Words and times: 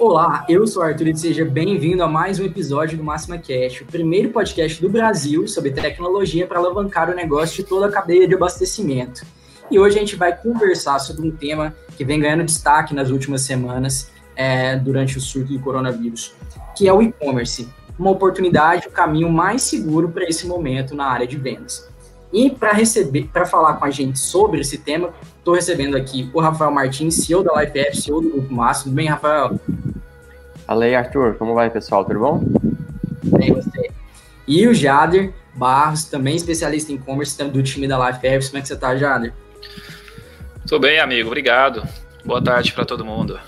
Olá, 0.00 0.46
eu 0.48 0.66
sou 0.66 0.82
o 0.82 0.86
Arthur 0.86 1.08
e 1.08 1.14
seja 1.14 1.44
bem-vindo 1.44 2.02
a 2.02 2.08
mais 2.08 2.40
um 2.40 2.44
episódio 2.46 2.96
do 2.96 3.04
Máxima 3.04 3.36
Cash, 3.36 3.82
o 3.82 3.84
primeiro 3.84 4.30
podcast 4.30 4.80
do 4.80 4.88
Brasil 4.88 5.46
sobre 5.46 5.72
tecnologia 5.72 6.46
para 6.46 6.58
alavancar 6.58 7.10
o 7.10 7.14
negócio 7.14 7.62
de 7.62 7.68
toda 7.68 7.84
a 7.84 7.92
cadeia 7.92 8.26
de 8.26 8.34
abastecimento. 8.34 9.26
E 9.70 9.78
hoje 9.78 9.98
a 9.98 10.00
gente 10.00 10.16
vai 10.16 10.34
conversar 10.34 10.98
sobre 11.00 11.28
um 11.28 11.30
tema 11.30 11.74
que 11.98 12.04
vem 12.04 12.18
ganhando 12.18 12.44
destaque 12.44 12.94
nas 12.94 13.10
últimas 13.10 13.42
semanas 13.42 14.10
é, 14.34 14.74
durante 14.74 15.18
o 15.18 15.20
surto 15.20 15.52
do 15.52 15.60
coronavírus, 15.60 16.34
que 16.74 16.88
é 16.88 16.92
o 16.94 17.02
e-commerce, 17.02 17.68
uma 17.98 18.10
oportunidade, 18.10 18.86
o 18.86 18.90
um 18.90 18.94
caminho 18.94 19.28
mais 19.28 19.64
seguro 19.64 20.08
para 20.08 20.24
esse 20.24 20.46
momento 20.46 20.94
na 20.94 21.08
área 21.08 21.26
de 21.26 21.36
vendas. 21.36 21.89
E 22.32 22.50
para 22.50 22.72
receber, 22.72 23.28
para 23.32 23.44
falar 23.44 23.74
com 23.74 23.84
a 23.84 23.90
gente 23.90 24.18
sobre 24.18 24.60
esse 24.60 24.78
tema, 24.78 25.10
estou 25.38 25.54
recebendo 25.54 25.96
aqui 25.96 26.30
o 26.32 26.40
Rafael 26.40 26.70
Martins, 26.70 27.16
CEO 27.16 27.42
da 27.42 27.60
LifeF, 27.60 28.00
CEO 28.00 28.20
do 28.20 28.30
Grupo 28.30 28.54
Máximo. 28.54 28.90
Tudo 28.90 28.94
bem, 28.94 29.08
Rafael? 29.08 29.58
Fala 30.66 30.84
aí, 30.84 30.94
Arthur. 30.94 31.34
Como 31.34 31.54
vai, 31.54 31.68
pessoal? 31.70 32.04
Tudo 32.04 32.20
bom? 32.20 32.40
Bem, 33.24 33.52
você. 33.52 33.90
E 34.46 34.66
o 34.68 34.74
Jader 34.74 35.32
Barros, 35.54 36.04
também 36.04 36.36
especialista 36.36 36.92
em 36.92 36.94
e-commerce 36.94 37.42
do 37.44 37.62
time 37.62 37.88
da 37.88 38.10
LifeF. 38.10 38.48
Como 38.48 38.58
é 38.58 38.62
que 38.62 38.68
você 38.68 38.74
está, 38.74 38.96
Jader? 38.96 39.32
Tudo 40.66 40.80
bem, 40.82 41.00
amigo. 41.00 41.28
Obrigado. 41.28 41.82
Boa 42.24 42.42
tarde 42.42 42.72
para 42.72 42.84
todo 42.84 43.04
mundo. 43.04 43.38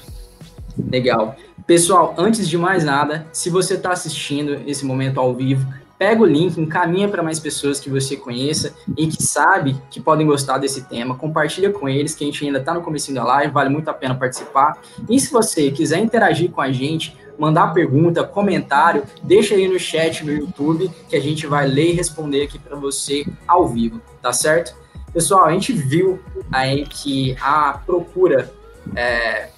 Legal. 0.90 1.36
Pessoal, 1.66 2.14
antes 2.18 2.48
de 2.48 2.58
mais 2.58 2.82
nada, 2.82 3.26
se 3.32 3.48
você 3.48 3.74
está 3.74 3.92
assistindo 3.92 4.60
esse 4.66 4.84
momento 4.84 5.20
ao 5.20 5.32
vivo, 5.32 5.72
pega 6.02 6.20
o 6.20 6.26
link, 6.26 6.60
encaminha 6.60 7.06
para 7.06 7.22
mais 7.22 7.38
pessoas 7.38 7.78
que 7.78 7.88
você 7.88 8.16
conheça 8.16 8.74
e 8.96 9.06
que 9.06 9.22
sabe 9.22 9.76
que 9.88 10.00
podem 10.00 10.26
gostar 10.26 10.58
desse 10.58 10.82
tema, 10.82 11.14
compartilha 11.14 11.70
com 11.70 11.88
eles, 11.88 12.12
que 12.12 12.24
a 12.24 12.26
gente 12.26 12.44
ainda 12.44 12.58
está 12.58 12.74
no 12.74 12.82
começo 12.82 13.14
da 13.14 13.22
live, 13.22 13.52
vale 13.52 13.70
muito 13.70 13.88
a 13.88 13.94
pena 13.94 14.12
participar. 14.12 14.78
E 15.08 15.20
se 15.20 15.32
você 15.32 15.70
quiser 15.70 16.00
interagir 16.00 16.50
com 16.50 16.60
a 16.60 16.72
gente, 16.72 17.16
mandar 17.38 17.72
pergunta, 17.72 18.24
comentário, 18.24 19.04
deixa 19.22 19.54
aí 19.54 19.68
no 19.68 19.78
chat 19.78 20.26
no 20.26 20.32
YouTube 20.32 20.90
que 21.08 21.14
a 21.14 21.20
gente 21.20 21.46
vai 21.46 21.68
ler 21.68 21.90
e 21.90 21.92
responder 21.92 22.42
aqui 22.42 22.58
para 22.58 22.74
você 22.74 23.24
ao 23.46 23.68
vivo, 23.68 24.02
tá 24.20 24.32
certo? 24.32 24.74
Pessoal, 25.12 25.44
a 25.44 25.52
gente 25.52 25.72
viu 25.72 26.18
aí 26.50 26.84
que 26.84 27.36
a 27.40 27.80
procura 27.86 28.52
é, 28.96 29.50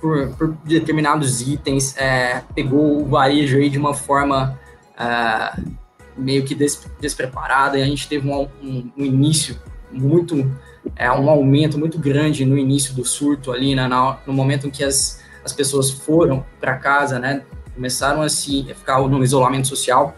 por, 0.00 0.30
por, 0.30 0.48
determinados 0.64 1.40
itens 1.40 1.96
é, 1.96 2.42
pegou 2.52 3.00
o 3.00 3.06
varejo 3.06 3.58
aí 3.58 3.70
de 3.70 3.78
uma 3.78 3.94
forma 3.94 4.58
é, 4.98 5.83
meio 6.16 6.44
que 6.44 6.54
des, 6.54 6.80
despreparada, 7.00 7.78
e 7.78 7.82
a 7.82 7.86
gente 7.86 8.08
teve 8.08 8.28
um, 8.28 8.48
um, 8.62 8.90
um, 8.96 9.04
início 9.04 9.56
muito, 9.90 10.50
é, 10.96 11.10
um 11.10 11.28
aumento 11.28 11.78
muito 11.78 11.98
grande 11.98 12.44
no 12.44 12.56
início 12.56 12.94
do 12.94 13.04
surto 13.04 13.52
ali, 13.52 13.74
né, 13.74 13.88
no 14.26 14.32
momento 14.32 14.66
em 14.66 14.70
que 14.70 14.84
as, 14.84 15.20
as 15.44 15.52
pessoas 15.52 15.90
foram 15.90 16.44
para 16.60 16.76
casa, 16.76 17.18
né, 17.18 17.42
começaram 17.74 18.22
a 18.22 18.28
se 18.28 18.70
a 18.70 18.74
ficar 18.74 19.00
no 19.00 19.22
isolamento 19.22 19.68
social, 19.68 20.14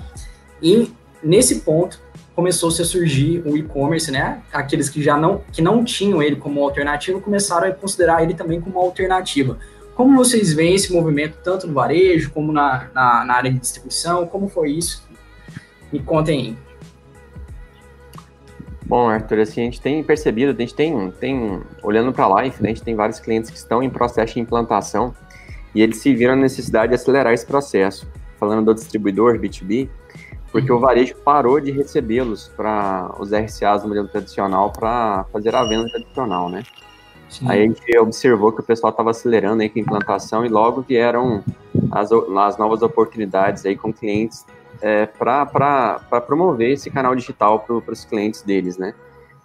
e 0.63 0.93
nesse 1.23 1.61
ponto 1.61 2.01
começou-se 2.35 2.83
a 2.83 2.85
surgir 2.85 3.43
o 3.47 3.57
e-commerce, 3.57 4.11
né, 4.11 4.43
aqueles 4.53 4.91
que 4.91 5.03
já 5.03 5.17
não, 5.17 5.43
que 5.51 5.63
não 5.63 5.83
tinham 5.83 6.23
ele 6.23 6.37
como 6.37 6.63
alternativa, 6.63 7.19
começaram 7.21 7.69
a 7.69 7.73
considerar 7.73 8.23
ele 8.23 8.35
também 8.35 8.61
como 8.61 8.79
alternativa. 8.79 9.59
Como 9.97 10.15
vocês 10.15 10.53
veem 10.53 10.75
esse 10.75 10.93
movimento, 10.93 11.39
tanto 11.43 11.67
no 11.67 11.73
varejo 11.73 12.31
como 12.31 12.53
na, 12.53 12.91
na, 12.95 13.25
na 13.25 13.35
área 13.35 13.51
de 13.51 13.59
distribuição? 13.59 14.27
Como 14.27 14.47
foi 14.47 14.73
isso? 14.73 15.03
Me 15.97 16.03
contem 16.03 16.39
aí. 16.39 16.57
Bom, 18.85 19.09
Arthur, 19.09 19.41
assim, 19.41 19.63
a 19.63 19.65
gente 19.65 19.81
tem 19.81 20.05
percebido, 20.05 20.53
a 20.53 20.61
gente 20.61 20.75
tem, 20.75 21.11
tem 21.13 21.61
olhando 21.83 22.13
para 22.13 22.27
a 22.27 22.43
Life, 22.43 22.63
né, 22.63 22.69
a 22.69 22.73
gente 22.75 22.85
tem 22.85 22.95
vários 22.95 23.19
clientes 23.19 23.51
que 23.51 23.57
estão 23.57 23.83
em 23.83 23.89
processo 23.89 24.35
de 24.35 24.41
implantação 24.41 25.15
e 25.75 25.81
eles 25.81 25.97
se 25.97 26.15
viram 26.15 26.35
a 26.35 26.37
necessidade 26.37 26.91
de 26.91 26.95
acelerar 26.95 27.33
esse 27.33 27.47
processo. 27.47 28.07
Falando 28.39 28.67
do 28.67 28.75
distribuidor 28.75 29.39
B2B, 29.39 29.89
porque 30.53 30.71
o 30.71 30.79
varejo 30.79 31.17
parou 31.17 31.59
de 31.59 31.71
recebê-los 31.71 32.49
para 32.55 33.11
os 33.19 33.33
RCAs 33.33 33.83
do 33.83 33.89
modelo 33.89 34.09
tradicional 34.09 34.71
para 34.71 35.25
fazer 35.33 35.55
a 35.55 35.65
venda 35.65 35.89
tradicional, 35.89 36.51
né? 36.51 36.63
Sim. 37.31 37.49
Aí 37.49 37.61
a 37.61 37.63
gente 37.63 37.99
observou 37.99 38.53
que 38.53 38.61
o 38.61 38.63
pessoal 38.63 38.91
estava 38.91 39.11
acelerando 39.11 39.63
aí 39.63 39.71
com 39.71 39.79
a 39.79 39.83
implantação 39.83 40.45
e 40.45 40.49
logo 40.51 40.83
vieram 40.83 41.43
as, 41.91 42.11
as 42.13 42.59
novas 42.59 42.83
oportunidades 42.83 43.65
aí 43.65 43.75
com 43.75 43.91
clientes 43.91 44.45
é, 44.81 45.07
para 45.07 46.01
promover 46.27 46.71
esse 46.73 46.91
canal 46.91 47.15
digital 47.15 47.61
para 47.61 47.93
os 47.93 48.05
clientes 48.05 48.43
deles, 48.43 48.77
né? 48.77 48.95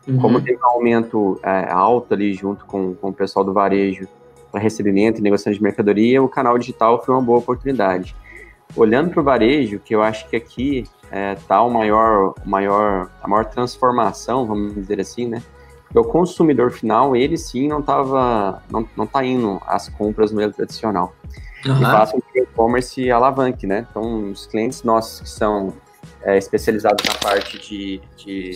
Uhum. 0.08 0.20
Como 0.20 0.42
teve 0.42 0.60
um 0.62 0.66
aumento 0.66 1.40
é, 1.44 1.72
alto 1.72 2.14
ali 2.14 2.34
junto 2.34 2.66
com, 2.66 2.96
com 2.96 3.10
o 3.10 3.14
pessoal 3.14 3.46
do 3.46 3.54
varejo 3.54 4.08
para 4.52 4.60
recebimento 4.60 5.20
e 5.20 5.22
negociação 5.22 5.54
de 5.54 5.62
mercadoria, 5.62 6.22
o 6.22 6.28
canal 6.28 6.58
digital 6.58 7.04
foi 7.04 7.16
uma 7.16 7.22
boa 7.22 7.40
oportunidade. 7.40 8.16
Olhando 8.76 9.12
para 9.12 9.22
o 9.22 9.24
varejo, 9.24 9.80
que 9.80 9.94
eu 9.94 10.02
acho 10.02 10.28
que 10.30 10.36
aqui 10.36 10.80
está 11.04 11.18
é, 11.18 11.36
tá 11.36 11.62
o 11.62 11.70
maior, 11.70 12.34
maior, 12.46 13.10
a 13.22 13.28
maior 13.28 13.46
transformação, 13.46 14.46
vamos 14.46 14.74
dizer 14.74 15.00
assim, 15.00 15.28
né? 15.28 15.42
o 15.94 16.04
consumidor 16.06 16.72
final, 16.72 17.16
ele 17.16 17.38
sim 17.38 17.68
não 17.68 17.80
estava, 17.80 18.64
não, 18.72 18.88
não 18.96 19.06
tá 19.06 19.26
indo 19.26 19.62
às 19.68 19.90
compras 19.90 20.32
no 20.32 20.36
modelo 20.36 20.54
tradicional 20.54 21.14
uhum. 21.66 21.78
e 21.78 21.82
façam 21.82 22.22
que 22.22 22.40
o 22.40 22.44
e-commerce 22.44 23.12
alavanque, 23.12 23.68
né? 23.68 23.88
Então, 23.90 24.32
os 24.32 24.46
clientes 24.46 24.84
nossos 24.84 25.22
que 25.22 25.30
são 25.30 25.74
é, 26.24 26.38
especializados 26.38 27.04
na 27.06 27.16
parte 27.16 27.60
de, 27.60 28.02
de, 28.18 28.56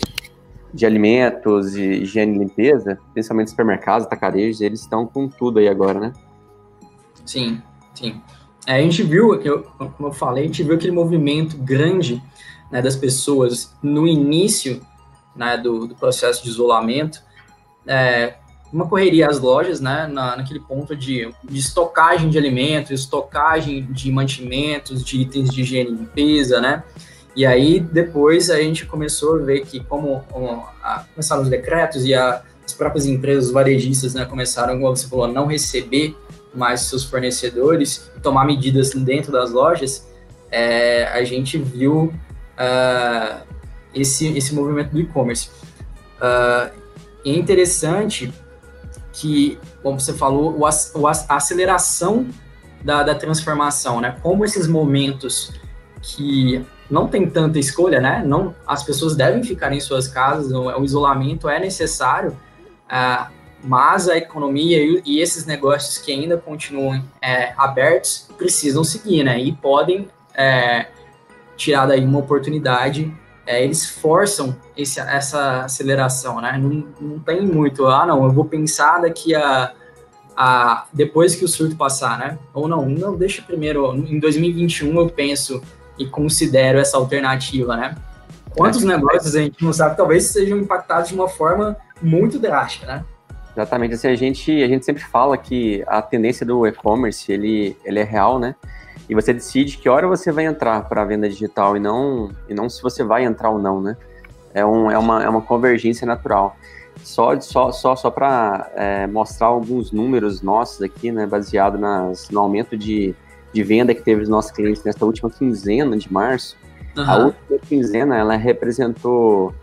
de, 0.72 0.86
alimentos 0.86 1.76
e 1.76 1.82
higiene 1.82 2.36
e 2.36 2.38
limpeza, 2.38 2.98
principalmente 3.12 3.50
supermercados, 3.50 4.06
atacarejos, 4.06 4.60
eles 4.60 4.80
estão 4.80 5.06
com 5.06 5.28
tudo 5.28 5.58
aí 5.58 5.68
agora, 5.68 5.98
né? 5.98 6.12
Sim, 7.24 7.60
sim. 7.94 8.20
É, 8.66 8.76
a 8.76 8.80
gente 8.80 9.02
viu, 9.02 9.40
eu, 9.42 9.62
como 9.62 10.08
eu 10.08 10.12
falei, 10.12 10.44
a 10.44 10.46
gente 10.46 10.62
viu 10.62 10.74
aquele 10.74 10.92
movimento 10.92 11.56
grande 11.56 12.22
né, 12.70 12.82
das 12.82 12.96
pessoas 12.96 13.74
no 13.82 14.06
início 14.06 14.80
né, 15.34 15.56
do, 15.56 15.86
do 15.86 15.94
processo 15.94 16.42
de 16.42 16.48
isolamento, 16.48 17.22
é, 17.86 18.34
uma 18.76 18.86
correria 18.86 19.26
às 19.26 19.40
lojas, 19.40 19.80
né, 19.80 20.06
na, 20.06 20.36
naquele 20.36 20.60
ponto 20.60 20.94
de, 20.94 21.30
de 21.42 21.58
estocagem 21.58 22.28
de 22.28 22.36
alimentos, 22.36 22.90
estocagem 22.90 23.86
de 23.90 24.12
mantimentos, 24.12 25.02
de 25.02 25.22
itens 25.22 25.48
de 25.48 25.62
higiene 25.62 25.90
e 25.90 25.94
limpeza, 25.94 26.60
né, 26.60 26.84
e 27.34 27.46
aí 27.46 27.80
depois 27.80 28.50
a 28.50 28.60
gente 28.60 28.84
começou 28.84 29.36
a 29.36 29.38
ver 29.38 29.64
que 29.64 29.80
como, 29.80 30.22
como 30.30 30.66
a, 30.82 31.04
começaram 31.14 31.42
os 31.42 31.48
decretos 31.48 32.04
e 32.04 32.14
a, 32.14 32.42
as 32.64 32.74
próprias 32.74 33.06
empresas, 33.06 33.50
varejistas, 33.50 34.12
né, 34.12 34.26
começaram, 34.26 34.78
como 34.78 34.94
você 34.94 35.08
falou, 35.08 35.24
a 35.24 35.28
não 35.28 35.46
receber 35.46 36.14
mais 36.54 36.82
seus 36.82 37.02
fornecedores, 37.02 38.10
tomar 38.22 38.44
medidas 38.44 38.90
dentro 38.90 39.32
das 39.32 39.52
lojas, 39.52 40.06
é, 40.50 41.04
a 41.04 41.24
gente 41.24 41.56
viu 41.56 42.12
uh, 42.58 43.42
esse, 43.94 44.36
esse 44.36 44.54
movimento 44.54 44.90
do 44.90 45.00
e-commerce. 45.00 45.50
Uh, 46.18 46.70
é 47.24 47.30
interessante 47.30 48.32
que, 49.16 49.58
como 49.82 49.98
você 49.98 50.12
falou, 50.12 50.52
o, 50.52 51.00
o, 51.00 51.06
a 51.06 51.10
aceleração 51.30 52.26
da, 52.84 53.02
da 53.02 53.14
transformação, 53.14 54.00
né? 54.00 54.16
Como 54.22 54.44
esses 54.44 54.68
momentos 54.68 55.52
que 56.02 56.64
não 56.90 57.08
tem 57.08 57.28
tanta 57.28 57.58
escolha, 57.58 57.98
né? 57.98 58.22
Não, 58.24 58.54
as 58.66 58.82
pessoas 58.82 59.16
devem 59.16 59.42
ficar 59.42 59.72
em 59.72 59.80
suas 59.80 60.06
casas, 60.06 60.52
o, 60.52 60.68
o 60.78 60.84
isolamento 60.84 61.48
é 61.48 61.58
necessário, 61.58 62.36
uh, 62.86 63.32
mas 63.64 64.06
a 64.06 64.18
economia 64.18 64.78
e, 64.78 65.02
e, 65.04 65.20
esses 65.20 65.46
negócios 65.46 65.96
que 65.96 66.12
ainda 66.12 66.36
continuam 66.36 67.02
é, 67.20 67.54
abertos 67.56 68.28
precisam 68.36 68.84
seguir, 68.84 69.24
né? 69.24 69.40
E 69.40 69.50
podem 69.50 70.08
é, 70.34 70.88
tirar 71.56 71.86
daí 71.86 72.04
uma 72.04 72.18
oportunidade 72.18 73.12
é, 73.46 73.62
eles 73.62 73.88
forçam 73.88 74.56
esse, 74.76 74.98
essa 74.98 75.64
aceleração, 75.64 76.40
né? 76.40 76.58
Não, 76.58 76.86
não 77.00 77.18
tem 77.20 77.40
muito, 77.40 77.86
ah, 77.86 78.04
não, 78.04 78.24
eu 78.24 78.32
vou 78.32 78.44
pensar 78.44 79.00
daqui 79.00 79.34
a, 79.34 79.72
a 80.36 80.86
depois 80.92 81.36
que 81.36 81.44
o 81.44 81.48
surto 81.48 81.76
passar, 81.76 82.18
né? 82.18 82.38
Ou 82.52 82.66
não, 82.66 82.88
não, 82.88 83.16
deixa 83.16 83.42
primeiro, 83.42 83.94
em 83.94 84.18
2021 84.18 84.98
eu 84.98 85.08
penso 85.08 85.62
e 85.98 86.04
considero 86.06 86.78
essa 86.78 86.96
alternativa, 86.96 87.76
né? 87.76 87.94
Quantos 88.50 88.82
é. 88.82 88.86
negócios 88.86 89.36
a 89.36 89.40
gente 89.40 89.62
não 89.62 89.72
sabe, 89.72 89.96
talvez 89.96 90.26
sejam 90.26 90.58
impactados 90.58 91.08
de 91.08 91.14
uma 91.14 91.28
forma 91.28 91.76
muito 92.02 92.38
drástica, 92.38 92.86
né? 92.86 93.04
Exatamente, 93.56 93.94
assim, 93.94 94.08
a 94.08 94.14
gente, 94.14 94.62
a 94.62 94.68
gente 94.68 94.84
sempre 94.84 95.02
fala 95.02 95.38
que 95.38 95.82
a 95.86 96.02
tendência 96.02 96.44
do 96.44 96.66
e-commerce, 96.66 97.32
ele, 97.32 97.76
ele 97.84 98.00
é 98.00 98.04
real, 98.04 98.38
né? 98.38 98.54
E 99.08 99.14
você 99.14 99.32
decide 99.32 99.78
que 99.78 99.88
hora 99.88 100.06
você 100.06 100.32
vai 100.32 100.46
entrar 100.46 100.88
para 100.88 101.02
a 101.02 101.04
venda 101.04 101.28
digital 101.28 101.76
e 101.76 101.80
não, 101.80 102.30
e 102.48 102.54
não 102.54 102.68
se 102.68 102.82
você 102.82 103.04
vai 103.04 103.24
entrar 103.24 103.50
ou 103.50 103.58
não, 103.58 103.80
né? 103.80 103.96
É, 104.52 104.64
um, 104.64 104.90
é, 104.90 104.98
uma, 104.98 105.22
é 105.22 105.28
uma 105.28 105.42
convergência 105.42 106.06
natural. 106.06 106.56
Só, 107.02 107.38
só, 107.40 107.70
só, 107.70 107.94
só 107.94 108.10
para 108.10 108.70
é, 108.74 109.06
mostrar 109.06 109.48
alguns 109.48 109.92
números 109.92 110.40
nossos 110.40 110.82
aqui, 110.82 111.12
né, 111.12 111.26
baseado 111.26 111.78
nas, 111.78 112.30
no 112.30 112.40
aumento 112.40 112.76
de, 112.76 113.14
de 113.52 113.62
venda 113.62 113.94
que 113.94 114.02
teve 114.02 114.22
os 114.22 114.28
nossos 114.28 114.50
clientes 114.50 114.82
nesta 114.82 115.04
última 115.04 115.30
quinzena 115.30 115.96
de 115.96 116.10
março, 116.12 116.56
uhum. 116.96 117.04
a 117.04 117.16
última 117.18 117.58
quinzena 117.58 118.16
ela 118.16 118.36
representou 118.36 119.54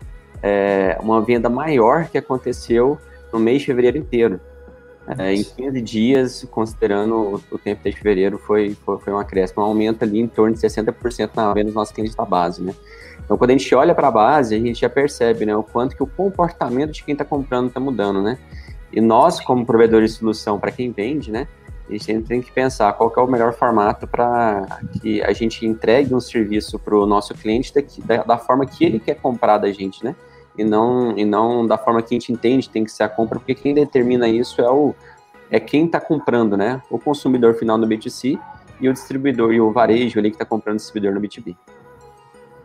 é, 0.42 0.96
uma 1.02 1.20
venda 1.20 1.50
maior 1.50 2.06
que 2.08 2.16
aconteceu 2.16 2.98
no 3.32 3.40
mês 3.40 3.60
de 3.60 3.66
fevereiro 3.66 3.98
inteiro. 3.98 4.40
É, 5.06 5.34
em 5.34 5.44
15 5.44 5.82
dias, 5.82 6.46
considerando 6.50 7.42
o, 7.50 7.58
tempo 7.58 7.82
de 7.82 7.94
fevereiro, 7.94 8.38
foi, 8.38 8.74
foi, 8.84 8.98
foi 8.98 9.12
um 9.12 9.18
acréscimo, 9.18 9.62
um 9.62 9.66
aumento 9.66 10.02
ali 10.02 10.18
em 10.18 10.26
torno 10.26 10.54
de 10.54 10.60
60% 10.60 11.30
na 11.34 11.52
venda 11.52 11.66
dos 11.66 11.74
nossos 11.74 11.94
clientes 11.94 12.14
da 12.14 12.24
base, 12.24 12.62
né? 12.62 12.74
Então, 13.22 13.36
quando 13.36 13.50
a 13.50 13.52
gente 13.52 13.74
olha 13.74 13.94
para 13.94 14.08
a 14.08 14.10
base, 14.10 14.54
a 14.54 14.58
gente 14.58 14.80
já 14.80 14.88
percebe, 14.88 15.44
né, 15.46 15.54
o 15.56 15.62
quanto 15.62 15.94
que 15.94 16.02
o 16.02 16.06
comportamento 16.06 16.92
de 16.92 17.02
quem 17.02 17.12
está 17.12 17.24
comprando 17.24 17.68
está 17.68 17.80
mudando, 17.80 18.22
né? 18.22 18.38
E 18.92 19.00
nós, 19.00 19.40
como 19.40 19.64
provedores 19.66 20.12
de 20.12 20.18
solução 20.18 20.58
para 20.58 20.70
quem 20.70 20.90
vende, 20.90 21.30
né, 21.30 21.48
a 21.88 21.92
gente 21.92 22.04
sempre 22.04 22.28
tem 22.28 22.40
que 22.40 22.50
pensar 22.50 22.92
qual 22.94 23.12
é 23.14 23.20
o 23.20 23.26
melhor 23.26 23.52
formato 23.52 24.06
para 24.06 24.80
que 25.00 25.22
a 25.22 25.32
gente 25.32 25.66
entregue 25.66 26.14
um 26.14 26.20
serviço 26.20 26.78
para 26.78 26.96
o 26.96 27.04
nosso 27.04 27.34
cliente 27.34 27.72
da, 28.04 28.22
da, 28.22 28.38
forma 28.38 28.64
que 28.64 28.84
ele 28.84 28.98
quer 28.98 29.16
comprar 29.16 29.58
da 29.58 29.70
gente, 29.70 30.02
né? 30.02 30.16
E 30.56 30.62
não, 30.62 31.16
e 31.16 31.24
não 31.24 31.66
da 31.66 31.76
forma 31.76 32.00
que 32.00 32.14
a 32.14 32.18
gente 32.18 32.32
entende 32.32 32.68
tem 32.68 32.84
que 32.84 32.92
ser 32.92 33.02
a 33.02 33.08
compra, 33.08 33.38
porque 33.38 33.54
quem 33.54 33.74
determina 33.74 34.28
isso 34.28 34.60
é, 34.60 34.70
o, 34.70 34.94
é 35.50 35.58
quem 35.58 35.86
está 35.86 36.00
comprando, 36.00 36.56
né? 36.56 36.80
O 36.88 36.98
consumidor 36.98 37.54
final 37.54 37.76
no 37.76 37.86
B2C 37.86 38.38
e 38.80 38.88
o 38.88 38.92
distribuidor 38.92 39.52
e 39.52 39.60
o 39.60 39.72
varejo 39.72 40.18
ali 40.18 40.30
que 40.30 40.36
está 40.36 40.44
comprando 40.44 40.74
o 40.74 40.78
distribuidor 40.78 41.20
no 41.20 41.26
B2B. 41.26 41.56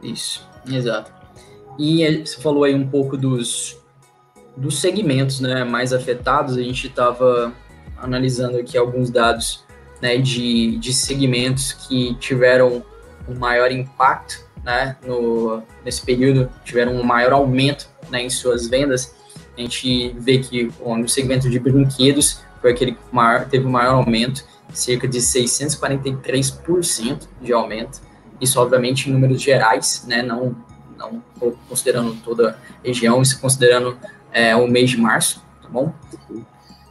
Isso, 0.03 0.47
exato. 0.69 1.11
E 1.77 2.25
você 2.25 2.39
falou 2.41 2.63
aí 2.63 2.75
um 2.75 2.87
pouco 2.87 3.17
dos, 3.17 3.79
dos 4.55 4.79
segmentos 4.79 5.39
né, 5.39 5.63
mais 5.63 5.93
afetados, 5.93 6.57
a 6.57 6.61
gente 6.61 6.87
estava 6.87 7.53
analisando 7.97 8.57
aqui 8.57 8.77
alguns 8.77 9.09
dados 9.09 9.63
né, 10.01 10.17
de, 10.17 10.77
de 10.77 10.93
segmentos 10.93 11.73
que 11.73 12.15
tiveram 12.15 12.83
um 13.27 13.35
maior 13.37 13.71
impacto 13.71 14.48
né, 14.63 14.95
no, 15.05 15.61
nesse 15.83 16.01
período, 16.01 16.49
tiveram 16.63 16.93
um 16.93 17.03
maior 17.03 17.33
aumento 17.33 17.89
né, 18.09 18.23
em 18.23 18.29
suas 18.29 18.67
vendas. 18.67 19.13
A 19.57 19.61
gente 19.61 20.15
vê 20.17 20.39
que 20.39 20.71
bom, 20.79 20.97
no 20.97 21.07
segmento 21.07 21.47
de 21.49 21.59
brinquedos 21.59 22.41
foi 22.61 22.71
aquele 22.71 22.93
que 22.93 22.99
maior, 23.11 23.45
teve 23.45 23.65
o 23.65 23.69
maior 23.69 23.95
aumento, 23.95 24.43
cerca 24.73 25.07
de 25.07 25.19
643% 25.19 27.27
de 27.41 27.53
aumento. 27.53 28.01
Isso, 28.39 28.59
obviamente, 28.59 29.09
em 29.09 29.13
números 29.13 29.41
gerais, 29.41 30.05
né, 30.07 30.21
não, 30.21 30.55
não 30.97 31.23
considerando 31.67 32.15
toda 32.23 32.51
a 32.51 32.55
região, 32.85 33.21
isso 33.21 33.39
considerando 33.39 33.97
é, 34.31 34.55
o 34.55 34.67
mês 34.67 34.91
de 34.91 34.97
março, 34.97 35.43
tá 35.61 35.69
bom? 35.69 35.93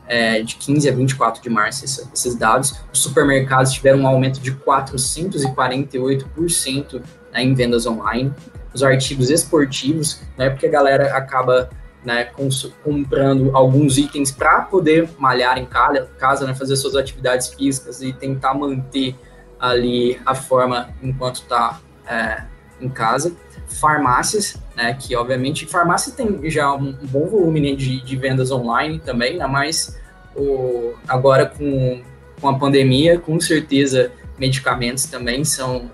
é, 0.08 0.42
de 0.42 0.56
15 0.56 0.88
a 0.88 0.92
24 0.92 1.40
de 1.42 1.50
março, 1.50 1.84
esses 1.84 2.34
dados. 2.34 2.80
Os 2.92 3.00
supermercados 3.00 3.72
tiveram 3.72 4.00
um 4.00 4.06
aumento 4.06 4.40
de 4.40 4.52
448% 4.52 7.02
né, 7.38 7.44
em 7.44 7.54
vendas 7.54 7.86
online. 7.86 8.32
Os 8.74 8.82
artigos 8.82 9.30
esportivos, 9.30 10.20
né, 10.36 10.50
porque 10.50 10.66
a 10.66 10.70
galera 10.70 11.16
acaba 11.16 11.70
né, 12.04 12.28
comprando 12.84 13.50
alguns 13.56 13.96
itens 13.98 14.30
para 14.30 14.62
poder 14.62 15.08
malhar 15.18 15.58
em 15.58 15.66
casa, 15.66 16.46
né, 16.46 16.54
fazer 16.54 16.76
suas 16.76 16.96
atividades 16.96 17.48
físicas 17.48 18.02
e 18.02 18.12
tentar 18.12 18.54
manter 18.54 19.16
ali 19.58 20.20
a 20.24 20.34
forma 20.34 20.90
enquanto 21.02 21.36
está 21.36 21.80
é, 22.06 22.42
em 22.80 22.88
casa. 22.88 23.32
Farmácias, 23.68 24.56
né, 24.76 24.94
que 24.94 25.14
obviamente 25.16 25.66
farmácia 25.66 26.12
tem 26.12 26.48
já 26.50 26.72
um 26.72 26.92
bom 26.92 27.26
volume 27.26 27.60
né, 27.60 27.76
de, 27.76 28.00
de 28.00 28.16
vendas 28.16 28.50
online 28.50 28.98
também, 28.98 29.36
né, 29.36 29.46
mas 29.46 29.98
o, 30.36 30.94
agora 31.06 31.46
com, 31.46 32.02
com 32.40 32.48
a 32.48 32.58
pandemia, 32.58 33.18
com 33.18 33.40
certeza 33.40 34.12
medicamentos 34.38 35.04
também 35.06 35.44
são 35.44 35.90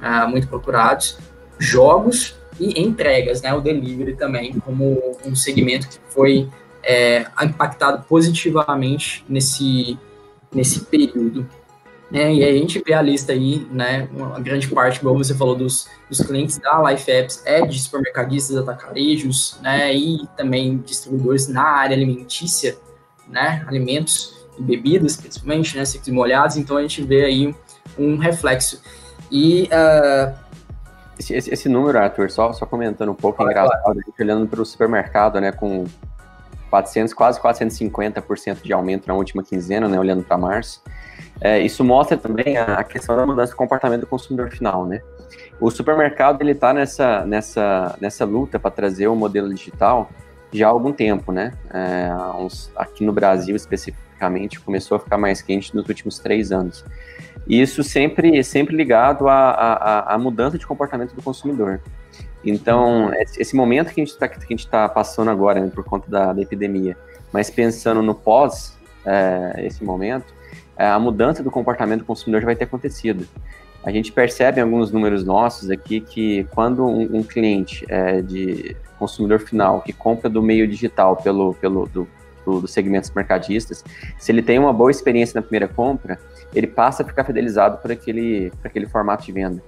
ah, 0.00 0.26
muito 0.26 0.48
procurados, 0.48 1.18
jogos 1.58 2.36
e 2.58 2.80
entregas, 2.80 3.42
né, 3.42 3.52
o 3.54 3.60
delivery 3.60 4.16
também, 4.16 4.58
como 4.60 5.16
um 5.24 5.34
segmento 5.34 5.88
que 5.88 5.98
foi 6.08 6.48
é, 6.82 7.26
impactado 7.42 8.04
positivamente 8.08 9.24
nesse, 9.28 9.98
nesse 10.52 10.80
período. 10.80 11.46
É, 12.12 12.32
e 12.32 12.44
aí 12.44 12.56
a 12.56 12.60
gente 12.60 12.80
vê 12.86 12.92
a 12.92 13.02
lista 13.02 13.32
aí, 13.32 13.66
né, 13.70 14.08
uma 14.12 14.38
grande 14.38 14.68
parte, 14.68 15.00
como 15.00 15.18
você 15.18 15.34
falou, 15.34 15.56
dos, 15.56 15.88
dos 16.08 16.20
clientes 16.20 16.56
da 16.58 16.90
Life 16.90 17.10
Apps 17.10 17.42
é 17.44 17.66
de 17.66 17.78
supermercadistas, 17.80 18.56
atacarejos, 18.56 19.58
né, 19.60 19.92
e 19.92 20.24
também 20.36 20.78
distribuidores 20.78 21.48
na 21.48 21.64
área 21.64 21.96
alimentícia, 21.96 22.76
né, 23.28 23.64
alimentos 23.66 24.36
e 24.56 24.62
bebidas, 24.62 25.16
principalmente, 25.16 25.76
né, 25.76 25.84
secos 25.84 26.08
molhados, 26.08 26.56
então 26.56 26.76
a 26.76 26.82
gente 26.82 27.02
vê 27.02 27.24
aí 27.24 27.54
um 27.98 28.16
reflexo. 28.16 28.80
E 29.30 29.68
uh... 29.72 30.34
esse, 31.18 31.34
esse, 31.34 31.52
esse, 31.52 31.68
número, 31.68 31.98
Arthur, 31.98 32.30
só, 32.30 32.52
só 32.52 32.66
comentando 32.66 33.10
um 33.10 33.14
pouco, 33.14 33.42
é 33.42 33.46
engraçado, 33.46 33.82
claro. 33.82 34.00
olhando 34.20 34.46
para 34.46 34.60
o 34.60 34.64
supermercado, 34.64 35.40
né, 35.40 35.52
com 35.52 35.84
400, 36.70 37.14
quase 37.14 37.40
450% 37.40 38.62
de 38.62 38.72
aumento 38.72 39.06
na 39.06 39.14
última 39.14 39.42
quinzena, 39.42 39.88
né, 39.88 39.98
olhando 39.98 40.22
para 40.22 40.36
março, 40.36 40.82
é, 41.40 41.60
isso 41.60 41.84
mostra 41.84 42.16
também 42.16 42.56
a, 42.56 42.78
a 42.78 42.84
questão 42.84 43.16
da 43.16 43.26
mudança 43.26 43.52
do 43.52 43.56
comportamento 43.56 44.00
do 44.02 44.06
consumidor 44.06 44.50
final, 44.50 44.86
né? 44.86 45.00
O 45.60 45.70
supermercado 45.70 46.40
ele 46.42 46.52
está 46.52 46.72
nessa, 46.72 47.24
nessa, 47.24 47.96
nessa 48.00 48.24
luta 48.24 48.58
para 48.58 48.70
trazer 48.70 49.08
o 49.08 49.14
modelo 49.14 49.52
digital 49.52 50.10
já 50.52 50.66
há 50.66 50.70
algum 50.70 50.92
tempo, 50.92 51.32
né? 51.32 51.52
É, 51.70 52.10
uns, 52.38 52.70
aqui 52.76 53.04
no 53.04 53.12
Brasil, 53.12 53.54
especificamente, 53.56 54.60
começou 54.60 54.96
a 54.96 55.00
ficar 55.00 55.18
mais 55.18 55.42
quente 55.42 55.74
nos 55.74 55.88
últimos 55.88 56.18
três 56.18 56.52
anos. 56.52 56.84
Isso 57.48 57.84
sempre, 57.84 58.42
sempre 58.42 58.76
ligado 58.76 59.28
à, 59.28 59.50
à, 59.50 60.14
à 60.14 60.18
mudança 60.18 60.58
de 60.58 60.66
comportamento 60.66 61.14
do 61.14 61.22
consumidor. 61.22 61.80
Então, 62.44 63.10
esse 63.38 63.56
momento 63.56 63.92
que 63.92 64.00
a 64.00 64.04
gente 64.04 64.14
está 64.14 64.28
tá 64.70 64.88
passando 64.88 65.30
agora, 65.30 65.60
né, 65.60 65.70
por 65.72 65.84
conta 65.84 66.08
da, 66.10 66.32
da, 66.32 66.40
epidemia, 66.40 66.96
mas 67.32 67.50
pensando 67.50 68.02
no 68.02 68.14
pós 68.14 68.76
é, 69.04 69.66
esse 69.66 69.82
momento, 69.82 70.32
é, 70.76 70.86
a 70.86 70.98
mudança 70.98 71.42
do 71.42 71.50
comportamento 71.50 72.00
do 72.00 72.06
consumidor 72.06 72.40
já 72.40 72.46
vai 72.46 72.56
ter 72.56 72.64
acontecido. 72.64 73.26
A 73.82 73.90
gente 73.90 74.12
percebe 74.12 74.58
em 74.58 74.62
alguns 74.62 74.90
números 74.90 75.24
nossos 75.24 75.70
aqui 75.70 76.00
que 76.00 76.44
quando 76.52 76.84
um, 76.86 77.18
um 77.18 77.22
cliente 77.22 77.84
é, 77.88 78.20
de 78.20 78.76
consumidor 78.98 79.40
final 79.40 79.80
que 79.82 79.92
compra 79.92 80.28
do 80.28 80.42
meio 80.42 80.66
digital 80.66 81.16
pelo, 81.16 81.54
pelo 81.54 81.86
do, 81.86 82.08
do, 82.46 82.60
dos 82.60 82.72
segmentos 82.72 83.10
mercadistas, 83.10 83.84
se 84.16 84.32
ele 84.32 84.40
tem 84.40 84.58
uma 84.58 84.72
boa 84.72 84.90
experiência 84.90 85.38
na 85.38 85.42
primeira 85.42 85.68
compra, 85.68 86.18
ele 86.54 86.68
passa 86.68 87.02
a 87.02 87.06
ficar 87.06 87.24
fidelizado 87.24 87.78
por 87.78 87.90
aquele, 87.90 88.50
por 88.62 88.68
aquele 88.68 88.86
formato 88.86 89.26
de 89.26 89.32
venda. 89.32 89.62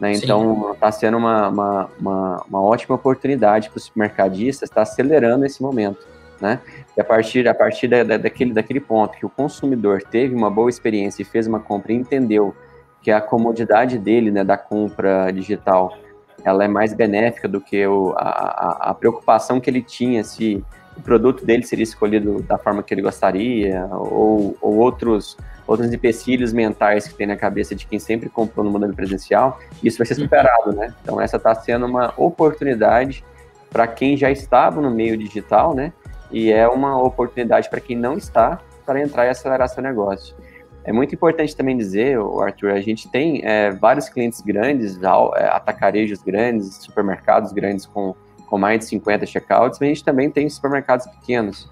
Né? 0.00 0.14
Então, 0.14 0.72
está 0.72 0.90
sendo 0.90 1.18
uma, 1.18 1.48
uma, 1.48 1.90
uma, 2.00 2.44
uma, 2.48 2.60
ótima 2.60 2.96
oportunidade 2.96 3.70
para 3.70 3.78
os 3.78 3.92
mercadistas 3.94 4.68
estar 4.68 4.76
tá 4.76 4.82
acelerando 4.82 5.44
esse 5.44 5.62
momento. 5.62 5.98
Né? 6.40 6.58
E 6.96 7.00
a 7.00 7.04
partir, 7.04 7.46
a 7.46 7.54
partir 7.54 7.86
da, 7.86 8.02
da, 8.02 8.16
daquele, 8.16 8.52
daquele 8.52 8.80
ponto 8.80 9.16
que 9.16 9.24
o 9.24 9.28
consumidor 9.28 10.02
teve 10.02 10.34
uma 10.34 10.50
boa 10.50 10.68
experiência 10.68 11.22
e 11.22 11.24
fez 11.24 11.46
uma 11.46 11.60
compra 11.60 11.92
e 11.92 11.96
entendeu 11.96 12.52
que 13.00 13.10
a 13.12 13.20
comodidade 13.20 13.98
dele, 13.98 14.30
né, 14.30 14.42
da 14.42 14.56
compra 14.56 15.30
digital, 15.30 15.96
ela 16.44 16.64
é 16.64 16.68
mais 16.68 16.92
benéfica 16.92 17.48
do 17.48 17.60
que 17.60 17.86
o, 17.86 18.12
a, 18.16 18.90
a, 18.90 18.94
preocupação 18.94 19.60
que 19.60 19.68
ele 19.68 19.82
tinha 19.82 20.24
se 20.24 20.64
o 20.96 21.02
produto 21.02 21.44
dele 21.44 21.62
seria 21.62 21.82
escolhido 21.82 22.42
da 22.42 22.58
forma 22.58 22.82
que 22.82 22.92
ele 22.92 23.02
gostaria, 23.02 23.86
ou, 23.90 24.56
ou 24.60 24.76
outros, 24.76 25.36
outros 25.66 25.92
empecilhos 25.92 26.52
mentais 26.52 27.08
que 27.08 27.14
tem 27.14 27.26
na 27.26 27.36
cabeça 27.36 27.74
de 27.74 27.86
quem 27.86 27.98
sempre 27.98 28.28
comprou 28.28 28.64
no 28.64 28.70
modelo 28.70 28.94
presencial, 28.94 29.58
isso 29.82 29.98
vai 29.98 30.06
ser 30.06 30.14
uhum. 30.14 30.20
superado, 30.20 30.72
né? 30.72 30.94
Então 31.02 31.20
essa 31.20 31.36
está 31.36 31.54
sendo 31.54 31.86
uma 31.86 32.12
oportunidade 32.16 33.24
para 33.70 33.86
quem 33.86 34.16
já 34.16 34.30
estava 34.30 34.80
no 34.80 34.90
meio 34.90 35.16
digital, 35.16 35.74
né? 35.74 35.92
E 36.30 36.52
é 36.52 36.68
uma 36.68 37.02
oportunidade 37.02 37.68
para 37.68 37.80
quem 37.80 37.96
não 37.96 38.16
está 38.16 38.60
para 38.84 39.00
entrar 39.00 39.26
e 39.26 39.28
acelerar 39.30 39.68
seu 39.68 39.82
negócio. 39.82 40.34
É 40.84 40.92
muito 40.92 41.14
importante 41.14 41.56
também 41.56 41.76
dizer, 41.76 42.18
Arthur, 42.40 42.72
a 42.72 42.80
gente 42.80 43.08
tem 43.08 43.40
é, 43.44 43.70
vários 43.70 44.08
clientes 44.08 44.40
grandes, 44.40 44.98
é, 45.00 45.46
atacarejos 45.46 46.22
grandes, 46.22 46.74
supermercados 46.76 47.52
grandes 47.52 47.86
com, 47.86 48.16
com 48.52 48.58
mais 48.58 48.80
de 48.80 48.84
50 48.84 49.24
checkouts, 49.24 49.78
mas 49.80 49.86
a 49.86 49.94
gente 49.94 50.04
também 50.04 50.30
tem 50.30 50.46
supermercados 50.46 51.06
pequenos, 51.06 51.66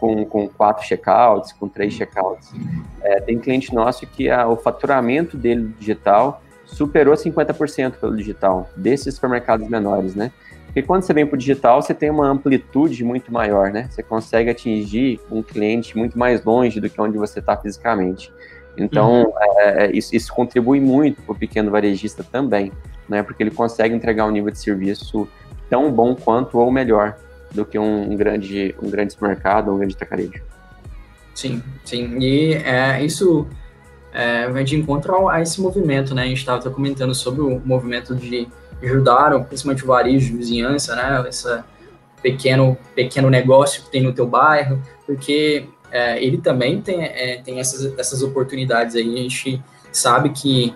com, 0.00 0.24
com 0.24 0.48
quatro 0.48 0.84
checkouts, 0.84 1.52
com 1.52 1.68
três 1.68 1.94
checkouts. 1.94 2.52
É, 3.00 3.20
tem 3.20 3.38
cliente 3.38 3.72
nosso 3.72 4.04
que 4.08 4.28
a, 4.28 4.48
o 4.48 4.56
faturamento 4.56 5.36
dele 5.36 5.72
digital 5.78 6.42
superou 6.64 7.14
50% 7.14 7.92
pelo 8.00 8.16
digital, 8.16 8.68
desses 8.76 9.14
supermercados 9.14 9.68
menores, 9.68 10.16
né? 10.16 10.32
Porque 10.64 10.82
quando 10.82 11.02
você 11.02 11.14
vem 11.14 11.24
para 11.24 11.36
o 11.36 11.38
digital, 11.38 11.80
você 11.80 11.94
tem 11.94 12.10
uma 12.10 12.26
amplitude 12.26 13.04
muito 13.04 13.32
maior, 13.32 13.70
né? 13.70 13.86
Você 13.88 14.02
consegue 14.02 14.50
atingir 14.50 15.20
um 15.30 15.44
cliente 15.44 15.96
muito 15.96 16.18
mais 16.18 16.44
longe 16.44 16.80
do 16.80 16.90
que 16.90 17.00
onde 17.00 17.16
você 17.16 17.38
está 17.38 17.56
fisicamente. 17.56 18.32
Então, 18.76 19.22
uhum. 19.22 19.32
é, 19.60 19.86
é, 19.86 19.96
isso, 19.96 20.14
isso, 20.14 20.34
contribui 20.34 20.80
muito 20.80 21.22
para 21.22 21.32
o 21.32 21.38
pequeno 21.38 21.70
varejista 21.70 22.24
também, 22.24 22.72
né? 23.08 23.22
Porque 23.22 23.44
ele 23.44 23.52
consegue 23.52 23.94
entregar 23.94 24.26
um 24.26 24.32
nível 24.32 24.50
de 24.50 24.58
serviço 24.58 25.28
tão 25.68 25.90
bom 25.90 26.14
quanto 26.14 26.58
ou 26.58 26.70
melhor 26.70 27.16
do 27.52 27.64
que 27.64 27.78
um, 27.78 28.16
grande, 28.16 28.74
um 28.82 28.90
grande 28.90 29.12
supermercado 29.12 29.72
um 29.72 29.78
grande 29.78 29.96
tacarejo. 29.96 30.42
Sim, 31.34 31.62
sim. 31.84 32.18
E 32.18 32.54
é, 32.54 33.04
isso 33.04 33.46
é, 34.12 34.48
vai 34.48 34.64
de 34.64 34.76
encontro 34.76 35.28
a, 35.28 35.42
esse 35.42 35.60
movimento, 35.60 36.14
né? 36.14 36.22
A 36.22 36.26
gente 36.26 36.38
estava 36.38 36.70
comentando 36.70 37.14
sobre 37.14 37.42
o 37.42 37.60
movimento 37.64 38.14
de 38.14 38.48
ajudaram, 38.82 39.44
principalmente 39.44 39.84
o 39.84 39.86
varejo 39.86 40.30
de 40.30 40.36
vizinhança, 40.36 40.96
né? 40.96 41.24
Esse 41.28 41.62
pequeno, 42.22 42.76
pequeno 42.94 43.28
negócio 43.28 43.82
que 43.84 43.90
tem 43.90 44.02
no 44.02 44.12
teu 44.12 44.26
bairro, 44.26 44.80
porque 45.04 45.68
é, 45.90 46.22
ele 46.22 46.38
também 46.38 46.80
tem, 46.80 47.04
é, 47.04 47.40
tem 47.44 47.60
essas, 47.60 47.96
essas 47.98 48.22
oportunidades 48.22 48.96
aí. 48.96 49.14
A 49.14 49.22
gente 49.22 49.62
sabe 49.92 50.30
que, 50.30 50.74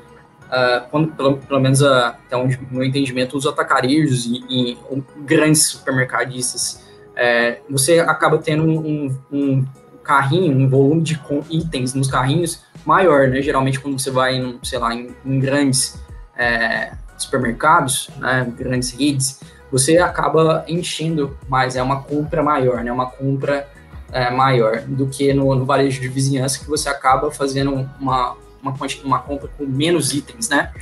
uh, 0.50 0.88
quando, 0.90 1.12
pelo, 1.12 1.38
pelo 1.38 1.60
menos 1.60 1.80
uh, 1.80 1.86
até 1.86 2.36
onde 2.36 2.58
no 2.70 2.84
entendimento, 2.84 3.36
os 3.36 3.46
atacarejos 3.46 4.26
e, 4.26 4.44
e 4.48 4.78
grandes 5.24 5.66
supermercadistas, 5.66 6.84
é, 7.16 7.60
você 7.68 8.00
acaba 8.00 8.38
tendo 8.38 8.64
um, 8.64 9.18
um, 9.30 9.64
carrinho, 10.02 10.56
um 10.56 10.68
volume 10.68 11.02
de 11.02 11.20
itens 11.50 11.94
nos 11.94 12.08
carrinhos 12.08 12.62
maior, 12.84 13.28
né? 13.28 13.42
Geralmente 13.42 13.78
quando 13.78 13.98
você 13.98 14.10
vai, 14.10 14.36
em, 14.36 14.58
sei 14.62 14.78
lá, 14.78 14.94
em, 14.94 15.14
em 15.24 15.38
grandes 15.38 16.02
é, 16.36 16.92
supermercados, 17.18 18.08
né, 18.16 18.50
grandes 18.56 18.92
redes, 18.92 19.40
você 19.70 19.98
acaba 19.98 20.64
enchendo 20.66 21.36
mais, 21.48 21.76
é 21.76 21.82
uma 21.82 22.02
compra 22.02 22.42
maior, 22.42 22.82
né? 22.82 22.90
Uma 22.90 23.06
compra 23.06 23.68
é, 24.10 24.30
maior 24.30 24.80
do 24.80 25.06
que 25.06 25.32
no, 25.32 25.54
no, 25.54 25.64
varejo 25.64 26.00
de 26.00 26.08
vizinhança, 26.08 26.58
que 26.58 26.68
você 26.68 26.88
acaba 26.88 27.30
fazendo 27.30 27.88
uma, 28.00 28.36
uma, 28.62 28.74
uma 29.04 29.18
compra 29.20 29.48
com 29.56 29.64
menos 29.66 30.12
itens, 30.12 30.48
né? 30.48 30.72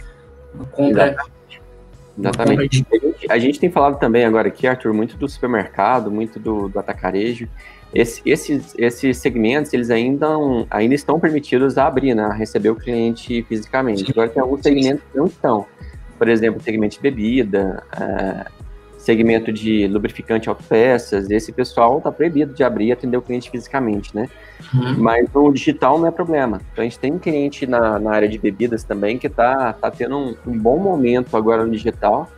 Uma 0.55 0.65
compra. 0.67 1.17
Exatamente. 2.19 2.81
Uma 2.81 3.01
compra 3.01 3.19
de... 3.19 3.31
A 3.31 3.39
gente 3.39 3.61
tem 3.61 3.71
falado 3.71 3.99
também 3.99 4.25
agora 4.25 4.49
aqui, 4.49 4.67
Arthur, 4.67 4.93
muito 4.93 5.17
do 5.17 5.29
supermercado, 5.29 6.11
muito 6.11 6.39
do, 6.39 6.69
do 6.69 6.79
atacarejo. 6.79 7.49
Esse, 7.95 8.21
esses, 8.27 8.75
esses 8.77 9.17
segmentos, 9.17 9.73
eles 9.73 9.89
ainda, 9.91 10.29
ainda 10.71 10.95
estão 10.95 11.19
permitidos 11.19 11.79
a 11.79 11.87
abrir, 11.87 12.15
né? 12.15 12.25
A 12.25 12.33
receber 12.33 12.71
o 12.71 12.77
cliente 12.77 13.43
fisicamente. 13.45 14.11
Agora 14.11 14.29
tem 14.29 14.43
alguns 14.43 14.63
segmentos 14.63 15.03
que 15.11 15.17
não 15.17 15.27
estão. 15.27 15.67
Por 16.19 16.29
exemplo, 16.29 16.61
segmento 16.61 16.97
de 16.97 17.01
bebida, 17.01 17.83
é, 17.99 18.47
segmento 19.09 19.51
de 19.51 19.87
lubrificante 19.87 20.51
autopeças, 20.51 21.31
esse 21.31 21.51
pessoal 21.51 21.97
está 21.97 22.13
proibido 22.13 22.53
de 22.53 22.63
abrir 22.63 22.89
e 22.89 22.93
atender 22.93 23.17
o 23.17 23.23
cliente 23.23 23.51
fisicamente, 23.51 24.15
né? 24.15 24.29
Uhum. 24.75 24.99
Mas 24.99 25.33
no 25.33 25.51
digital 25.51 25.99
não 25.99 26.07
é 26.07 26.11
problema. 26.11 26.61
Então 26.71 26.83
a 26.83 26.87
gente 26.87 26.99
tem 26.99 27.11
um 27.15 27.19
cliente 27.19 27.67
na, 27.67 27.99
na 27.99 28.11
área 28.11 28.29
de 28.29 28.39
bebidas 28.39 28.85
também 28.85 29.17
que 29.17 29.27
está 29.27 29.73
tá 29.73 29.91
tendo 29.91 30.15
um, 30.15 30.37
um, 30.47 30.59
bom 30.59 30.77
momento 30.79 31.39
agora 31.39 31.65
no 31.65 31.73
digital, 31.73 32.31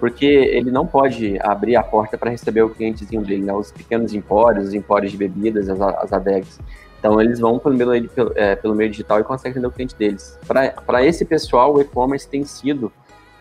porque 0.00 0.24
ele 0.24 0.70
não 0.70 0.86
pode 0.86 1.38
abrir 1.42 1.76
a 1.76 1.82
porta 1.82 2.16
para 2.16 2.30
receber 2.30 2.62
o 2.62 2.70
clientezinho 2.70 3.20
dele, 3.20 3.42
né? 3.42 3.52
Os 3.52 3.70
pequenos 3.70 4.14
empórios, 4.14 4.68
os 4.68 4.74
empórios 4.74 5.12
de 5.12 5.18
bebidas, 5.18 5.68
as, 5.68 5.78
as 5.78 6.10
adegas. 6.10 6.58
Então 6.98 7.20
eles 7.20 7.38
vão 7.38 7.58
pelo 7.58 7.76
meio, 7.76 8.08
pelo, 8.08 8.32
é, 8.34 8.56
pelo 8.56 8.74
meio 8.74 8.88
digital 8.88 9.20
e 9.20 9.24
conseguem 9.24 9.50
atender 9.50 9.66
o 9.66 9.72
cliente 9.72 9.94
deles. 9.94 10.38
Para 10.86 11.04
esse 11.04 11.22
pessoal, 11.26 11.74
o 11.74 11.82
e-commerce 11.82 12.26
tem 12.26 12.44
sido 12.44 12.90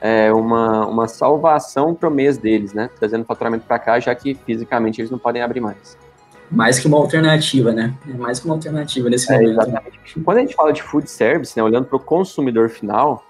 é, 0.04 0.34
uma, 0.34 0.86
uma 0.86 1.08
salvação 1.08 1.96
para 1.96 2.10
o 2.10 2.12
mês 2.12 2.38
deles, 2.38 2.74
né? 2.74 2.90
Trazendo 3.00 3.24
faturamento 3.24 3.64
para 3.66 3.80
cá, 3.80 4.02
já 4.02 4.14
que 4.14 4.36
fisicamente 4.36 5.00
eles 5.00 5.10
não 5.10 5.18
podem 5.18 5.42
abrir 5.42 5.62
mais. 5.62 5.98
Mais 6.52 6.78
que 6.78 6.88
uma 6.88 6.98
alternativa, 6.98 7.72
né? 7.72 7.94
É 8.10 8.14
mais 8.14 8.38
que 8.38 8.46
uma 8.46 8.56
alternativa 8.56 9.10
nesse 9.10 9.32
é, 9.32 9.38
momento. 9.38 9.62
Exatamente. 9.62 10.20
Quando 10.20 10.38
a 10.38 10.42
gente 10.42 10.56
fala 10.56 10.74
de 10.74 10.84
food 10.84 11.10
service, 11.10 11.56
né, 11.56 11.64
olhando 11.64 11.86
para 11.86 11.96
o 11.96 12.00
consumidor 12.02 12.70
final, 12.70 13.24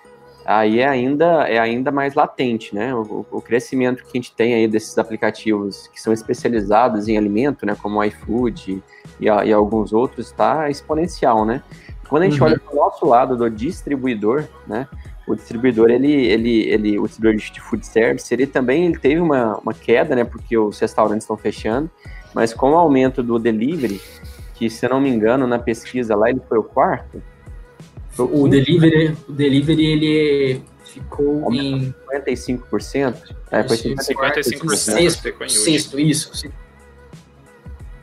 aí 0.44 0.80
é 0.80 0.88
ainda, 0.88 1.48
é 1.48 1.60
ainda 1.60 1.92
mais 1.92 2.16
latente, 2.16 2.74
né? 2.74 2.92
O, 2.96 3.24
o, 3.30 3.40
crescimento 3.40 4.04
que 4.04 4.10
a 4.12 4.18
gente 4.18 4.34
tem 4.34 4.56
aí 4.56 4.68
desses 4.68 4.98
aplicativos 4.98 5.88
que 5.94 6.02
são 6.02 6.12
especializados 6.12 7.08
em 7.08 7.16
alimento, 7.16 7.68
né? 7.68 7.78
Como 7.80 8.00
o 8.00 8.04
iFood 8.04 8.82
e, 9.22 9.26
e 9.26 9.54
alguns 9.54 9.94
outros, 9.94 10.26
está 10.26 10.72
exponencial, 10.72 11.46
né? 11.46 11.62
Quando 12.10 12.24
a 12.24 12.26
gente 12.26 12.42
uhum. 12.42 12.48
olha 12.48 12.60
para 12.60 12.74
o 12.74 12.76
nosso 12.76 13.06
lado 13.06 13.38
do 13.38 13.48
distribuidor, 13.48 14.46
né? 14.66 14.88
O 15.28 15.36
distribuidor, 15.36 15.90
ele, 15.90 16.12
ele, 16.12 16.62
ele, 16.70 17.00
o 17.00 17.08
distribuidor 17.08 17.40
de 17.40 17.62
food 17.62 17.86
service, 17.86 18.34
ele 18.34 18.46
também 18.46 18.86
ele 18.86 18.98
teve 18.98 19.22
uma, 19.22 19.58
uma 19.58 19.74
queda, 19.74 20.16
né, 20.16 20.24
porque 20.24 20.58
os 20.58 20.78
restaurantes 20.80 21.24
estão 21.24 21.38
fechando, 21.38 21.90
mas 22.34 22.54
com 22.54 22.72
o 22.72 22.76
aumento 22.76 23.24
do 23.24 23.40
delivery, 23.40 24.02
que 24.56 24.70
se 24.70 24.86
eu 24.86 24.90
não 24.90 25.00
me 25.00 25.10
engano, 25.10 25.48
na 25.48 25.60
pesquisa 25.60 26.16
lá, 26.16 26.30
ele 26.30 26.42
foi 26.48 26.58
o 26.58 26.64
quarto. 26.64 27.22
Foi 28.10 28.26
o, 28.26 28.44
o 28.44 28.48
delivery, 28.48 29.16
o 29.28 29.32
delivery, 29.32 29.86
ele 29.86 30.62
ficou 30.84 31.52
em... 31.54 31.94
55%? 32.12 33.36
É, 33.50 33.64
foi 33.64 33.78
55%. 33.78 33.96
55%. 33.98 34.76
Sexto, 34.76 35.50
sexto, 35.50 36.00
isso. 36.00 36.48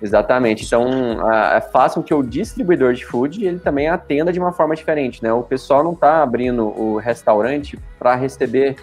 Exatamente. 0.03 0.65
Então, 0.65 0.87
é 1.31 1.61
fácil 1.61 2.03
que 2.03 2.15
o 2.15 2.23
distribuidor 2.23 2.95
de 2.95 3.05
food 3.05 3.45
ele 3.45 3.59
também 3.59 3.89
atenda 3.89 4.33
de 4.33 4.39
uma 4.39 4.53
forma 4.53 4.75
diferente, 4.75 5.23
né? 5.23 5.33
O 5.33 5.43
pessoal 5.43 5.85
não 5.85 5.93
está 5.93 6.23
abrindo 6.23 6.67
o 6.69 6.97
restaurante 6.97 7.79
para 7.99 8.15
receber 8.15 8.77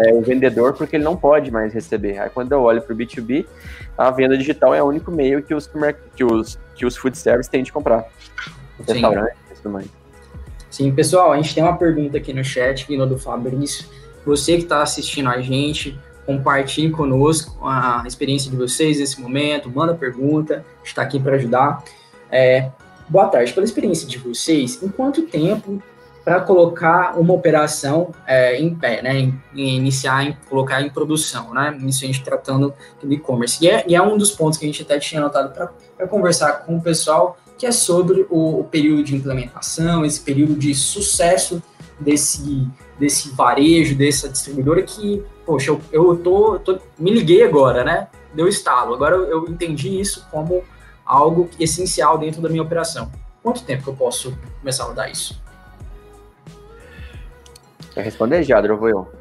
é, 0.00 0.12
o 0.14 0.22
vendedor 0.22 0.74
porque 0.74 0.96
ele 0.96 1.04
não 1.04 1.16
pode 1.16 1.50
mais 1.50 1.74
receber. 1.74 2.18
Aí, 2.18 2.30
quando 2.30 2.52
eu 2.52 2.62
olho 2.62 2.80
para 2.80 2.94
o 2.94 2.96
B2B, 2.96 3.46
a 3.98 4.10
venda 4.10 4.38
digital 4.38 4.72
é 4.72 4.82
o 4.82 4.86
único 4.86 5.10
meio 5.10 5.42
que 5.42 5.54
os, 5.54 5.68
que 6.14 6.24
os, 6.24 6.58
que 6.76 6.86
os 6.86 6.96
food 6.96 7.18
service 7.18 7.50
têm 7.50 7.64
de 7.64 7.72
comprar. 7.72 8.04
Restaurante 8.86 9.34
e 9.50 9.54
tudo 9.56 9.70
mais. 9.70 9.88
Sim, 10.70 10.94
pessoal, 10.94 11.32
a 11.32 11.36
gente 11.36 11.52
tem 11.52 11.64
uma 11.64 11.76
pergunta 11.76 12.16
aqui 12.16 12.32
no 12.32 12.44
chat, 12.44 12.86
vindo 12.86 13.04
do 13.04 13.18
Fabrício. 13.18 13.84
Você 14.24 14.56
que 14.56 14.62
está 14.62 14.82
assistindo 14.82 15.28
a 15.28 15.40
gente, 15.40 15.98
compartilhem 16.26 16.90
conosco 16.90 17.66
a 17.66 18.02
experiência 18.06 18.50
de 18.50 18.56
vocês 18.56 18.98
nesse 18.98 19.20
momento, 19.20 19.70
manda 19.70 19.94
pergunta, 19.94 20.64
está 20.84 21.02
aqui 21.02 21.18
para 21.18 21.36
ajudar. 21.36 21.82
É, 22.30 22.70
boa 23.08 23.26
tarde, 23.28 23.52
pela 23.52 23.64
experiência 23.64 24.06
de 24.06 24.18
vocês, 24.18 24.82
em 24.82 24.88
quanto 24.88 25.22
tempo 25.22 25.82
para 26.24 26.40
colocar 26.40 27.18
uma 27.18 27.32
operação 27.32 28.12
é, 28.26 28.60
em 28.60 28.74
pé, 28.74 29.02
né, 29.02 29.18
em, 29.18 29.42
em 29.54 29.76
iniciar, 29.76 30.24
em 30.24 30.36
colocar 30.48 30.82
em 30.82 30.90
produção, 30.90 31.52
né, 31.54 31.76
isso 31.86 32.04
a 32.04 32.06
gente 32.06 32.22
tratando 32.22 32.74
do 33.02 33.12
e-commerce. 33.12 33.64
E, 33.64 33.68
é, 33.68 33.84
e 33.88 33.94
é 33.94 34.02
um 34.02 34.16
dos 34.16 34.30
pontos 34.30 34.58
que 34.58 34.64
a 34.64 34.68
gente 34.68 34.82
até 34.82 34.98
tinha 34.98 35.20
anotado 35.20 35.52
para 35.96 36.06
conversar 36.06 36.64
com 36.64 36.76
o 36.76 36.80
pessoal, 36.80 37.38
que 37.56 37.66
é 37.66 37.72
sobre 37.72 38.26
o, 38.30 38.60
o 38.60 38.64
período 38.64 39.02
de 39.02 39.16
implementação, 39.16 40.04
esse 40.04 40.20
período 40.20 40.54
de 40.54 40.74
sucesso 40.74 41.62
desse, 41.98 42.66
desse 42.98 43.30
varejo, 43.30 43.94
dessa 43.94 44.28
distribuidora 44.28 44.82
que 44.82 45.22
poxa, 45.50 45.72
eu, 45.72 45.80
eu 45.90 46.16
tô, 46.16 46.60
tô, 46.60 46.78
me 46.96 47.10
liguei 47.10 47.42
agora, 47.42 47.82
né? 47.82 48.06
Deu 48.32 48.46
estalo. 48.46 48.94
Agora 48.94 49.16
eu, 49.16 49.24
eu 49.24 49.48
entendi 49.48 50.00
isso 50.00 50.24
como 50.30 50.62
algo 51.04 51.50
essencial 51.58 52.16
dentro 52.16 52.40
da 52.40 52.48
minha 52.48 52.62
operação. 52.62 53.10
Quanto 53.42 53.64
tempo 53.64 53.82
que 53.82 53.90
eu 53.90 53.96
posso 53.96 54.38
começar 54.60 54.84
a 54.84 54.86
rodar 54.86 55.10
isso? 55.10 55.42
Quer 57.92 58.04
responder, 58.04 58.44
Jadro, 58.44 58.74
ou 58.74 58.78
vou 58.78 58.88
eu? 58.88 59.12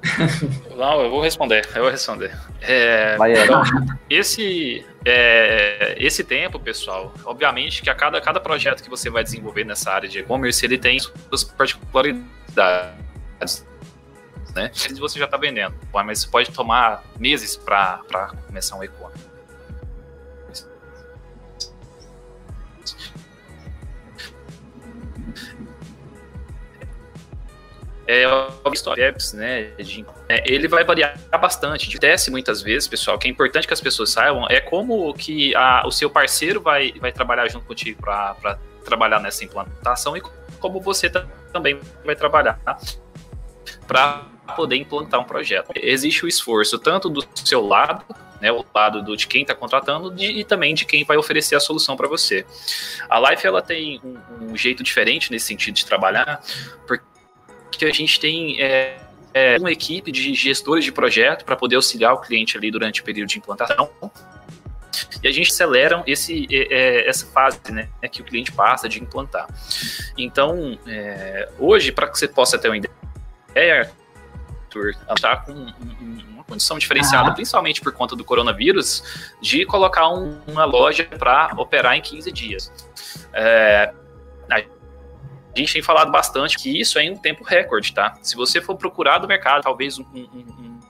Não, 0.74 1.02
eu 1.02 1.10
vou 1.10 1.20
responder, 1.20 1.68
eu 1.74 1.82
vou 1.82 1.90
responder. 1.90 2.34
É, 2.62 3.18
então, 3.42 3.62
esse, 4.08 4.86
é, 5.04 5.96
esse 5.98 6.24
tempo, 6.24 6.58
pessoal, 6.58 7.12
obviamente 7.26 7.82
que 7.82 7.90
a 7.90 7.94
cada, 7.94 8.18
cada 8.22 8.40
projeto 8.40 8.82
que 8.82 8.88
você 8.88 9.10
vai 9.10 9.22
desenvolver 9.22 9.64
nessa 9.64 9.92
área 9.92 10.08
de 10.08 10.20
e-commerce, 10.20 10.64
ele 10.64 10.78
tem 10.78 10.98
suas 10.98 11.44
particularidades 11.44 13.66
né? 14.54 14.70
Se 14.74 14.94
você 14.94 15.18
já 15.18 15.24
está 15.24 15.36
vendendo, 15.36 15.74
mas 15.92 16.24
pode 16.24 16.50
tomar 16.50 17.02
meses 17.18 17.56
para 17.56 18.32
começar 18.46 18.76
um 18.76 18.84
e-commerce. 18.84 19.32
é 28.12 28.28
o 28.28 28.74
stories, 28.74 29.32
né? 29.32 29.70
De, 29.78 30.04
é, 30.28 30.52
ele 30.52 30.68
vai 30.68 30.84
variar 30.84 31.18
bastante. 31.40 31.88
Acontece 31.88 32.30
muitas 32.30 32.60
vezes, 32.60 32.86
pessoal, 32.86 33.18
que 33.18 33.26
é 33.26 33.30
importante 33.30 33.66
que 33.66 33.72
as 33.72 33.80
pessoas 33.80 34.10
saibam 34.10 34.46
é 34.50 34.60
como 34.60 35.12
que 35.14 35.54
a, 35.54 35.86
o 35.86 35.90
seu 35.90 36.10
parceiro 36.10 36.60
vai, 36.60 36.92
vai 37.00 37.12
trabalhar 37.12 37.48
junto 37.48 37.64
contigo 37.64 38.00
para 38.02 38.58
trabalhar 38.84 39.20
nessa 39.20 39.44
implantação 39.44 40.16
e 40.16 40.22
como 40.58 40.80
você 40.80 41.10
também 41.52 41.78
vai 42.04 42.16
trabalhar 42.16 42.60
para 43.86 44.31
poder 44.56 44.76
implantar 44.76 45.20
um 45.20 45.24
projeto. 45.24 45.70
Existe 45.74 46.24
o 46.24 46.28
esforço 46.28 46.78
tanto 46.78 47.08
do 47.08 47.24
seu 47.34 47.66
lado, 47.66 48.04
né, 48.40 48.50
o 48.50 48.64
lado 48.74 49.02
do, 49.02 49.16
de 49.16 49.26
quem 49.26 49.42
está 49.42 49.54
contratando 49.54 50.10
de, 50.10 50.26
e 50.26 50.44
também 50.44 50.74
de 50.74 50.84
quem 50.84 51.04
vai 51.04 51.16
oferecer 51.16 51.54
a 51.54 51.60
solução 51.60 51.96
para 51.96 52.08
você. 52.08 52.44
A 53.08 53.30
Life 53.30 53.46
ela 53.46 53.62
tem 53.62 54.00
um, 54.02 54.52
um, 54.52 54.56
jeito 54.56 54.82
diferente 54.82 55.30
nesse 55.30 55.46
sentido 55.46 55.74
de 55.74 55.86
trabalhar, 55.86 56.42
porque 56.86 57.84
a 57.84 57.92
gente 57.92 58.18
tem 58.18 58.60
é, 58.60 58.98
é, 59.32 59.56
uma 59.58 59.70
equipe 59.70 60.10
de 60.10 60.34
gestores 60.34 60.84
de 60.84 60.92
projeto 60.92 61.44
para 61.44 61.56
poder 61.56 61.76
auxiliar 61.76 62.14
o 62.14 62.18
cliente 62.18 62.56
ali 62.56 62.70
durante 62.70 63.00
o 63.00 63.04
período 63.04 63.28
de 63.28 63.38
implantação. 63.38 63.90
E 65.22 65.28
a 65.28 65.30
gente 65.30 65.50
acelera 65.50 66.02
esse, 66.06 66.46
é, 66.50 67.08
essa 67.08 67.26
fase 67.26 67.60
né, 67.70 67.88
que 68.10 68.20
o 68.20 68.24
cliente 68.24 68.50
passa 68.52 68.88
de 68.88 69.00
implantar. 69.00 69.46
Então, 70.18 70.78
é, 70.86 71.48
hoje, 71.58 71.92
para 71.92 72.08
que 72.08 72.18
você 72.18 72.26
possa 72.26 72.58
ter 72.58 72.68
uma 72.68 72.76
ideia, 72.76 73.90
Arthur 74.72 74.94
está 75.14 75.36
com 75.36 75.52
uma 75.52 76.44
condição 76.44 76.78
diferenciada, 76.78 77.30
ah. 77.30 77.34
principalmente 77.34 77.80
por 77.80 77.92
conta 77.92 78.16
do 78.16 78.24
coronavírus, 78.24 79.02
de 79.40 79.64
colocar 79.66 80.08
um, 80.08 80.40
uma 80.46 80.64
loja 80.64 81.04
para 81.04 81.52
operar 81.56 81.96
em 81.96 82.00
15 82.00 82.32
dias. 82.32 82.72
É, 83.32 83.92
a 85.54 85.58
gente 85.58 85.74
tem 85.74 85.82
falado 85.82 86.10
bastante 86.10 86.56
que 86.56 86.80
isso 86.80 86.98
é 86.98 87.04
em 87.04 87.10
um 87.10 87.16
tempo 87.16 87.44
recorde, 87.44 87.92
tá? 87.92 88.16
Se 88.22 88.34
você 88.34 88.60
for 88.60 88.74
procurar 88.74 89.18
do 89.18 89.28
mercado, 89.28 89.62
talvez 89.62 89.98
um, 89.98 90.04
um, 90.14 90.20
um, 90.22 90.80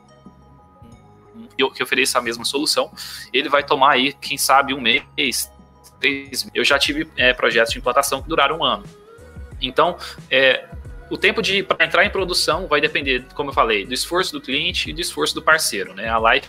um 1.61 1.71
que 1.71 1.83
ofereça 1.83 2.19
a 2.19 2.23
mesma 2.23 2.45
solução, 2.45 2.91
ele 3.33 3.49
vai 3.49 3.65
tomar 3.65 3.93
aí, 3.93 4.13
quem 4.13 4.39
sabe, 4.39 4.73
um 4.73 4.81
mês, 4.81 5.53
eu 6.55 6.65
já 6.65 6.79
tive 6.79 7.11
é, 7.17 7.33
projetos 7.33 7.73
de 7.73 7.79
implantação 7.79 8.23
que 8.23 8.29
duraram 8.29 8.59
um 8.59 8.65
ano. 8.65 8.85
Então, 9.61 9.97
é, 10.31 10.69
o 11.13 11.19
tempo 11.19 11.43
de 11.43 11.63
para 11.63 11.85
entrar 11.85 12.07
em 12.07 12.11
produção 12.11 12.67
vai 12.67 12.81
depender, 12.81 13.27
como 13.35 13.51
eu 13.51 13.55
falei, 13.55 13.85
do 13.85 13.93
esforço 13.93 14.33
do 14.33 14.41
cliente 14.41 14.89
e 14.89 14.95
do 14.95 15.01
esforço 15.03 15.35
do 15.35 15.43
parceiro, 15.43 15.93
né? 15.93 16.09
A 16.09 16.19
Life 16.19 16.49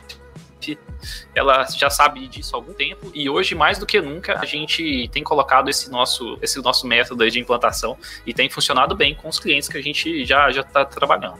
ela 1.36 1.66
já 1.66 1.90
sabe 1.90 2.26
disso 2.30 2.56
há 2.56 2.58
algum 2.58 2.72
tempo 2.72 3.12
e 3.14 3.30
hoje 3.30 3.54
mais 3.54 3.78
do 3.78 3.86
que 3.86 4.00
nunca 4.00 4.40
a 4.40 4.46
gente 4.46 5.10
tem 5.12 5.22
colocado 5.22 5.70
esse 5.70 5.92
nosso 5.92 6.40
esse 6.42 6.62
nosso 6.62 6.88
método 6.88 7.30
de 7.30 7.38
implantação 7.38 7.98
e 8.26 8.34
tem 8.34 8.50
funcionado 8.50 8.96
bem 8.96 9.14
com 9.14 9.28
os 9.28 9.38
clientes 9.38 9.68
que 9.68 9.78
a 9.78 9.82
gente 9.82 10.24
já 10.24 10.50
já 10.50 10.62
está 10.62 10.86
trabalhando. 10.86 11.38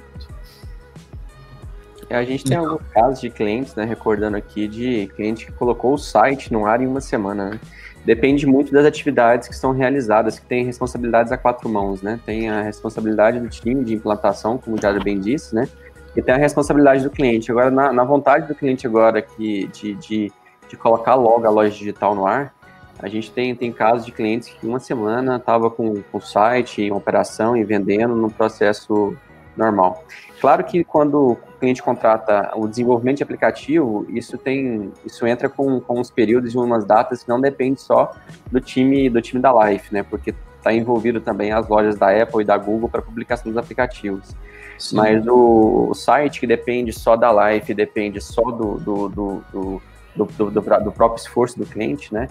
É, 2.10 2.18
a 2.18 2.26
gente 2.26 2.44
tem 2.44 2.58
alguns 2.58 2.86
casos 2.90 3.22
de 3.22 3.30
clientes, 3.30 3.74
né, 3.76 3.86
recordando 3.86 4.36
aqui, 4.36 4.68
de 4.68 5.10
cliente 5.16 5.46
que 5.46 5.54
colocou 5.54 5.94
o 5.94 5.98
site 5.98 6.52
no 6.52 6.66
ar 6.66 6.82
em 6.82 6.88
uma 6.88 7.00
semana, 7.00 7.52
né? 7.52 7.60
Depende 8.06 8.46
muito 8.46 8.72
das 8.72 8.86
atividades 8.86 9.48
que 9.48 9.56
são 9.56 9.72
realizadas, 9.72 10.38
que 10.38 10.46
tem 10.46 10.66
responsabilidades 10.66 11.32
a 11.32 11.38
quatro 11.38 11.70
mãos, 11.70 12.02
né? 12.02 12.20
Tem 12.26 12.50
a 12.50 12.62
responsabilidade 12.62 13.40
do 13.40 13.48
time 13.48 13.84
de 13.84 13.94
implantação, 13.94 14.58
como 14.58 14.80
já 14.80 14.92
bem 15.00 15.20
disse, 15.20 15.56
né? 15.56 15.70
E 16.16 16.22
tem 16.22 16.36
a 16.36 16.38
responsabilidade 16.38 17.04
do 17.04 17.10
cliente. 17.10 17.50
Agora, 17.50 17.72
na, 17.72 17.94
na 17.94 18.04
vontade 18.04 18.48
do 18.48 18.54
cliente 18.54 18.86
agora 18.86 19.22
que, 19.22 19.68
de, 19.68 19.96
de, 19.96 20.32
de 20.70 20.78
colocar 20.78 21.16
logo 21.16 21.48
a 21.48 21.50
loja 21.50 21.72
digital 21.72 22.14
no 22.14 22.28
ar, 22.28 22.54
a 23.00 23.08
gente 23.08 23.32
tem, 23.32 23.56
tem 23.56 23.72
casos 23.72 24.06
de 24.06 24.12
clientes 24.12 24.50
que 24.50 24.68
uma 24.68 24.80
semana 24.80 25.38
estava 25.38 25.70
com 25.72 26.04
o 26.12 26.20
site 26.20 26.82
em 26.82 26.92
operação 26.92 27.56
e 27.56 27.64
vendendo 27.64 28.16
no 28.16 28.30
processo 28.30 29.16
normal. 29.56 30.04
Claro 30.40 30.64
que 30.64 30.84
quando 30.84 31.32
o 31.32 31.36
cliente 31.60 31.82
contrata 31.82 32.52
o 32.56 32.68
desenvolvimento 32.68 33.18
de 33.18 33.24
aplicativo, 33.24 34.06
isso 34.10 34.38
tem, 34.38 34.92
isso 35.06 35.26
entra 35.26 35.48
com, 35.48 35.80
com 35.80 36.00
uns 36.00 36.12
períodos 36.12 36.54
e 36.54 36.58
umas 36.58 36.86
datas 36.86 37.24
que 37.24 37.30
não 37.30 37.40
depende 37.40 37.80
só 37.80 38.12
do 38.52 38.60
time 38.60 39.10
do 39.10 39.22
time 39.22 39.42
da 39.42 39.70
Life, 39.70 39.94
né? 39.94 40.04
Porque 40.04 40.34
está 40.58 40.74
envolvido 40.74 41.20
também 41.20 41.52
as 41.52 41.68
lojas 41.68 41.96
da 41.96 42.10
Apple 42.10 42.42
e 42.42 42.46
da 42.46 42.58
Google 42.58 42.90
para 42.90 43.02
publicação 43.02 43.52
dos 43.52 43.58
aplicativos. 43.58 44.36
Sim. 44.78 44.96
Mas 44.96 45.26
o, 45.28 45.90
o, 45.92 45.94
site 45.94 46.40
que 46.40 46.48
depende 46.48 46.92
só 46.92 47.16
da 47.16 47.32
Life, 47.32 47.74
depende 47.74 48.20
só 48.20 48.44
do, 48.44 48.80
do, 48.80 49.10
do, 49.10 49.44
do, 49.52 49.82
do, 50.16 50.26
do, 50.26 50.62
do 50.62 50.92
próprio 50.92 51.22
esforço 51.22 51.58
do 51.60 51.66
cliente, 51.66 52.14
né? 52.14 52.28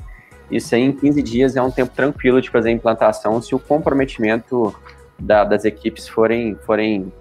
Isso 0.50 0.74
aí 0.74 0.82
em 0.82 0.92
15 0.92 1.22
dias 1.22 1.56
é 1.56 1.62
um 1.62 1.70
tempo 1.70 1.92
tranquilo 1.94 2.40
de 2.40 2.50
fazer 2.50 2.68
a 2.68 2.72
implantação 2.72 3.40
se 3.40 3.54
o 3.54 3.58
comprometimento 3.58 4.74
da, 5.18 5.44
das 5.44 5.64
equipes 5.64 6.08
forem, 6.08 6.56
forem 6.66 7.12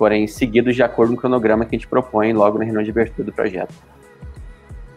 forem 0.00 0.26
seguidos 0.26 0.74
de 0.74 0.82
acordo 0.82 1.10
com 1.10 1.18
o 1.18 1.20
cronograma 1.20 1.66
que 1.66 1.76
a 1.76 1.78
gente 1.78 1.86
propõe 1.86 2.32
logo 2.32 2.56
na 2.56 2.64
reunião 2.64 2.82
de 2.82 2.90
abertura 2.90 3.22
do 3.22 3.30
projeto. 3.30 3.74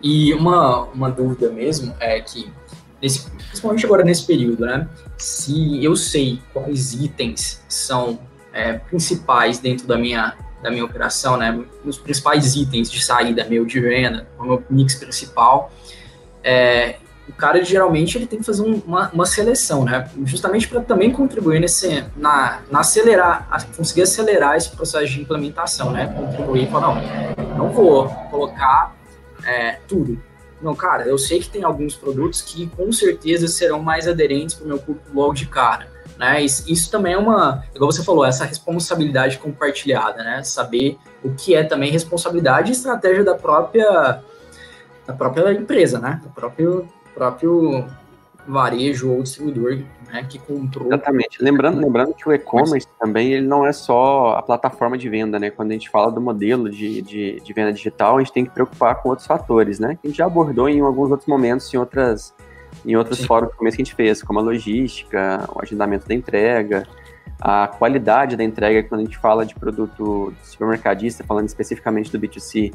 E 0.02 0.34
uma, 0.34 0.84
uma 0.86 1.12
dúvida 1.12 1.50
mesmo 1.50 1.94
é 2.00 2.22
que, 2.22 2.50
nesse, 3.02 3.30
principalmente 3.30 3.86
agora 3.86 4.06
nesse 4.06 4.26
período, 4.26 4.66
né, 4.66 4.88
se 5.18 5.84
eu 5.84 5.94
sei 5.98 6.40
quais 6.54 6.94
itens 6.94 7.62
são 7.68 8.18
é, 8.54 8.76
principais 8.76 9.60
dentro 9.60 9.86
da 9.86 9.98
minha, 9.98 10.38
da 10.62 10.72
minha 10.72 10.86
operação, 10.86 11.36
né, 11.36 11.62
os 11.84 11.98
principais 11.98 12.56
itens 12.56 12.90
de 12.90 13.04
saída 13.04 13.44
meu 13.44 13.66
de 13.66 13.82
venda, 13.82 14.26
o 14.40 14.44
meu 14.44 14.64
mix 14.70 14.96
principal, 14.96 15.70
é, 16.42 16.96
o 17.28 17.34
cara 17.34 17.64
geralmente 17.64 18.18
ele 18.18 18.28
tem 18.28 18.40
que 18.40 18.46
fazer 18.46 18.64
um, 18.64 18.82
uma, 18.86 19.10
uma, 19.12 19.26
seleção, 19.26 19.86
né? 19.86 20.10
Justamente 20.26 20.68
para 20.68 20.82
também 20.82 21.12
contribuir 21.12 21.60
nesse, 21.60 22.04
na, 22.18 22.60
na 22.70 22.82
acelerar, 22.82 23.48
conseguir 23.78 24.02
acelerar 24.02 24.58
esse 24.58 24.70
processo 24.70 25.08
de 25.08 25.22
implementação, 25.22 25.92
né? 25.92 26.08
Contribuir 26.08 26.70
falar, 26.70 26.96
não, 27.38 27.58
não 27.58 27.70
vou 27.70 28.10
colocar 28.30 28.94
é, 29.46 29.80
tudo. 29.88 30.22
Não, 30.62 30.76
cara, 30.76 31.06
eu 31.06 31.18
sei 31.18 31.40
que 31.40 31.50
tem 31.50 31.64
alguns 31.64 31.96
produtos 31.96 32.42
que 32.42 32.68
com 32.68 32.92
certeza 32.92 33.48
serão 33.48 33.82
mais 33.82 34.08
aderentes 34.08 34.56
para 34.56 34.66
o 34.66 34.68
meu 34.68 34.80
público 34.80 35.08
logo 35.14 35.34
de 35.34 35.46
cara. 35.46 35.92
Né? 36.18 36.42
Isso, 36.44 36.72
isso, 36.72 36.92
também 36.92 37.14
é 37.14 37.18
uma, 37.18 37.64
igual 37.74 37.92
você 37.92 38.04
falou, 38.04 38.24
essa 38.24 38.46
responsabilidade 38.46 39.40
compartilhada, 39.40 40.24
né? 40.24 40.44
Saber 40.44 40.98
o 41.24 41.34
que 41.34 41.56
é 41.56 41.64
também 41.64 41.92
responsabilidade 41.92 42.70
e 42.70 42.74
estratégia 42.74 43.24
da 43.24 43.36
própria 43.36 44.22
da 45.06 45.14
própria 45.14 45.52
empresa, 45.52 46.00
né? 46.00 46.22
Do 46.24 46.30
próprio 46.30 46.88
próprio 47.14 47.86
varejo 48.48 49.12
ou 49.12 49.24
distribuidor 49.24 49.80
né, 50.12 50.26
que 50.28 50.38
comprou. 50.38 50.88
Exatamente. 50.88 51.42
Lembrando, 51.42 51.80
lembrando 51.80 52.14
que 52.14 52.28
o 52.28 52.34
e-commerce 52.34 52.88
também 53.00 53.34
ele 53.34 53.48
não 53.48 53.66
é 53.66 53.72
só 53.72 54.36
a 54.36 54.42
plataforma 54.42 54.98
de 54.98 55.10
venda, 55.10 55.40
né? 55.40 55.50
Quando 55.50 55.72
a 55.72 55.74
gente 55.74 55.90
fala 55.90 56.12
do 56.12 56.22
modelo 56.22 56.70
de, 56.70 57.02
de, 57.02 57.40
de, 57.40 57.54
venda 57.54 57.74
digital, 57.74 58.18
a 58.18 58.20
gente 58.20 58.34
tem 58.34 58.46
que 58.46 58.52
preocupar 58.52 59.02
com 59.02 59.10
outros 59.10 59.28
fatores, 59.28 59.80
né? 59.80 59.98
A 60.04 60.08
gente 60.08 60.18
já 60.18 60.26
abordou 60.26 60.68
em 60.70 60.82
alguns 60.82 61.10
outros 61.10 61.28
momentos, 61.28 61.74
em 61.74 61.78
outras 61.78 62.34
em 62.86 62.96
outros 62.96 63.20
Sim. 63.20 63.28
fóruns 63.28 63.54
que 63.56 63.66
a 63.66 63.72
gente 63.72 63.96
fez, 63.96 64.22
como 64.22 64.40
a 64.40 64.42
logística, 64.42 65.48
o 65.56 65.62
agendamento 65.62 66.08
da 66.08 66.14
entrega, 66.14 66.86
a 67.40 67.68
qualidade 67.68 68.36
da 68.36 68.44
entrega, 68.44 68.88
quando 68.88 69.02
a 69.02 69.04
gente 69.04 69.18
fala 69.18 69.46
de 69.46 69.56
produto 69.56 70.34
supermercadista, 70.44 71.24
falando 71.24 71.48
especificamente 71.48 72.12
do 72.12 72.20
B2C, 72.20 72.74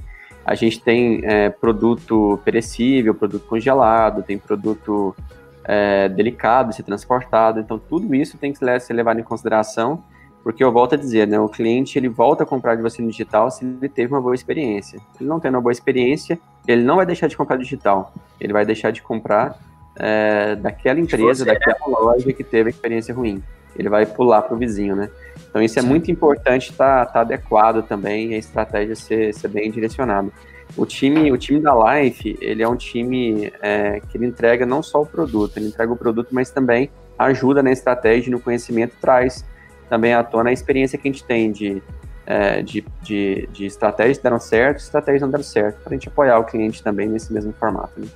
a 0.49 0.55
gente 0.55 0.81
tem 0.81 1.21
é, 1.25 1.51
produto 1.51 2.41
perecível, 2.43 3.15
produto 3.15 3.47
congelado, 3.47 4.23
tem 4.23 4.39
produto 4.39 5.15
é, 5.63 6.09
delicado 6.09 6.71
de 6.71 6.77
ser 6.77 6.85
transportado. 6.85 7.61
Então, 7.61 7.79
tudo 7.79 8.15
isso 8.15 8.39
tem 8.39 8.51
que 8.51 8.59
ser 8.81 8.95
levado 8.95 9.21
em 9.21 9.23
consideração, 9.23 10.03
porque 10.43 10.65
eu 10.65 10.73
volto 10.73 10.95
a 10.95 10.97
dizer, 10.97 11.29
né, 11.29 11.39
o 11.39 11.51
cliente 11.51 11.99
ele 11.99 12.09
volta 12.09 12.45
a 12.45 12.47
comprar 12.47 12.77
de 12.77 12.81
você 12.81 13.03
no 13.03 13.11
digital 13.11 13.51
se 13.51 13.63
ele 13.63 13.91
teve 13.91 14.15
uma 14.15 14.23
boa 14.23 14.35
experiência. 14.35 14.99
Ele 15.21 15.29
não 15.29 15.39
tendo 15.39 15.57
uma 15.57 15.61
boa 15.61 15.73
experiência, 15.73 16.39
ele 16.67 16.83
não 16.83 16.97
vai 16.97 17.05
deixar 17.05 17.27
de 17.27 17.37
comprar 17.37 17.59
digital. 17.59 18.11
Ele 18.41 18.55
vai 18.55 18.65
deixar 18.65 18.91
de 18.91 19.03
comprar 19.03 19.55
é, 19.97 20.57
daquela 20.57 20.99
empresa, 20.99 21.45
você, 21.45 21.53
daquela 21.53 21.77
né? 21.77 21.97
loja 22.01 22.33
que 22.33 22.43
teve 22.43 22.69
a 22.69 22.71
experiência 22.71 23.15
ruim. 23.15 23.43
Ele 23.77 23.91
vai 23.91 24.07
pular 24.07 24.41
para 24.41 24.55
o 24.55 24.59
vizinho, 24.59 24.97
né? 24.97 25.11
Então 25.49 25.63
isso 25.63 25.79
é 25.79 25.83
muito 25.83 26.11
importante 26.11 26.71
estar 26.71 27.07
tá, 27.07 27.13
tá 27.13 27.21
adequado 27.21 27.83
também, 27.83 28.35
a 28.35 28.39
estratégia 28.39 28.95
ser, 28.95 29.35
ser 29.35 29.49
bem 29.49 29.71
direcionada. 29.71 30.31
O 30.77 30.85
time, 30.85 31.33
o 31.33 31.39
time 31.39 31.61
da 31.61 31.73
Life, 31.75 32.37
ele 32.41 32.63
é 32.63 32.69
um 32.69 32.77
time 32.77 33.53
é, 33.63 34.01
que 34.01 34.19
ele 34.19 34.27
entrega 34.27 34.67
não 34.67 34.83
só 34.83 35.01
o 35.01 35.07
produto, 35.07 35.57
ele 35.57 35.69
entrega 35.69 35.91
o 35.91 35.97
produto, 35.97 36.29
mas 36.31 36.51
também 36.51 36.91
ajuda 37.19 37.63
na 37.63 37.73
estratégia, 37.73 38.31
no 38.31 38.39
conhecimento, 38.39 38.95
traz 39.01 39.45
também 39.89 40.13
à 40.13 40.23
tona 40.23 40.51
a 40.51 40.53
experiência 40.53 40.99
que 40.99 41.09
a 41.09 41.11
gente 41.11 41.25
tem 41.25 41.51
de, 41.51 41.83
é, 42.27 42.63
de, 42.63 42.85
de, 43.03 43.49
de 43.51 43.65
estratégias 43.65 44.19
que 44.19 44.23
deram 44.23 44.39
certo, 44.39 44.79
estratégias 44.79 45.23
não 45.23 45.31
deram 45.31 45.45
certo, 45.45 45.81
para 45.83 45.95
a 45.95 45.95
gente 45.95 46.09
apoiar 46.09 46.39
o 46.39 46.45
cliente 46.45 46.83
também 46.83 47.09
nesse 47.09 47.33
mesmo 47.33 47.53
formato. 47.55 47.99
Né? 47.99 48.07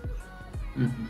Uhum. 0.76 1.06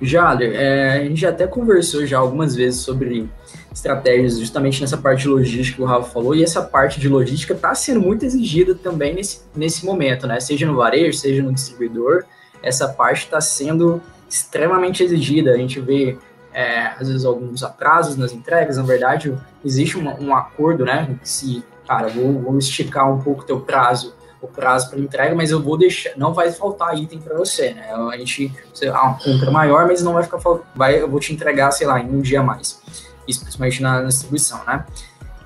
Jader, 0.00 0.54
é, 0.54 0.98
a 0.98 1.04
gente 1.04 1.20
já 1.20 1.30
até 1.30 1.46
conversou 1.46 2.06
já 2.06 2.18
algumas 2.18 2.54
vezes 2.54 2.80
sobre 2.80 3.28
estratégias 3.72 4.38
justamente 4.38 4.80
nessa 4.80 4.96
parte 4.96 5.28
logística 5.28 5.76
que 5.76 5.82
o 5.82 5.86
Rafa 5.86 6.10
falou, 6.10 6.34
e 6.34 6.42
essa 6.42 6.62
parte 6.62 6.98
de 6.98 7.08
logística 7.08 7.54
está 7.54 7.74
sendo 7.74 8.00
muito 8.00 8.24
exigida 8.24 8.74
também 8.74 9.14
nesse, 9.14 9.42
nesse 9.54 9.84
momento, 9.84 10.26
né? 10.26 10.40
Seja 10.40 10.66
no 10.66 10.76
varejo, 10.76 11.16
seja 11.16 11.42
no 11.42 11.52
distribuidor, 11.52 12.24
essa 12.62 12.88
parte 12.88 13.24
está 13.24 13.40
sendo 13.40 14.02
extremamente 14.28 15.02
exigida. 15.02 15.52
A 15.52 15.56
gente 15.56 15.78
vê, 15.80 16.16
é, 16.52 16.86
às 16.98 17.08
vezes, 17.08 17.24
alguns 17.24 17.62
atrasos 17.62 18.16
nas 18.16 18.32
entregas, 18.32 18.76
na 18.76 18.82
verdade, 18.82 19.36
existe 19.64 19.98
um, 19.98 20.08
um 20.24 20.34
acordo, 20.34 20.84
né? 20.84 21.14
Se, 21.22 21.62
cara, 21.86 22.08
vou, 22.08 22.40
vou 22.40 22.58
esticar 22.58 23.12
um 23.12 23.20
pouco 23.20 23.42
o 23.42 23.46
teu 23.46 23.60
prazo 23.60 24.15
o 24.46 24.48
prazo 24.52 24.90
para 24.90 24.98
entrega, 24.98 25.34
mas 25.34 25.50
eu 25.50 25.62
vou 25.62 25.76
deixar, 25.76 26.12
não 26.16 26.32
vai 26.32 26.50
faltar 26.50 26.96
item 26.96 27.18
para 27.18 27.36
você, 27.36 27.74
né? 27.74 27.92
A 27.92 28.16
gente, 28.16 28.52
você, 28.72 28.88
ah, 28.88 29.16
compra 29.22 29.50
maior, 29.50 29.86
mas 29.86 30.02
não 30.02 30.14
vai 30.14 30.22
ficar, 30.22 30.38
vai, 30.74 31.00
eu 31.00 31.08
vou 31.08 31.20
te 31.20 31.32
entregar, 31.32 31.70
sei 31.70 31.86
lá, 31.86 32.00
em 32.00 32.08
um 32.08 32.20
dia 32.20 32.40
a 32.40 32.42
mais. 32.42 32.80
Isso 33.26 33.40
principalmente 33.40 33.82
na, 33.82 34.00
na 34.00 34.08
distribuição, 34.08 34.60
né? 34.66 34.84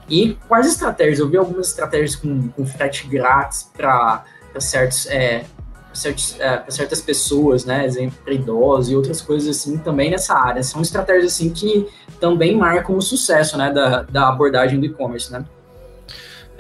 E 0.09 0.37
quais 0.49 0.67
estratégias? 0.67 1.21
Eu 1.21 1.29
vi 1.29 1.37
algumas 1.37 1.69
estratégias 1.69 2.17
com, 2.17 2.49
com 2.49 2.67
frete 2.67 3.07
grátis 3.07 3.71
para 3.77 4.25
certos, 4.59 5.07
é, 5.07 5.45
certos, 5.93 6.39
é, 6.41 6.65
certas 6.69 7.01
pessoas, 7.01 7.65
né? 7.65 7.87
Exemplo, 7.87 8.19
para 8.25 8.35
idosos 8.35 8.91
e 8.91 8.97
outras 8.97 9.21
coisas 9.21 9.57
assim 9.57 9.79
também 9.79 10.11
nessa 10.11 10.35
área. 10.35 10.63
São 10.63 10.83
estratégias 10.83 11.33
assim 11.33 11.51
que 11.51 11.89
também 12.19 12.57
marcam 12.57 12.97
o 12.97 13.01
sucesso, 13.01 13.57
né? 13.57 13.73
Da, 13.73 14.03
da 14.03 14.29
abordagem 14.29 14.81
do 14.81 14.87
e-commerce, 14.87 15.33
né? 15.33 15.45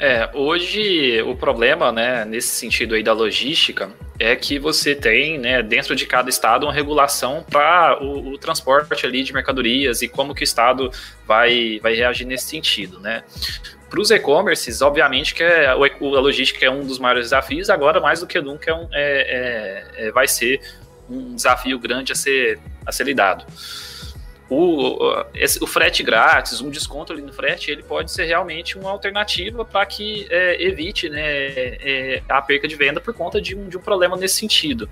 É, 0.03 0.31
hoje 0.33 1.21
o 1.21 1.37
problema, 1.37 1.93
né, 1.93 2.25
nesse 2.25 2.49
sentido 2.49 2.95
aí 2.95 3.03
da 3.03 3.13
logística, 3.13 3.91
é 4.19 4.35
que 4.35 4.59
você 4.59 4.95
tem, 4.95 5.39
né, 5.39 5.63
dentro 5.63 5.95
de 5.95 6.07
cada 6.07 6.31
estado 6.31 6.65
uma 6.65 6.73
regulação 6.73 7.45
para 7.51 8.03
o, 8.03 8.33
o, 8.33 8.39
transporte 8.39 9.05
ali 9.05 9.23
de 9.23 9.31
mercadorias 9.35 10.01
e 10.01 10.09
como 10.09 10.35
que 10.35 10.43
o 10.43 10.45
estado 10.45 10.91
vai, 11.27 11.79
vai 11.83 11.95
reagir 11.95 12.25
nesse 12.25 12.47
sentido, 12.47 12.99
né. 12.99 13.23
Para 13.91 14.01
os 14.01 14.11
e-commerces, 14.11 14.81
obviamente 14.81 15.35
que 15.35 15.43
é, 15.43 15.67
a 15.67 15.75
logística 15.75 16.65
é 16.65 16.71
um 16.71 16.87
dos 16.87 16.99
maiores 16.99 17.27
desafios, 17.27 17.69
agora 17.69 18.01
mais 18.01 18.21
do 18.21 18.27
que 18.27 18.41
nunca 18.41 18.71
é 18.71 18.75
um, 18.75 18.89
é, 18.93 19.85
é, 19.99 20.07
é 20.07 20.13
vai 20.13 20.27
ser 20.27 20.63
um 21.11 21.35
desafio 21.35 21.79
grande 21.79 22.13
a 22.13 22.15
ser, 22.15 22.59
a 22.87 22.91
ser 22.91 23.05
lidado 23.05 23.45
o, 24.51 25.25
esse, 25.33 25.63
o 25.63 25.67
frete 25.67 26.03
grátis, 26.03 26.61
um 26.61 26.71
desconto 26.71 27.13
ali 27.13 27.23
no 27.23 27.33
frete, 27.33 27.71
ele 27.71 27.85
pode 27.85 28.11
ser 28.11 28.25
realmente 28.25 28.77
uma 28.77 28.91
alternativa 28.91 29.65
para 29.65 29.87
que 29.87 30.27
é, 30.29 30.61
evite 30.61 31.09
né, 31.09 31.23
é, 31.23 32.23
a 32.29 32.43
perca 32.43 32.67
de 32.67 32.75
venda 32.75 33.01
por 33.01 33.15
conta 33.15 33.41
de 33.41 33.55
um, 33.55 33.69
de 33.69 33.79
um 33.79 33.81
problema 33.81 34.17
nesse 34.17 34.35
sentido. 34.35 34.91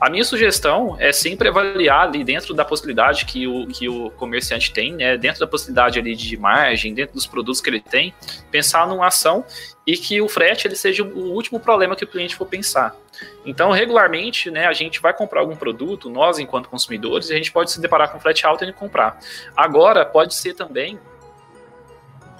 A 0.00 0.08
minha 0.08 0.24
sugestão 0.24 0.96
é 0.98 1.12
sempre 1.12 1.48
avaliar 1.48 2.06
ali 2.06 2.24
dentro 2.24 2.54
da 2.54 2.64
possibilidade 2.64 3.26
que 3.26 3.46
o, 3.46 3.66
que 3.66 3.86
o 3.86 4.10
comerciante 4.12 4.72
tem, 4.72 4.94
né, 4.94 5.18
dentro 5.18 5.40
da 5.40 5.46
possibilidade 5.46 5.98
ali 5.98 6.16
de 6.16 6.38
margem, 6.38 6.94
dentro 6.94 7.14
dos 7.14 7.26
produtos 7.26 7.60
que 7.60 7.68
ele 7.68 7.80
tem, 7.80 8.14
pensar 8.50 8.88
numa 8.88 9.06
ação 9.06 9.44
e 9.86 9.98
que 9.98 10.18
o 10.22 10.28
frete 10.28 10.66
ele 10.66 10.74
seja 10.74 11.02
o 11.02 11.32
último 11.32 11.60
problema 11.60 11.94
que 11.94 12.04
o 12.04 12.06
cliente 12.06 12.34
for 12.34 12.46
pensar. 12.46 12.96
Então, 13.44 13.70
regularmente, 13.72 14.50
né, 14.50 14.66
a 14.66 14.72
gente 14.72 15.02
vai 15.02 15.12
comprar 15.12 15.40
algum 15.40 15.54
produto, 15.54 16.08
nós 16.08 16.38
enquanto 16.38 16.70
consumidores, 16.70 17.28
e 17.28 17.34
a 17.34 17.36
gente 17.36 17.52
pode 17.52 17.70
se 17.70 17.78
deparar 17.78 18.10
com 18.10 18.18
frete 18.18 18.46
alto 18.46 18.64
e 18.64 18.72
comprar. 18.72 19.18
Agora, 19.54 20.06
pode 20.06 20.34
ser 20.34 20.54
também 20.54 20.98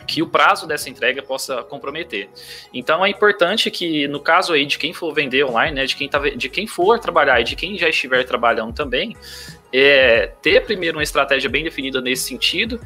que 0.07 0.23
o 0.23 0.27
prazo 0.27 0.67
dessa 0.67 0.89
entrega 0.89 1.23
possa 1.23 1.63
comprometer. 1.63 2.29
Então 2.73 3.05
é 3.05 3.09
importante 3.09 3.71
que, 3.71 4.09
no 4.09 4.21
caso 4.21 4.53
aí 4.53 4.67
de 4.67 4.79
quem 4.79 4.93
for 4.93 5.13
vender 5.15 5.45
online, 5.45 5.75
né, 5.75 5.87
de 5.87 5.97
quem, 5.97 6.09
tá, 6.09 6.19
de 6.19 6.49
quem 6.49 6.67
for 6.67 6.99
trabalhar 6.99 7.41
e 7.41 7.45
de 7.45 7.57
quem 7.57 7.77
já 7.79 7.89
estiver 7.89 8.25
trabalhando 8.25 8.73
também, 8.73 9.17
é, 9.73 10.33
ter 10.43 10.65
primeiro 10.65 10.99
uma 10.99 11.03
estratégia 11.03 11.49
bem 11.49 11.65
definida 11.65 12.01
nesse 12.01 12.25
sentido 12.25 12.81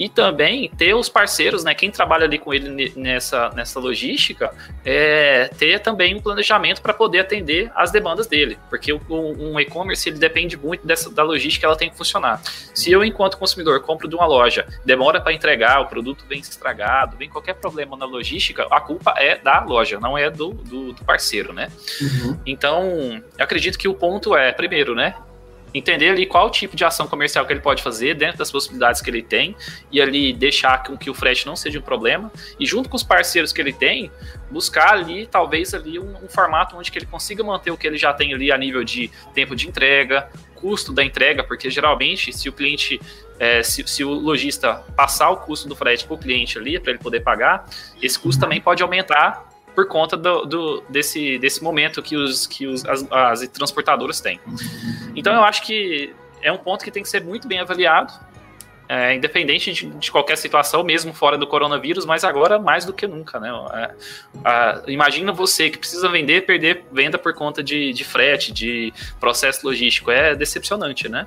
e 0.00 0.08
também 0.08 0.70
ter 0.78 0.94
os 0.94 1.10
parceiros, 1.10 1.62
né, 1.62 1.74
quem 1.74 1.90
trabalha 1.90 2.24
ali 2.24 2.38
com 2.38 2.54
ele 2.54 2.90
nessa, 2.96 3.50
nessa 3.50 3.78
logística, 3.78 4.50
é, 4.82 5.50
ter 5.58 5.78
também 5.80 6.14
um 6.14 6.22
planejamento 6.22 6.80
para 6.80 6.94
poder 6.94 7.18
atender 7.18 7.70
as 7.74 7.90
demandas 7.90 8.26
dele, 8.26 8.58
porque 8.70 8.94
o, 8.94 9.00
um 9.10 9.60
e-commerce 9.60 10.08
ele 10.08 10.18
depende 10.18 10.56
muito 10.56 10.86
dessa, 10.86 11.10
da 11.10 11.22
logística, 11.22 11.66
ela 11.66 11.76
tem 11.76 11.90
que 11.90 11.98
funcionar. 11.98 12.40
Se 12.42 12.90
eu, 12.90 13.04
enquanto 13.04 13.36
consumidor, 13.36 13.78
compro 13.82 14.08
de 14.08 14.14
uma 14.14 14.24
loja, 14.24 14.66
demora 14.86 15.20
para 15.20 15.34
entregar, 15.34 15.82
o 15.82 15.86
produto 15.86 16.24
vem 16.26 16.40
estragado, 16.40 17.18
vem 17.18 17.28
qualquer 17.28 17.56
problema 17.56 17.94
na 17.94 18.06
logística, 18.06 18.66
a 18.70 18.80
culpa 18.80 19.12
é 19.18 19.36
da 19.36 19.62
loja, 19.62 20.00
não 20.00 20.16
é 20.16 20.30
do, 20.30 20.54
do, 20.54 20.94
do 20.94 21.04
parceiro, 21.04 21.52
né? 21.52 21.70
Uhum. 22.00 22.40
Então, 22.46 23.22
acredito 23.38 23.78
que 23.78 23.86
o 23.86 23.92
ponto 23.92 24.34
é, 24.34 24.50
primeiro, 24.50 24.94
né, 24.94 25.14
entender 25.72 26.10
ali 26.10 26.26
qual 26.26 26.50
tipo 26.50 26.76
de 26.76 26.84
ação 26.84 27.06
comercial 27.06 27.46
que 27.46 27.52
ele 27.52 27.60
pode 27.60 27.82
fazer 27.82 28.14
dentro 28.14 28.38
das 28.38 28.50
possibilidades 28.50 29.00
que 29.00 29.08
ele 29.10 29.22
tem 29.22 29.56
e 29.90 30.00
ali 30.00 30.32
deixar 30.32 30.82
com 30.82 30.96
que 30.96 31.08
o 31.08 31.14
frete 31.14 31.46
não 31.46 31.56
seja 31.56 31.78
um 31.78 31.82
problema. 31.82 32.30
E 32.58 32.66
junto 32.66 32.88
com 32.88 32.96
os 32.96 33.02
parceiros 33.02 33.52
que 33.52 33.60
ele 33.60 33.72
tem 33.72 34.10
buscar 34.50 34.92
ali 34.92 35.26
talvez 35.26 35.72
ali 35.74 35.98
um, 35.98 36.24
um, 36.24 36.28
formato 36.28 36.76
onde 36.76 36.90
que 36.90 36.98
ele 36.98 37.06
consiga 37.06 37.42
manter 37.44 37.70
o 37.70 37.76
que 37.76 37.86
ele 37.86 37.96
já 37.96 38.12
tem 38.12 38.34
ali 38.34 38.50
a 38.50 38.58
nível 38.58 38.82
de 38.82 39.08
tempo 39.32 39.54
de 39.54 39.68
entrega 39.68 40.28
custo 40.56 40.92
da 40.92 41.04
entrega 41.04 41.44
porque 41.44 41.70
geralmente 41.70 42.32
se 42.32 42.48
o 42.48 42.52
cliente 42.52 43.00
é, 43.38 43.62
se, 43.62 43.86
se, 43.86 44.04
o 44.04 44.10
lojista 44.10 44.84
passar 44.96 45.30
o 45.30 45.36
custo 45.36 45.68
do 45.68 45.76
frete 45.76 46.04
para 46.04 46.14
o 46.14 46.18
cliente 46.18 46.58
ali 46.58 46.80
para 46.80 46.90
ele 46.90 46.98
poder 46.98 47.20
pagar 47.20 47.64
esse 48.02 48.18
custo 48.18 48.40
também 48.40 48.60
pode 48.60 48.82
aumentar 48.82 49.49
por 49.80 49.86
conta 49.88 50.14
do, 50.14 50.44
do, 50.44 50.84
desse, 50.90 51.38
desse 51.38 51.64
momento 51.64 52.02
que, 52.02 52.14
os, 52.14 52.46
que 52.46 52.66
os, 52.66 52.84
as, 52.84 53.06
as 53.10 53.48
transportadoras 53.48 54.20
têm. 54.20 54.38
Então 55.16 55.32
eu 55.32 55.42
acho 55.42 55.62
que 55.62 56.14
é 56.42 56.52
um 56.52 56.58
ponto 56.58 56.84
que 56.84 56.90
tem 56.90 57.02
que 57.02 57.08
ser 57.08 57.24
muito 57.24 57.48
bem 57.48 57.60
avaliado, 57.60 58.12
é, 58.86 59.14
independente 59.14 59.72
de, 59.72 59.86
de, 59.86 60.12
qualquer 60.12 60.36
situação, 60.36 60.84
mesmo 60.84 61.14
fora 61.14 61.38
do 61.38 61.46
coronavírus, 61.46 62.04
mas 62.04 62.24
agora 62.24 62.58
mais 62.58 62.84
do 62.84 62.92
que 62.92 63.06
nunca, 63.06 63.40
né? 63.40 63.48
É, 63.72 63.94
a, 64.44 64.82
imagina 64.86 65.32
você 65.32 65.70
que 65.70 65.78
precisa 65.78 66.10
vender, 66.10 66.44
perder 66.44 66.84
venda 66.92 67.16
por 67.16 67.32
conta 67.32 67.62
de, 67.62 67.94
de 67.94 68.04
frete, 68.04 68.52
de 68.52 68.92
processo 69.18 69.66
logístico, 69.66 70.10
é 70.10 70.34
decepcionante, 70.34 71.08
né? 71.08 71.26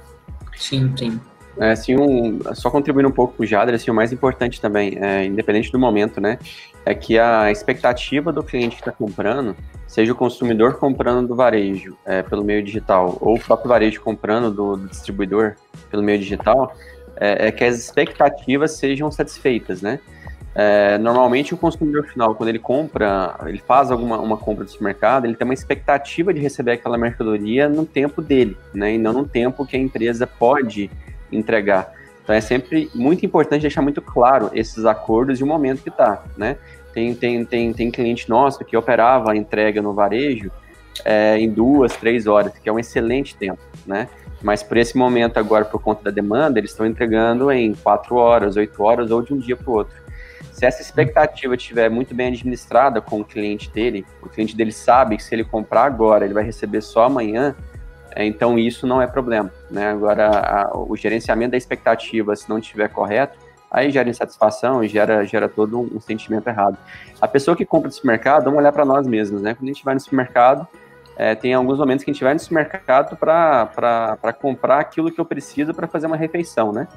Sim, 0.56 0.94
sim. 0.96 1.20
É, 1.58 1.72
assim, 1.72 1.96
um, 1.96 2.40
só 2.56 2.70
contribuindo 2.70 3.10
um 3.10 3.12
pouco 3.12 3.36
com 3.36 3.44
o 3.44 3.46
Jader, 3.46 3.76
assim, 3.76 3.92
o 3.92 3.94
mais 3.94 4.12
importante 4.12 4.60
também, 4.60 4.98
é, 5.00 5.26
independente 5.26 5.72
do 5.72 5.78
momento, 5.78 6.20
né, 6.20 6.40
é 6.86 6.96
que 6.96 7.20
a 7.20 7.52
expectativa 7.52 8.32
do 8.32 8.42
cliente 8.44 8.76
que 8.76 8.82
está 8.82 8.92
comprando, 8.92 9.56
seja 9.88 10.12
o 10.12 10.16
consumidor 10.16 10.80
comprando 10.80 11.28
do 11.28 11.36
varejo 11.36 11.96
é, 12.06 12.24
pelo 12.24 12.44
meio 12.44 12.64
digital, 12.64 13.18
ou 13.22 13.36
o 13.36 13.40
próprio 13.40 13.70
varejo 13.70 14.02
comprando 14.02 14.52
do, 14.52 14.76
do 14.76 14.88
distribuidor 14.88 15.56
pelo 15.92 16.02
meio 16.02 16.18
digital, 16.18 16.76
é, 17.16 17.48
é, 17.48 17.52
que 17.52 17.64
as 17.64 17.78
expectativas 17.78 18.72
sejam 18.72 19.12
satisfeitas, 19.12 19.82
né? 19.82 20.00
É, 20.56 21.00
normalmente 21.00 21.54
o 21.54 21.58
consumidor 21.58 22.06
final, 22.06 22.36
quando 22.36 22.50
ele 22.50 22.60
compra, 22.60 23.36
ele 23.46 23.58
faz 23.58 23.90
alguma 23.90 24.20
uma 24.20 24.38
compra 24.38 24.64
do 24.64 24.70
supermercado, 24.70 25.26
ele 25.26 25.36
tem 25.36 25.46
uma 25.46 25.54
expectativa 25.54 26.32
de 26.32 26.40
receber 26.40 26.74
aquela 26.74 26.96
mercadoria 26.96 27.68
no 27.68 27.86
tempo 27.86 28.22
dele, 28.22 28.56
né? 28.74 28.94
E 28.94 28.98
não 28.98 29.14
no 29.14 29.28
tempo 29.28 29.66
que 29.66 29.76
a 29.76 29.80
empresa 29.80 30.28
pode 30.28 30.92
entregar. 31.36 31.94
Então 32.24 32.34
é 32.34 32.42
sempre 32.42 32.90
muito 32.96 33.26
importante 33.26 33.62
deixar 33.62 33.82
muito 33.82 34.02
claro 34.02 34.50
esses 34.54 34.86
acordos 34.86 35.40
e 35.40 35.44
o 35.44 35.48
momento 35.48 35.84
que 35.84 35.90
está, 35.90 36.24
né? 36.38 36.58
Tem, 36.94 37.14
tem, 37.14 37.44
tem, 37.44 37.74
tem 37.74 37.92
cliente 37.92 38.30
nosso 38.30 38.64
que 38.64 38.78
operava 38.78 39.32
a 39.32 39.36
entrega 39.36 39.82
no 39.82 39.94
varejo 39.94 40.52
é, 41.04 41.38
em 41.38 41.50
duas, 41.50 41.96
três 41.96 42.28
horas, 42.28 42.54
que 42.54 42.70
é 42.70 42.72
um 42.72 42.80
excelente 42.80 43.36
tempo, 43.36 43.62
né? 43.86 44.08
Mas 44.42 44.62
por 44.62 44.78
esse 44.78 44.98
momento 44.98 45.38
agora, 45.38 45.66
por 45.66 45.82
conta 45.82 46.04
da 46.04 46.12
demanda, 46.12 46.60
eles 46.60 46.72
estão 46.72 46.86
entregando 46.86 47.52
em 47.52 47.74
quatro 47.74 48.16
horas, 48.16 48.56
oito 48.58 48.84
horas 48.84 49.10
ou 49.10 49.22
de 49.22 49.34
um 49.34 49.38
dia 49.38 49.56
para 49.56 49.70
o 49.70 49.74
outro. 49.74 50.04
Se 50.52 50.66
essa 50.66 50.82
expectativa 50.82 51.56
estiver 51.56 51.90
muito 51.90 52.14
bem 52.14 52.28
administrada 52.28 53.02
com 53.02 53.22
o 53.22 53.26
cliente 53.26 53.72
dele, 53.72 54.06
o 54.22 54.30
cliente 54.30 54.56
dele 54.56 54.72
sabe 54.72 55.18
que 55.18 55.24
se 55.24 55.34
ele 55.34 55.44
comprar 55.44 55.86
agora, 55.86 56.26
ele 56.26 56.34
vai 56.34 56.44
receber 56.44 56.82
só 56.82 57.06
amanhã, 57.06 57.56
então 58.18 58.60
isso 58.60 58.86
não 58.86 59.02
é 59.02 59.08
problema. 59.08 59.52
Né? 59.70 59.90
Agora, 59.90 60.28
a, 60.30 60.78
o 60.78 60.96
gerenciamento 60.96 61.52
da 61.52 61.58
expectativa, 61.58 62.36
se 62.36 62.50
não 62.50 62.60
estiver 62.60 62.90
correto, 62.90 63.38
aí 63.72 63.90
gera 63.90 64.08
insatisfação 64.08 64.84
e 64.84 64.88
gera, 64.88 65.26
gera 65.26 65.50
todo 65.50 65.80
um, 65.80 66.00
sentimento 66.00 66.48
errado. 66.48 66.78
A 67.20 67.28
pessoa 67.28 67.58
que 67.58 67.66
compra 67.66 67.88
no 67.88 67.94
supermercado, 67.94 68.44
vamos 68.44 68.60
olhar 68.60 68.72
para 68.72 68.86
nós 68.86 69.08
mesmos, 69.08 69.42
né? 69.42 69.56
Quando 69.56 69.64
a 69.64 69.74
gente 69.74 69.84
vai 69.84 69.96
no 69.96 70.00
supermercado, 70.00 70.68
é, 71.18 71.34
tem 71.34 71.54
alguns 71.56 71.80
momentos 71.80 72.06
que 72.06 72.12
a 72.12 72.14
gente 72.14 72.24
vai 72.24 72.34
no 72.34 72.40
supermercado 72.40 73.18
para 73.18 74.34
comprar 74.40 74.80
aquilo 74.80 75.12
que 75.12 75.20
eu 75.20 75.26
preciso 75.26 75.74
para 75.74 75.88
fazer 75.88 76.06
uma 76.06 76.18
refeição, 76.18 76.72
né? 76.72 76.88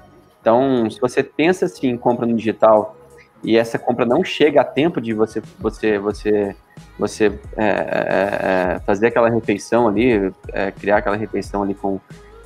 Então, 0.41 0.89
se 0.91 1.01
você 1.01 1.23
pensa 1.23 1.65
assim 1.65 1.89
em 1.89 1.97
compra 1.97 2.27
no 2.27 2.37
digital 2.37 2.95
e 3.43 3.57
essa 3.57 3.79
compra 3.79 4.05
não 4.05 4.25
chega 4.25 4.61
a 4.61 4.65
tempo 4.65 5.01
de 5.01 5.13
você 5.13 5.43
você 5.59 5.99
você 5.99 6.57
você 6.99 7.27
é, 7.57 7.65
é, 7.65 8.75
é 8.77 8.81
fazer 8.81 9.09
aquela 9.09 9.29
refeição 9.29 9.89
ali, 9.89 10.33
é, 10.53 10.71
criar 10.71 10.99
aquela 10.99 11.17
refeição 11.17 11.63
ali 11.63 11.75
com, 11.75 12.01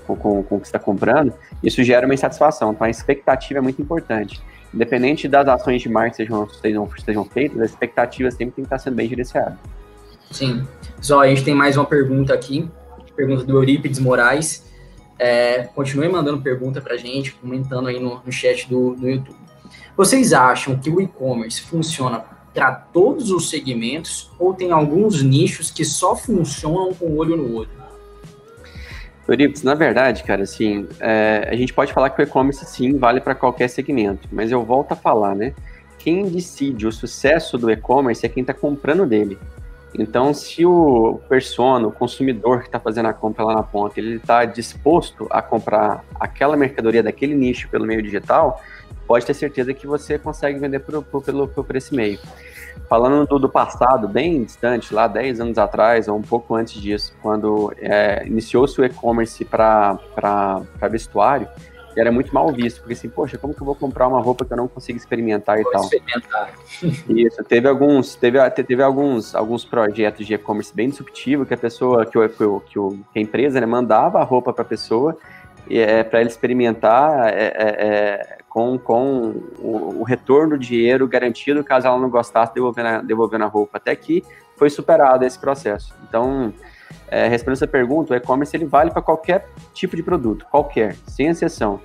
com, 0.06 0.16
com, 0.16 0.42
com 0.42 0.56
o 0.56 0.60
que 0.60 0.66
está 0.66 0.78
comprando, 0.78 1.32
isso 1.62 1.82
gera 1.82 2.06
uma 2.06 2.14
insatisfação. 2.14 2.72
Então 2.72 2.86
a 2.86 2.90
expectativa 2.90 3.58
é 3.58 3.62
muito 3.62 3.80
importante. 3.80 4.40
Independente 4.72 5.26
das 5.26 5.48
ações 5.48 5.82
de 5.82 5.88
marketing 5.88 6.16
sejam, 6.16 6.48
sejam, 6.48 6.90
sejam 7.04 7.24
feitas, 7.24 7.60
as 7.60 7.70
expectativas 7.70 8.34
sempre 8.34 8.54
tem 8.56 8.64
que 8.64 8.66
estar 8.66 8.78
sendo 8.78 8.94
bem 8.94 9.08
gerenciadas. 9.08 9.58
Sim. 10.30 10.66
Só 11.00 11.20
a 11.20 11.28
gente 11.28 11.44
tem 11.44 11.54
mais 11.54 11.76
uma 11.76 11.86
pergunta 11.86 12.32
aqui, 12.32 12.70
pergunta 13.16 13.44
do 13.44 13.56
Eurípides 13.56 13.98
Moraes. 13.98 14.68
É, 15.18 15.64
continue 15.74 16.08
mandando 16.08 16.40
pergunta 16.40 16.80
para 16.80 16.94
a 16.94 16.96
gente, 16.96 17.32
comentando 17.32 17.88
aí 17.88 18.00
no, 18.00 18.22
no 18.24 18.32
chat 18.32 18.68
do, 18.68 18.94
do 18.94 19.08
YouTube. 19.08 19.36
Vocês 20.00 20.32
acham 20.32 20.78
que 20.78 20.88
o 20.88 20.98
e-commerce 20.98 21.60
funciona 21.60 22.24
para 22.54 22.72
todos 22.72 23.30
os 23.30 23.50
segmentos 23.50 24.30
ou 24.38 24.54
tem 24.54 24.72
alguns 24.72 25.22
nichos 25.22 25.70
que 25.70 25.84
só 25.84 26.16
funcionam 26.16 26.94
com 26.94 27.04
o 27.04 27.16
olho 27.18 27.36
no 27.36 27.54
olho? 27.54 27.68
Euripides, 29.28 29.62
na 29.62 29.74
verdade, 29.74 30.24
cara, 30.24 30.44
assim, 30.44 30.88
é, 31.00 31.46
a 31.52 31.54
gente 31.54 31.74
pode 31.74 31.92
falar 31.92 32.08
que 32.08 32.22
o 32.22 32.24
e-commerce 32.24 32.64
sim 32.64 32.96
vale 32.96 33.20
para 33.20 33.34
qualquer 33.34 33.68
segmento, 33.68 34.26
mas 34.32 34.50
eu 34.50 34.64
volto 34.64 34.92
a 34.92 34.96
falar, 34.96 35.34
né? 35.34 35.52
Quem 35.98 36.26
decide 36.30 36.86
o 36.86 36.92
sucesso 36.92 37.58
do 37.58 37.70
e-commerce 37.70 38.24
é 38.24 38.28
quem 38.30 38.40
está 38.40 38.54
comprando 38.54 39.04
dele. 39.04 39.38
Então, 39.98 40.32
se 40.32 40.64
o 40.64 41.20
persona, 41.28 41.88
o 41.88 41.92
consumidor 41.92 42.60
que 42.60 42.66
está 42.66 42.78
fazendo 42.78 43.06
a 43.06 43.12
compra 43.12 43.44
lá 43.44 43.54
na 43.54 43.62
ponta, 43.62 43.98
ele 43.98 44.16
está 44.16 44.44
disposto 44.44 45.26
a 45.30 45.42
comprar 45.42 46.04
aquela 46.18 46.56
mercadoria 46.56 47.02
daquele 47.02 47.34
nicho 47.34 47.68
pelo 47.68 47.86
meio 47.86 48.00
digital, 48.02 48.60
pode 49.06 49.26
ter 49.26 49.34
certeza 49.34 49.74
que 49.74 49.86
você 49.86 50.18
consegue 50.18 50.58
vender 50.58 50.78
por, 50.80 51.02
por, 51.02 51.22
pelo, 51.22 51.48
por 51.48 51.74
esse 51.74 51.92
meio. 51.94 52.18
Falando 52.88 53.26
do, 53.26 53.38
do, 53.40 53.48
passado, 53.48 54.06
bem 54.06 54.44
distante, 54.44 54.94
lá 54.94 55.08
10 55.08 55.40
anos 55.40 55.58
atrás, 55.58 56.06
ou 56.06 56.16
um 56.16 56.22
pouco 56.22 56.54
antes 56.54 56.80
disso, 56.80 57.12
quando 57.20 57.72
é, 57.78 58.24
iniciou-se 58.26 58.80
o 58.80 58.84
e-commerce 58.84 59.44
para 59.44 59.98
vestuário, 60.88 61.48
era 61.96 62.12
muito 62.12 62.32
mal 62.32 62.52
visto, 62.52 62.78
porque 62.78 62.92
assim, 62.92 63.08
poxa, 63.08 63.36
como 63.36 63.54
que 63.54 63.60
eu 63.60 63.64
vou 63.64 63.74
comprar 63.74 64.06
uma 64.06 64.20
roupa 64.20 64.44
que 64.44 64.52
eu 64.52 64.56
não 64.56 64.68
consigo 64.68 64.96
experimentar 64.98 65.58
e 65.58 65.62
vou 65.62 65.72
tal? 65.72 65.82
Experimentar. 65.82 66.52
Isso, 67.08 67.44
teve 67.44 67.68
alguns, 67.68 68.14
teve, 68.14 68.50
teve 68.50 68.82
alguns, 68.82 69.34
alguns 69.34 69.64
projetos 69.64 70.26
de 70.26 70.34
e-commerce 70.34 70.74
bem 70.74 70.88
disruptivo, 70.88 71.44
que 71.44 71.54
a 71.54 71.56
pessoa, 71.56 72.06
que, 72.06 72.16
o, 72.18 72.28
que, 72.60 72.78
o, 72.78 72.98
que 73.12 73.18
a 73.18 73.22
empresa 73.22 73.60
né, 73.60 73.66
mandava 73.66 74.20
a 74.20 74.24
roupa 74.24 74.52
para 74.52 74.62
a 74.62 74.66
pessoa, 74.66 75.16
é, 75.68 76.02
para 76.02 76.20
ela 76.20 76.28
experimentar 76.28 77.32
é, 77.32 77.44
é, 77.44 77.52
é, 77.58 78.38
com, 78.48 78.78
com 78.78 79.34
o, 79.58 80.00
o, 80.00 80.02
retorno 80.02 80.50
do 80.50 80.58
dinheiro 80.58 81.06
garantido 81.06 81.62
caso 81.62 81.86
ela 81.86 81.98
não 81.98 82.10
gostasse, 82.10 82.52
devolvendo 82.54 82.88
a, 82.88 83.02
devolvendo 83.02 83.44
a 83.44 83.48
roupa. 83.48 83.78
Até 83.78 83.94
que 83.94 84.24
foi 84.56 84.68
superado 84.68 85.24
esse 85.24 85.38
processo. 85.38 85.94
Então, 86.08 86.52
é, 87.08 87.28
respondendo 87.28 87.56
essa 87.56 87.66
pergunta, 87.66 88.14
o 88.14 88.16
e-commerce 88.16 88.56
ele 88.56 88.64
vale 88.64 88.90
para 88.90 89.02
qualquer 89.02 89.48
tipo 89.74 89.96
de 89.96 90.02
produto, 90.02 90.46
qualquer, 90.50 90.96
sem 91.06 91.26
exceção. 91.28 91.80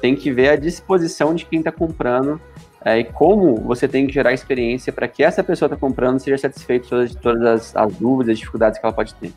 Tem 0.00 0.14
que 0.14 0.30
ver 0.32 0.50
a 0.50 0.56
disposição 0.56 1.34
de 1.34 1.44
quem 1.44 1.60
está 1.60 1.72
comprando 1.72 2.40
é, 2.84 2.98
e 2.98 3.04
como 3.04 3.56
você 3.56 3.88
tem 3.88 4.06
que 4.06 4.12
gerar 4.12 4.32
experiência 4.32 4.92
para 4.92 5.08
que 5.08 5.24
essa 5.24 5.42
pessoa 5.42 5.66
está 5.66 5.76
comprando 5.76 6.20
seja 6.20 6.38
satisfeita 6.38 6.84
de 6.84 6.90
todas, 6.90 7.14
todas 7.16 7.42
as, 7.42 7.76
as 7.76 7.96
dúvidas, 7.96 8.34
as 8.34 8.38
dificuldades 8.38 8.78
que 8.78 8.86
ela 8.86 8.94
pode 8.94 9.14
ter. 9.14 9.32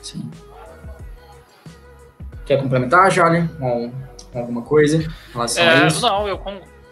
Sim. 0.00 0.30
quer 2.44 2.60
complementar, 2.60 3.10
Jalen, 3.10 3.46
com, 3.46 3.92
com 4.32 4.38
alguma 4.38 4.62
coisa 4.62 4.96
em 4.96 5.08
relação 5.32 5.64
é, 5.64 5.82
a 5.82 5.86
isso? 5.86 6.02
Não, 6.02 6.28
eu 6.28 6.38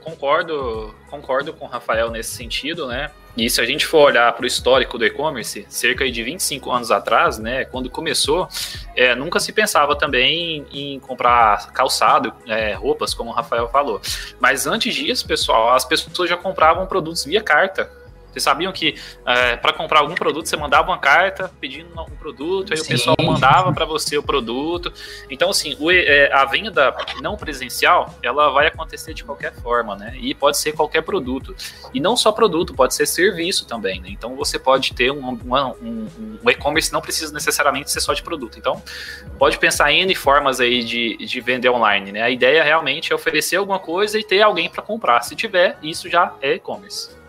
concordo, 0.00 0.94
concordo 1.08 1.52
com 1.52 1.66
o 1.66 1.68
Rafael 1.68 2.10
nesse 2.10 2.30
sentido, 2.30 2.86
né? 2.86 3.10
E 3.36 3.48
se 3.48 3.60
a 3.60 3.64
gente 3.64 3.86
for 3.86 4.08
olhar 4.08 4.32
para 4.32 4.44
o 4.44 4.46
histórico 4.46 4.98
do 4.98 5.04
e-commerce, 5.04 5.64
cerca 5.68 6.10
de 6.10 6.22
25 6.22 6.70
anos 6.70 6.90
atrás, 6.90 7.38
né, 7.38 7.64
quando 7.64 7.88
começou, 7.88 8.48
é, 8.96 9.14
nunca 9.14 9.38
se 9.38 9.52
pensava 9.52 9.96
também 9.96 10.66
em, 10.72 10.94
em 10.94 11.00
comprar 11.00 11.72
calçado, 11.72 12.32
é, 12.46 12.74
roupas, 12.74 13.14
como 13.14 13.30
o 13.30 13.32
Rafael 13.32 13.68
falou. 13.68 14.00
Mas 14.40 14.66
antes 14.66 14.94
disso, 14.94 15.26
pessoal, 15.26 15.74
as 15.74 15.84
pessoas 15.84 16.28
já 16.28 16.36
compravam 16.36 16.86
produtos 16.86 17.24
via 17.24 17.42
carta. 17.42 17.90
Vocês 18.30 18.42
sabiam 18.42 18.72
que 18.72 18.94
é, 19.26 19.56
para 19.56 19.72
comprar 19.72 20.00
algum 20.00 20.14
produto 20.14 20.48
você 20.48 20.56
mandava 20.56 20.90
uma 20.90 20.98
carta 20.98 21.50
pedindo 21.60 21.88
um 22.00 22.16
produto, 22.16 22.72
aí 22.72 22.78
Sim. 22.78 22.84
o 22.84 22.88
pessoal 22.88 23.16
mandava 23.20 23.72
para 23.72 23.84
você 23.84 24.16
o 24.16 24.22
produto. 24.22 24.92
Então, 25.28 25.50
assim, 25.50 25.76
o, 25.78 25.90
é, 25.90 26.32
a 26.32 26.44
venda 26.44 26.94
não 27.20 27.36
presencial 27.36 28.14
ela 28.22 28.50
vai 28.50 28.66
acontecer 28.66 29.14
de 29.14 29.24
qualquer 29.24 29.52
forma, 29.54 29.96
né? 29.96 30.14
E 30.20 30.34
pode 30.34 30.58
ser 30.58 30.72
qualquer 30.72 31.02
produto. 31.02 31.54
E 31.92 32.00
não 32.00 32.16
só 32.16 32.32
produto, 32.32 32.74
pode 32.74 32.94
ser 32.94 33.06
serviço 33.06 33.66
também, 33.66 34.00
né? 34.00 34.08
Então 34.10 34.36
você 34.36 34.58
pode 34.58 34.92
ter 34.94 35.10
um, 35.10 35.30
um, 35.30 36.38
um 36.42 36.50
e-commerce, 36.50 36.92
não 36.92 37.00
precisa 37.00 37.32
necessariamente 37.32 37.90
ser 37.90 38.00
só 38.00 38.12
de 38.12 38.22
produto. 38.22 38.58
Então, 38.58 38.82
pode 39.38 39.58
pensar 39.58 39.90
em 39.92 40.02
N 40.02 40.14
formas 40.14 40.60
aí 40.60 40.82
de, 40.82 41.16
de 41.16 41.40
vender 41.40 41.70
online, 41.70 42.12
né? 42.12 42.22
A 42.22 42.30
ideia 42.30 42.62
realmente 42.62 43.12
é 43.12 43.14
oferecer 43.14 43.56
alguma 43.56 43.78
coisa 43.78 44.18
e 44.18 44.24
ter 44.24 44.42
alguém 44.42 44.68
para 44.68 44.82
comprar. 44.82 45.22
Se 45.22 45.34
tiver, 45.34 45.78
isso 45.82 46.08
já 46.08 46.34
é 46.40 46.54
e-commerce. 46.54 47.19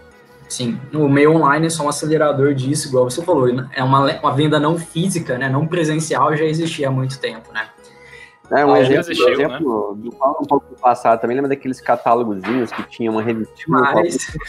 Sim, 0.51 0.77
o 0.93 1.07
meio 1.07 1.33
online 1.33 1.67
é 1.67 1.69
só 1.69 1.85
um 1.85 1.87
acelerador 1.87 2.53
disso, 2.53 2.89
igual 2.89 3.09
você 3.09 3.21
falou, 3.21 3.47
né? 3.53 3.69
é 3.73 3.81
uma, 3.81 4.19
uma 4.19 4.35
venda 4.35 4.59
não 4.59 4.77
física, 4.77 5.37
né? 5.37 5.47
não 5.47 5.65
presencial, 5.65 6.35
já 6.35 6.43
existia 6.43 6.89
há 6.89 6.91
muito 6.91 7.17
tempo, 7.19 7.53
né? 7.53 7.69
É, 8.51 8.65
um 8.65 8.73
ah, 8.73 8.81
exemplo, 8.81 8.99
existiu, 8.99 9.29
exemplo 9.29 9.95
né? 9.95 10.01
do 10.03 10.09
um 10.09 10.45
pouco 10.45 10.67
do 10.69 10.75
passado, 10.75 11.21
também 11.21 11.37
lembra 11.37 11.47
daqueles 11.47 11.79
catálogozinhos 11.79 12.69
que 12.69 12.83
tinha 12.83 13.09
uma 13.09 13.21
revistinha 13.21 13.77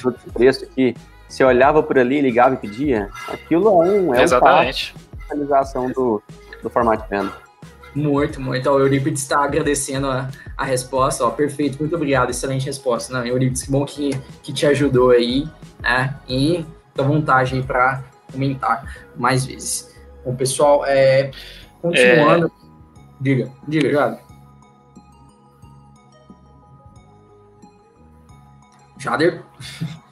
com 0.03 0.11
de 0.11 0.33
preço 0.33 0.67
que 0.67 0.93
você 1.29 1.45
olhava 1.45 1.85
por 1.85 1.97
ali, 1.97 2.21
ligava 2.21 2.57
e 2.57 2.59
pedia? 2.59 3.09
Aquilo 3.29 3.69
é 3.69 3.87
um, 3.87 4.12
é 4.12 4.25
Exatamente. 4.25 4.97
um 4.97 5.29
realização 5.29 5.88
do, 5.93 6.21
do 6.65 6.69
formato 6.69 7.05
de 7.05 7.11
venda. 7.11 7.33
Muito, 7.95 8.41
muito. 8.41 8.69
O 8.69 8.81
Euripides 8.81 9.23
está 9.23 9.45
agradecendo 9.45 10.09
a, 10.09 10.29
a 10.57 10.65
resposta. 10.65 11.25
Ó, 11.25 11.31
perfeito, 11.31 11.79
muito 11.79 11.95
obrigado. 11.95 12.31
Excelente 12.31 12.67
resposta. 12.67 13.12
Não, 13.12 13.25
Euripides, 13.25 13.62
que 13.62 13.71
bom 13.71 13.85
que, 13.85 14.11
que 14.43 14.53
te 14.53 14.67
ajudou 14.67 15.11
aí 15.11 15.47
né? 15.83 16.16
E 16.29 16.64
dá 16.95 17.03
vontade 17.03 17.55
aí 17.55 17.62
para 17.62 18.03
comentar 18.31 19.05
mais 19.16 19.45
vezes. 19.45 19.95
Bom, 20.25 20.35
pessoal, 20.35 20.87
é, 20.87 21.31
continuando. 21.81 22.47
É... 22.47 22.62
Diga, 23.21 23.53
diga, 23.68 23.90
Jader. 23.90 24.21
Jader? 28.99 29.42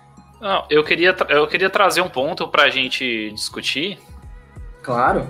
Não, 0.41 0.67
eu 0.71 0.83
queria, 0.83 1.15
eu 1.29 1.47
queria 1.47 1.69
trazer 1.69 2.01
um 2.01 2.09
ponto 2.09 2.49
para 2.49 2.63
a 2.63 2.71
gente 2.71 3.31
discutir. 3.33 3.99
Claro. 4.83 5.29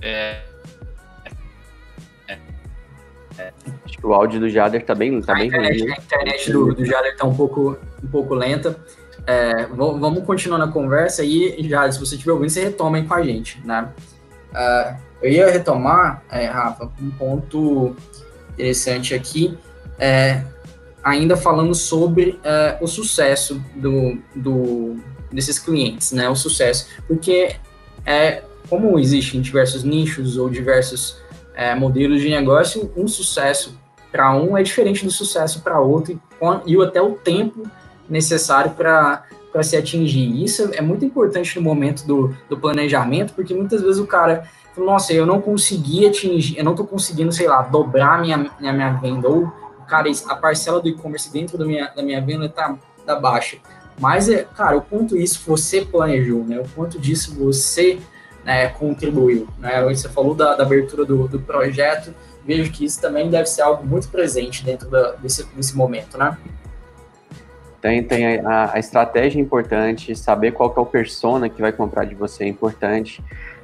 É, 0.00 0.41
o 4.02 4.12
áudio 4.12 4.40
do 4.40 4.48
Jader 4.48 4.84
tá 4.84 4.94
bem, 4.94 5.20
tá 5.20 5.32
a 5.32 5.36
bem 5.36 5.48
internet, 5.48 5.80
ruim. 5.80 5.92
A 5.92 5.96
internet 5.96 6.52
do, 6.52 6.74
do 6.74 6.84
Jader 6.84 7.16
tá 7.16 7.26
um 7.26 7.34
pouco, 7.34 7.78
um 8.02 8.08
pouco 8.08 8.34
lenta. 8.34 8.76
É, 9.26 9.66
vamos 9.66 10.24
continuar 10.24 10.58
na 10.58 10.68
conversa 10.68 11.22
e, 11.22 11.62
Jader, 11.68 11.92
se 11.92 12.00
você 12.00 12.14
estiver 12.14 12.32
ouvindo, 12.32 12.50
você 12.50 12.64
retoma 12.64 12.96
aí 12.96 13.06
com 13.06 13.14
a 13.14 13.22
gente, 13.22 13.60
né? 13.64 13.88
Uh, 14.50 14.96
eu 15.22 15.30
ia 15.30 15.50
retomar, 15.50 16.24
é, 16.30 16.46
Rafa, 16.46 16.90
um 17.00 17.10
ponto 17.10 17.94
interessante 18.54 19.14
aqui, 19.14 19.56
é, 19.98 20.42
ainda 21.02 21.36
falando 21.36 21.74
sobre 21.74 22.40
é, 22.42 22.76
o 22.80 22.88
sucesso 22.88 23.62
do, 23.76 24.18
do, 24.34 24.96
desses 25.30 25.58
clientes, 25.58 26.10
né? 26.10 26.28
O 26.28 26.34
sucesso, 26.34 26.88
porque 27.06 27.54
é, 28.04 28.42
como 28.68 28.98
existem 28.98 29.40
diversos 29.40 29.84
nichos 29.84 30.36
ou 30.36 30.48
diversos 30.48 31.22
é, 31.54 31.74
modelos 31.74 32.20
de 32.20 32.28
negócio, 32.28 32.92
um 32.96 33.06
sucesso 33.06 33.78
para 34.12 34.32
um 34.36 34.56
é 34.56 34.62
diferente 34.62 35.04
do 35.04 35.10
sucesso 35.10 35.62
para 35.62 35.80
outro 35.80 36.12
e, 36.12 36.72
e 36.72 36.82
até 36.82 37.02
o 37.02 37.14
tempo 37.14 37.62
necessário 38.08 38.72
para 38.72 39.24
para 39.52 39.62
se 39.62 39.76
atingir. 39.76 40.42
Isso 40.42 40.70
é 40.72 40.80
muito 40.80 41.04
importante 41.04 41.54
no 41.56 41.62
momento 41.62 42.06
do, 42.06 42.34
do 42.48 42.56
planejamento, 42.56 43.34
porque 43.34 43.52
muitas 43.52 43.82
vezes 43.82 43.98
o 43.98 44.06
cara 44.06 44.44
fala, 44.74 44.86
nossa, 44.86 45.12
eu 45.12 45.26
não 45.26 45.42
consegui 45.42 46.06
atingir, 46.06 46.56
eu 46.56 46.64
não 46.64 46.72
estou 46.72 46.86
conseguindo, 46.86 47.30
sei 47.30 47.46
lá, 47.46 47.60
dobrar 47.60 48.18
minha, 48.18 48.50
minha, 48.58 48.72
minha 48.72 48.92
venda, 48.94 49.28
ou, 49.28 49.52
cara, 49.86 50.10
a 50.26 50.34
parcela 50.34 50.80
do 50.80 50.88
e-commerce 50.88 51.30
dentro 51.30 51.58
da 51.58 51.66
minha, 51.66 51.92
da 51.94 52.02
minha 52.02 52.20
venda 52.22 52.46
está 52.46 52.74
tá 53.04 53.14
baixa. 53.14 53.58
Mas, 54.00 54.30
é, 54.30 54.44
cara, 54.56 54.78
o 54.78 54.80
quanto 54.80 55.18
isso 55.18 55.42
você 55.46 55.82
planejou, 55.82 56.42
né? 56.44 56.58
O 56.58 56.68
quanto 56.74 56.98
disso 56.98 57.34
você 57.38 57.98
né, 58.42 58.68
contribuiu. 58.68 59.46
Né? 59.58 59.82
Você 59.84 60.08
falou 60.08 60.34
da, 60.34 60.56
da 60.56 60.64
abertura 60.64 61.04
do, 61.04 61.28
do, 61.28 61.38
projeto, 61.38 62.14
vejo 62.44 62.70
que 62.72 62.84
isso 62.84 63.00
também 63.00 63.30
deve 63.30 63.46
ser 63.46 63.62
algo 63.62 63.84
muito 63.86 64.08
presente 64.08 64.64
dentro 64.64 64.88
da, 64.90 65.12
desse, 65.12 65.44
desse 65.54 65.76
momento, 65.76 66.18
né? 66.18 66.36
Tem, 67.80 68.02
tem 68.02 68.38
a, 68.38 68.74
a, 68.74 68.78
estratégia 68.78 69.40
importante, 69.40 70.14
saber 70.14 70.52
qual 70.52 70.70
que 70.70 70.78
é 70.78 70.82
o 70.82 70.86
persona 70.86 71.48
que 71.48 71.60
vai 71.60 71.72
comprar 71.72 72.04
de 72.04 72.14
você 72.14 72.44
é 72.44 72.46
importante. 72.46 73.22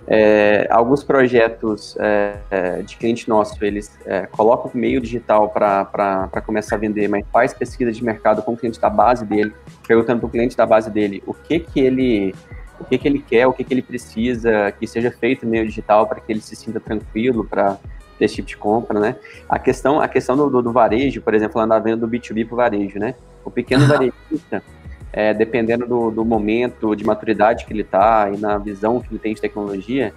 É, 0.09 0.67
alguns 0.71 1.05
projetos 1.05 1.97
é, 2.01 2.38
é 2.51 2.83
de 2.83 2.97
cliente 2.97 3.29
nosso, 3.29 3.62
eles 3.64 3.97
é, 4.07 4.27
colocam 4.27 4.71
o 4.75 4.77
meio 4.77 5.01
digital 5.01 5.51
para 5.51 6.43
começar 6.45 6.75
a 6.75 6.79
vender, 6.79 7.07
mas 7.07 7.25
faz 7.33 7.55
pesquisa 7.55 7.93
de 7.93 8.03
mercado 8.03 8.43
com 8.43 8.55
o 8.55 8.57
cliente 8.57 8.81
da 8.81 8.91
base 8.91 9.25
dele, 9.25 9.53
perguntando 9.87 10.19
para 10.21 10.27
o 10.27 10.31
cliente 10.31 10.57
da 10.57 10.67
base 10.67 10.91
dele 10.91 11.23
o 11.25 11.33
que 11.33 11.61
que 11.61 11.79
ele 11.79 12.35
o 12.81 12.85
que, 12.85 12.97
que 12.97 13.09
ele 13.09 13.19
quer, 13.19 13.47
o 13.47 13.53
que, 13.53 13.64
que 13.64 13.75
ele 13.75 13.83
precisa 13.83 14.73
que 14.73 14.87
seja 14.87 15.11
feito 15.11 15.45
no 15.45 15.51
meio 15.51 15.67
digital 15.67 16.07
para 16.07 16.21
que 16.21 16.33
ele 16.33 16.41
se 16.41 16.55
sinta 16.55 16.79
tranquilo 16.79 17.45
para 17.45 17.77
esse 18.25 18.37
tipo 18.37 18.49
de 18.49 18.57
compra, 18.57 18.99
né? 18.99 19.17
A 19.49 19.59
questão, 19.59 20.01
a 20.01 20.09
questão 20.09 20.37
do, 20.37 20.49
do, 20.49 20.63
do 20.63 20.73
varejo, 20.73 21.21
por 21.21 21.35
exemplo, 21.35 21.55
falando 21.55 21.71
da 21.71 21.79
venda 21.79 21.97
do 21.97 22.09
B2B 22.09 22.47
para 22.47 22.55
o 22.55 22.57
varejo, 22.57 22.99
né? 22.99 23.15
O 23.45 23.51
pequeno 23.51 23.83
uhum. 23.83 23.89
varejista, 23.89 24.63
é, 25.13 25.33
dependendo 25.33 25.87
do, 25.87 26.11
do 26.11 26.25
momento 26.25 26.95
de 26.95 27.05
maturidade 27.05 27.65
que 27.65 27.73
ele 27.73 27.83
está 27.83 28.31
e 28.33 28.39
na 28.39 28.59
visão 28.59 29.01
que 29.01 29.09
ele 29.11 29.19
tem 29.19 29.35
de 29.35 29.41
tecnologia, 29.41 30.13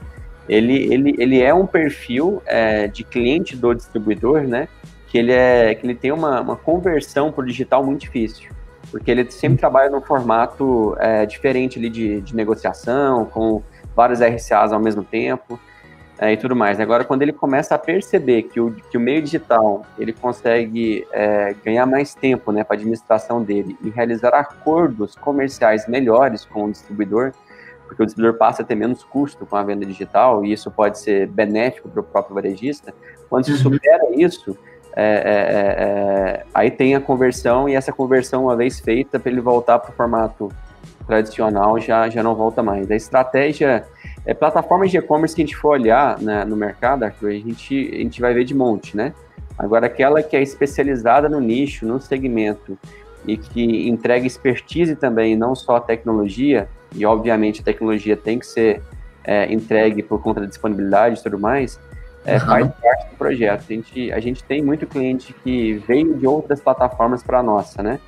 ele, 0.49 0.93
ele, 0.93 1.15
ele 1.17 1.41
é 1.41 1.53
um 1.53 1.65
perfil 1.65 2.41
é, 2.45 2.87
de 2.87 3.03
cliente 3.03 3.55
do 3.55 3.73
distribuidor, 3.73 4.41
né? 4.41 4.67
Que 5.07 5.17
ele, 5.17 5.31
é, 5.31 5.75
que 5.75 5.85
ele 5.85 5.95
tem 5.95 6.11
uma, 6.11 6.41
uma 6.41 6.55
conversão 6.55 7.31
para 7.31 7.43
o 7.43 7.45
digital 7.45 7.83
muito 7.83 8.01
difícil 8.01 8.49
porque 8.89 9.09
ele 9.09 9.31
sempre 9.31 9.57
trabalha 9.57 9.89
num 9.89 10.01
formato 10.01 10.97
é, 10.99 11.25
diferente 11.25 11.79
ali 11.79 11.89
de, 11.89 12.19
de, 12.19 12.35
negociação, 12.35 13.25
com 13.25 13.63
vários 13.95 14.19
RCAs 14.19 14.73
ao 14.73 14.81
mesmo 14.81 15.01
tempo 15.01 15.57
é, 16.21 16.31
e 16.31 16.37
tudo 16.37 16.55
mais. 16.55 16.79
Agora, 16.79 17.03
quando 17.03 17.23
ele 17.23 17.33
começa 17.33 17.73
a 17.73 17.79
perceber 17.79 18.43
que 18.43 18.61
o, 18.61 18.71
que 18.71 18.95
o 18.95 18.99
meio 18.99 19.23
digital 19.23 19.83
ele 19.97 20.13
consegue 20.13 21.03
é, 21.11 21.55
ganhar 21.65 21.87
mais 21.87 22.13
tempo 22.13 22.51
né, 22.51 22.63
para 22.63 22.75
a 22.75 22.77
administração 22.77 23.43
dele 23.43 23.75
e 23.83 23.89
realizar 23.89 24.35
acordos 24.35 25.15
comerciais 25.15 25.87
melhores 25.87 26.45
com 26.45 26.65
o 26.65 26.71
distribuidor, 26.71 27.33
porque 27.87 28.03
o 28.03 28.05
distribuidor 28.05 28.37
passa 28.37 28.61
a 28.61 28.65
ter 28.65 28.75
menos 28.75 29.03
custo 29.03 29.47
com 29.47 29.55
a 29.55 29.63
venda 29.63 29.83
digital 29.83 30.45
e 30.45 30.53
isso 30.53 30.69
pode 30.69 30.99
ser 30.99 31.27
benéfico 31.27 31.89
para 31.89 32.01
o 32.01 32.03
próprio 32.03 32.35
varejista, 32.35 32.93
quando 33.27 33.45
se 33.45 33.51
uhum. 33.53 33.57
supera 33.57 34.15
isso, 34.15 34.55
é, 34.95 35.03
é, 35.03 35.05
é, 35.05 35.83
é, 35.83 36.45
aí 36.53 36.69
tem 36.69 36.93
a 36.95 37.01
conversão 37.01 37.67
e 37.67 37.73
essa 37.73 37.91
conversão, 37.91 38.43
uma 38.43 38.55
vez 38.55 38.79
feita, 38.79 39.19
para 39.19 39.31
ele 39.31 39.41
voltar 39.41 39.79
para 39.79 39.89
o 39.89 39.93
formato 39.93 40.51
tradicional, 41.07 41.79
já, 41.79 42.07
já 42.09 42.21
não 42.21 42.35
volta 42.35 42.61
mais. 42.61 42.91
A 42.91 42.95
estratégia, 42.95 43.85
é, 44.25 44.33
plataformas 44.33 44.91
de 44.91 44.97
e-commerce 44.97 45.35
que 45.35 45.41
a 45.41 45.45
gente 45.45 45.55
for 45.55 45.69
olhar 45.69 46.19
né, 46.19 46.45
no 46.45 46.55
mercado, 46.55 47.03
Arthur, 47.03 47.29
a 47.29 47.33
gente, 47.33 47.91
a 47.93 47.97
gente 47.97 48.21
vai 48.21 48.33
ver 48.33 48.43
de 48.43 48.53
monte, 48.53 48.95
né? 48.95 49.13
Agora, 49.57 49.85
aquela 49.85 50.23
que 50.23 50.35
é 50.35 50.41
especializada 50.41 51.27
no 51.27 51.39
nicho, 51.39 51.85
no 51.85 51.99
segmento, 51.99 52.77
e 53.25 53.37
que 53.37 53.87
entrega 53.87 54.25
expertise 54.25 54.95
também, 54.95 55.35
não 55.35 55.55
só 55.55 55.79
tecnologia, 55.79 56.67
e 56.95 57.05
obviamente 57.05 57.61
a 57.61 57.63
tecnologia 57.63 58.17
tem 58.17 58.39
que 58.39 58.45
ser 58.45 58.81
é, 59.23 59.51
entregue 59.51 60.01
por 60.01 60.21
conta 60.21 60.41
da 60.41 60.47
disponibilidade 60.47 61.19
e 61.19 61.23
tudo 61.23 61.37
mais, 61.37 61.79
é, 62.25 62.35
uhum. 62.35 62.39
faz 62.39 62.71
parte 62.81 63.09
do 63.09 63.17
projeto. 63.17 63.61
A 63.61 63.73
gente, 63.73 64.11
a 64.11 64.19
gente 64.19 64.43
tem 64.43 64.61
muito 64.61 64.85
cliente 64.87 65.33
que 65.43 65.73
veio 65.87 66.17
de 66.17 66.25
outras 66.25 66.59
plataformas 66.59 67.23
para 67.23 67.39
a 67.39 67.43
nossa, 67.43 67.81
né? 67.81 67.99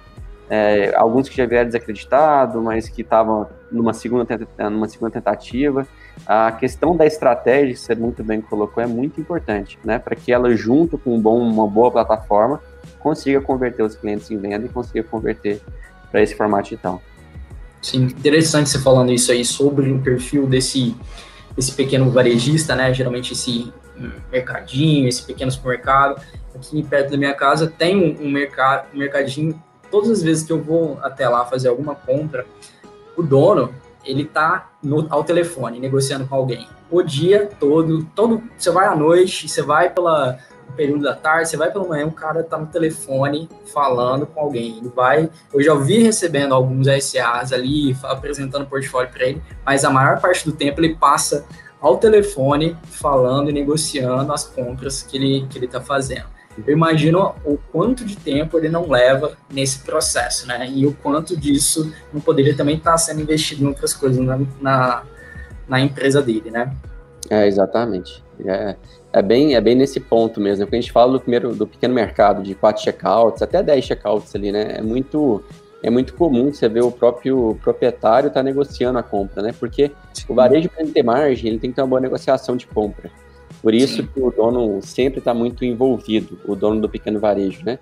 É, 0.55 0.93
alguns 0.95 1.27
que 1.27 1.35
já 1.35 1.47
vieram 1.47 1.65
desacreditados, 1.65 2.61
mas 2.61 2.87
que 2.87 3.01
estavam 3.01 3.47
numa 3.71 3.91
segunda, 3.91 4.27
numa 4.69 4.87
segunda 4.87 5.11
tentativa. 5.11 5.87
A 6.27 6.51
questão 6.51 6.95
da 6.95 7.07
estratégia, 7.07 7.73
que 7.73 7.79
você 7.79 7.95
muito 7.95 8.23
bem 8.23 8.39
colocou, 8.39 8.83
é 8.83 8.85
muito 8.85 9.19
importante, 9.19 9.79
né? 9.83 9.97
Para 9.97 10.15
que 10.15 10.31
ela, 10.31 10.55
junto 10.55 10.95
com 10.95 11.15
um 11.15 11.19
bom, 11.19 11.39
uma 11.39 11.67
boa 11.67 11.89
plataforma, 11.89 12.61
consiga 12.99 13.41
converter 13.41 13.81
os 13.81 13.95
clientes 13.95 14.29
em 14.29 14.37
venda 14.37 14.67
e 14.67 14.69
consiga 14.69 15.01
converter 15.01 15.59
para 16.11 16.21
esse 16.21 16.35
formato 16.35 16.65
digital. 16.65 17.01
Sim, 17.81 18.03
interessante 18.03 18.69
você 18.69 18.77
falando 18.77 19.11
isso 19.11 19.31
aí 19.31 19.43
sobre 19.43 19.91
o 19.91 19.99
perfil 20.01 20.45
desse 20.45 20.95
esse 21.57 21.71
pequeno 21.71 22.11
varejista, 22.11 22.75
né? 22.75 22.93
Geralmente 22.93 23.33
esse 23.33 23.73
mercadinho, 24.31 25.07
esse 25.07 25.23
pequeno 25.23 25.51
supermercado. 25.51 26.21
Aqui 26.53 26.83
perto 26.83 27.09
da 27.09 27.17
minha 27.17 27.33
casa 27.33 27.65
tem 27.67 28.19
um, 28.21 28.29
mercado, 28.29 28.87
um 28.93 28.99
mercadinho. 28.99 29.59
Todas 29.93 30.09
as 30.09 30.23
vezes 30.23 30.43
que 30.43 30.51
eu 30.51 30.59
vou 30.59 30.97
até 31.03 31.29
lá 31.29 31.45
fazer 31.45 31.69
alguma 31.69 31.93
compra, 31.93 32.45
o 33.15 33.21
dono 33.21 33.73
ele 34.03 34.25
tá 34.25 34.71
no, 34.81 35.05
ao 35.09 35.23
telefone 35.23 35.79
negociando 35.79 36.27
com 36.27 36.35
alguém 36.35 36.67
o 36.93 37.01
dia 37.01 37.49
todo, 37.59 38.05
todo 38.13 38.43
você 38.55 38.69
vai 38.69 38.85
à 38.85 38.95
noite, 38.95 39.49
você 39.49 39.63
vai 39.63 39.89
pela 39.89 40.37
período 40.75 41.03
da 41.03 41.15
tarde, 41.15 41.49
você 41.49 41.57
vai 41.57 41.71
pela 41.71 41.87
manhã, 41.87 42.05
o 42.05 42.11
cara 42.11 42.43
tá 42.43 42.57
no 42.57 42.67
telefone 42.67 43.49
falando 43.73 44.27
com 44.27 44.39
alguém. 44.39 44.77
Ele 44.77 44.91
vai, 44.95 45.29
eu 45.51 45.61
já 45.61 45.73
vi 45.75 45.99
recebendo 45.99 46.53
alguns 46.53 46.87
SAs 46.87 47.51
ali, 47.51 47.95
apresentando 48.03 48.67
portfólio 48.67 49.11
para 49.11 49.25
ele, 49.25 49.41
mas 49.65 49.83
a 49.83 49.89
maior 49.89 50.21
parte 50.21 50.45
do 50.45 50.51
tempo 50.51 50.79
ele 50.79 50.95
passa 50.95 51.45
ao 51.81 51.97
telefone 51.97 52.77
falando 52.83 53.49
e 53.49 53.53
negociando 53.53 54.31
as 54.31 54.45
compras 54.45 55.01
que 55.01 55.17
ele 55.17 55.47
que 55.49 55.57
ele 55.57 55.67
tá 55.67 55.81
fazendo. 55.81 56.27
Eu 56.65 56.73
imagino 56.73 57.33
o 57.43 57.57
quanto 57.71 58.05
de 58.05 58.15
tempo 58.15 58.57
ele 58.57 58.69
não 58.69 58.89
leva 58.89 59.35
nesse 59.51 59.79
processo, 59.79 60.47
né? 60.47 60.69
E 60.69 60.85
o 60.85 60.93
quanto 60.93 61.35
disso 61.35 61.91
não 62.13 62.21
poderia 62.21 62.55
também 62.55 62.77
estar 62.77 62.97
sendo 62.97 63.21
investido 63.21 63.63
em 63.63 63.67
outras 63.67 63.93
coisas 63.93 64.23
na, 64.23 64.39
na, 64.61 65.03
na 65.67 65.81
empresa 65.81 66.21
dele, 66.21 66.51
né? 66.51 66.71
É, 67.29 67.47
exatamente. 67.47 68.23
É, 68.45 68.75
é, 69.11 69.21
bem, 69.21 69.55
é 69.55 69.61
bem 69.61 69.75
nesse 69.75 69.99
ponto 69.99 70.39
mesmo. 70.39 70.65
Quando 70.65 70.73
a 70.73 70.81
gente 70.81 70.91
fala 70.91 71.13
do, 71.13 71.19
primeiro, 71.19 71.55
do 71.55 71.65
pequeno 71.65 71.93
mercado, 71.93 72.43
de 72.43 72.53
quatro 72.53 72.83
checkouts, 72.83 73.41
até 73.41 73.63
10 73.63 73.85
checkouts 73.85 74.35
ali, 74.35 74.51
né? 74.51 74.75
É 74.77 74.81
muito, 74.81 75.43
é 75.81 75.89
muito 75.89 76.13
comum 76.13 76.53
você 76.53 76.69
ver 76.69 76.83
o 76.83 76.91
próprio 76.91 77.57
proprietário 77.63 78.27
estar 78.27 78.41
tá 78.41 78.43
negociando 78.43 78.99
a 78.99 79.03
compra, 79.03 79.41
né? 79.41 79.53
Porque 79.59 79.91
Sim. 80.13 80.25
o 80.29 80.35
varejo, 80.35 80.69
para 80.69 80.85
ter 80.85 81.03
margem, 81.03 81.49
ele 81.49 81.59
tem 81.59 81.71
que 81.71 81.75
ter 81.75 81.81
uma 81.81 81.87
boa 81.87 82.01
negociação 82.01 82.55
de 82.55 82.67
compra. 82.67 83.09
Por 83.63 83.73
isso 83.73 84.01
Sim. 84.01 84.09
que 84.13 84.19
o 84.19 84.29
dono 84.29 84.81
sempre 84.81 85.19
está 85.19 85.33
muito 85.33 85.63
envolvido, 85.63 86.37
o 86.45 86.53
dono 86.53 86.81
do 86.81 86.89
pequeno 86.89 87.17
varejo, 87.17 87.63
né? 87.63 87.79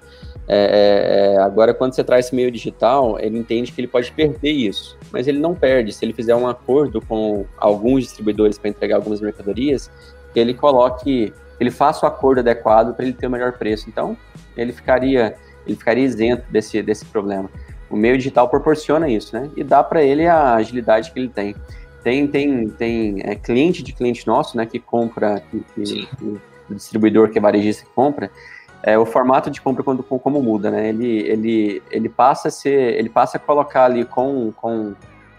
É, 0.48 0.56
é, 0.56 1.34
é, 1.34 1.38
agora, 1.40 1.74
quando 1.74 1.96
você 1.96 2.04
traz 2.04 2.28
esse 2.28 2.36
meio 2.36 2.52
digital, 2.52 3.20
ele 3.20 3.40
entende 3.40 3.72
que 3.72 3.82
ele 3.82 3.88
pode 3.88 4.12
perder 4.12 4.52
isso, 4.52 4.96
mas 5.12 5.28
ele 5.28 5.40
não 5.40 5.56
perde. 5.56 5.92
Se 5.92 6.06
ele 6.06 6.14
fizer 6.14 6.36
um 6.36 6.48
acordo 6.48 7.02
com 7.02 7.46
alguns 7.58 8.04
distribuidores 8.04 8.60
para 8.60 8.70
entregar 8.70 8.98
algumas 8.98 9.20
mercadorias, 9.20 9.90
ele 10.36 10.54
coloque, 10.54 11.34
ele 11.60 11.72
faça 11.72 12.06
o 12.06 12.08
acordo 12.08 12.42
adequado 12.42 12.94
para 12.94 13.04
ele 13.04 13.14
ter 13.14 13.26
o 13.26 13.32
melhor 13.32 13.54
preço. 13.54 13.90
Então, 13.90 14.16
ele 14.56 14.72
ficaria, 14.72 15.36
ele 15.66 15.76
ficaria 15.76 16.04
isento 16.04 16.44
desse, 16.52 16.84
desse 16.84 17.06
problema. 17.06 17.50
O 17.90 17.96
meio 17.96 18.18
digital 18.18 18.48
proporciona 18.48 19.10
isso, 19.10 19.36
né? 19.36 19.50
E 19.58 19.64
dá 19.64 19.84
para 19.84 20.04
ele 20.04 20.28
a 20.28 20.54
agilidade 20.54 21.12
que 21.12 21.20
ele 21.20 21.28
tem. 21.28 21.56
Tem, 22.04 22.28
tem, 22.28 22.70
tem 22.70 23.22
é, 23.24 23.36
cliente 23.36 23.84
de 23.84 23.94
cliente 23.94 24.26
nosso, 24.26 24.58
né, 24.58 24.66
que 24.66 24.80
compra, 24.80 25.40
que, 25.40 25.60
que, 25.76 26.06
que, 26.08 26.42
o 26.70 26.76
distribuidor 26.76 27.30
que 27.30 27.38
é 27.38 27.42
varejista 27.42 27.86
que 27.86 27.92
compra, 27.94 28.32
é, 28.84 28.98
o 28.98 29.06
formato 29.06 29.52
de 29.52 29.62
compra 29.62 29.84
quando 29.84 30.02
como 30.02 30.42
muda, 30.42 30.72
né? 30.72 30.90
Ele, 30.90 31.20
ele, 31.20 31.84
ele 31.92 32.10
passa 32.10 32.48
a 32.48 32.52
ser, 32.52 32.98
ele 32.98 33.10
passa 33.10 33.38
a 33.38 33.40
colocar 33.40 33.86
ali 33.86 34.04
com, 34.06 34.52
com, 34.54 34.96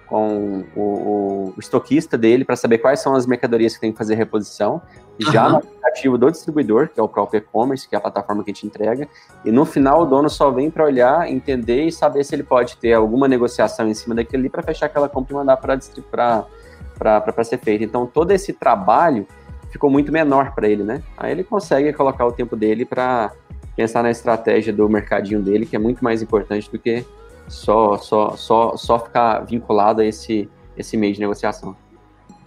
com 0.06 0.64
o, 0.76 1.52
o 1.56 1.60
estoquista 1.60 2.16
dele 2.16 2.44
para 2.44 2.54
saber 2.54 2.78
quais 2.78 3.00
são 3.00 3.14
as 3.14 3.26
mercadorias 3.26 3.74
que 3.74 3.80
tem 3.80 3.90
que 3.90 3.98
fazer 3.98 4.14
reposição, 4.14 4.80
já 5.18 5.54
uhum. 5.54 5.60
Aplicativo 5.92 6.18
do 6.18 6.30
distribuidor, 6.30 6.88
que 6.88 6.98
é 6.98 7.02
o 7.02 7.08
próprio 7.08 7.38
e-commerce, 7.38 7.88
que 7.88 7.94
é 7.94 7.98
a 7.98 8.00
plataforma 8.00 8.42
que 8.42 8.50
gente 8.50 8.66
entrega, 8.66 9.06
e 9.44 9.52
no 9.52 9.64
final 9.64 10.02
o 10.02 10.06
dono 10.06 10.28
só 10.28 10.50
vem 10.50 10.70
para 10.70 10.84
olhar, 10.84 11.30
entender 11.30 11.84
e 11.84 11.92
saber 11.92 12.24
se 12.24 12.34
ele 12.34 12.42
pode 12.42 12.76
ter 12.78 12.94
alguma 12.94 13.28
negociação 13.28 13.88
em 13.88 13.94
cima 13.94 14.14
daquele 14.14 14.42
ali 14.42 14.48
para 14.48 14.62
fechar 14.62 14.86
aquela 14.86 15.08
compra 15.08 15.32
e 15.32 15.36
mandar 15.36 15.56
para 15.58 17.44
ser 17.44 17.58
feita. 17.58 17.84
Então 17.84 18.06
todo 18.06 18.30
esse 18.30 18.52
trabalho 18.52 19.26
ficou 19.70 19.90
muito 19.90 20.10
menor 20.10 20.54
para 20.54 20.68
ele, 20.68 20.82
né? 20.82 21.02
Aí 21.16 21.30
ele 21.30 21.44
consegue 21.44 21.92
colocar 21.92 22.26
o 22.26 22.32
tempo 22.32 22.56
dele 22.56 22.84
para 22.84 23.30
pensar 23.76 24.02
na 24.02 24.10
estratégia 24.10 24.72
do 24.72 24.88
mercadinho 24.88 25.40
dele, 25.40 25.66
que 25.66 25.76
é 25.76 25.78
muito 25.78 26.02
mais 26.02 26.22
importante 26.22 26.70
do 26.70 26.78
que 26.78 27.04
só 27.48 27.98
só 27.98 28.36
só 28.36 28.76
só 28.76 28.98
ficar 28.98 29.40
vinculado 29.40 30.00
a 30.00 30.04
esse 30.04 30.48
esse 30.76 30.96
meio 30.96 31.12
de 31.12 31.20
negociação. 31.20 31.76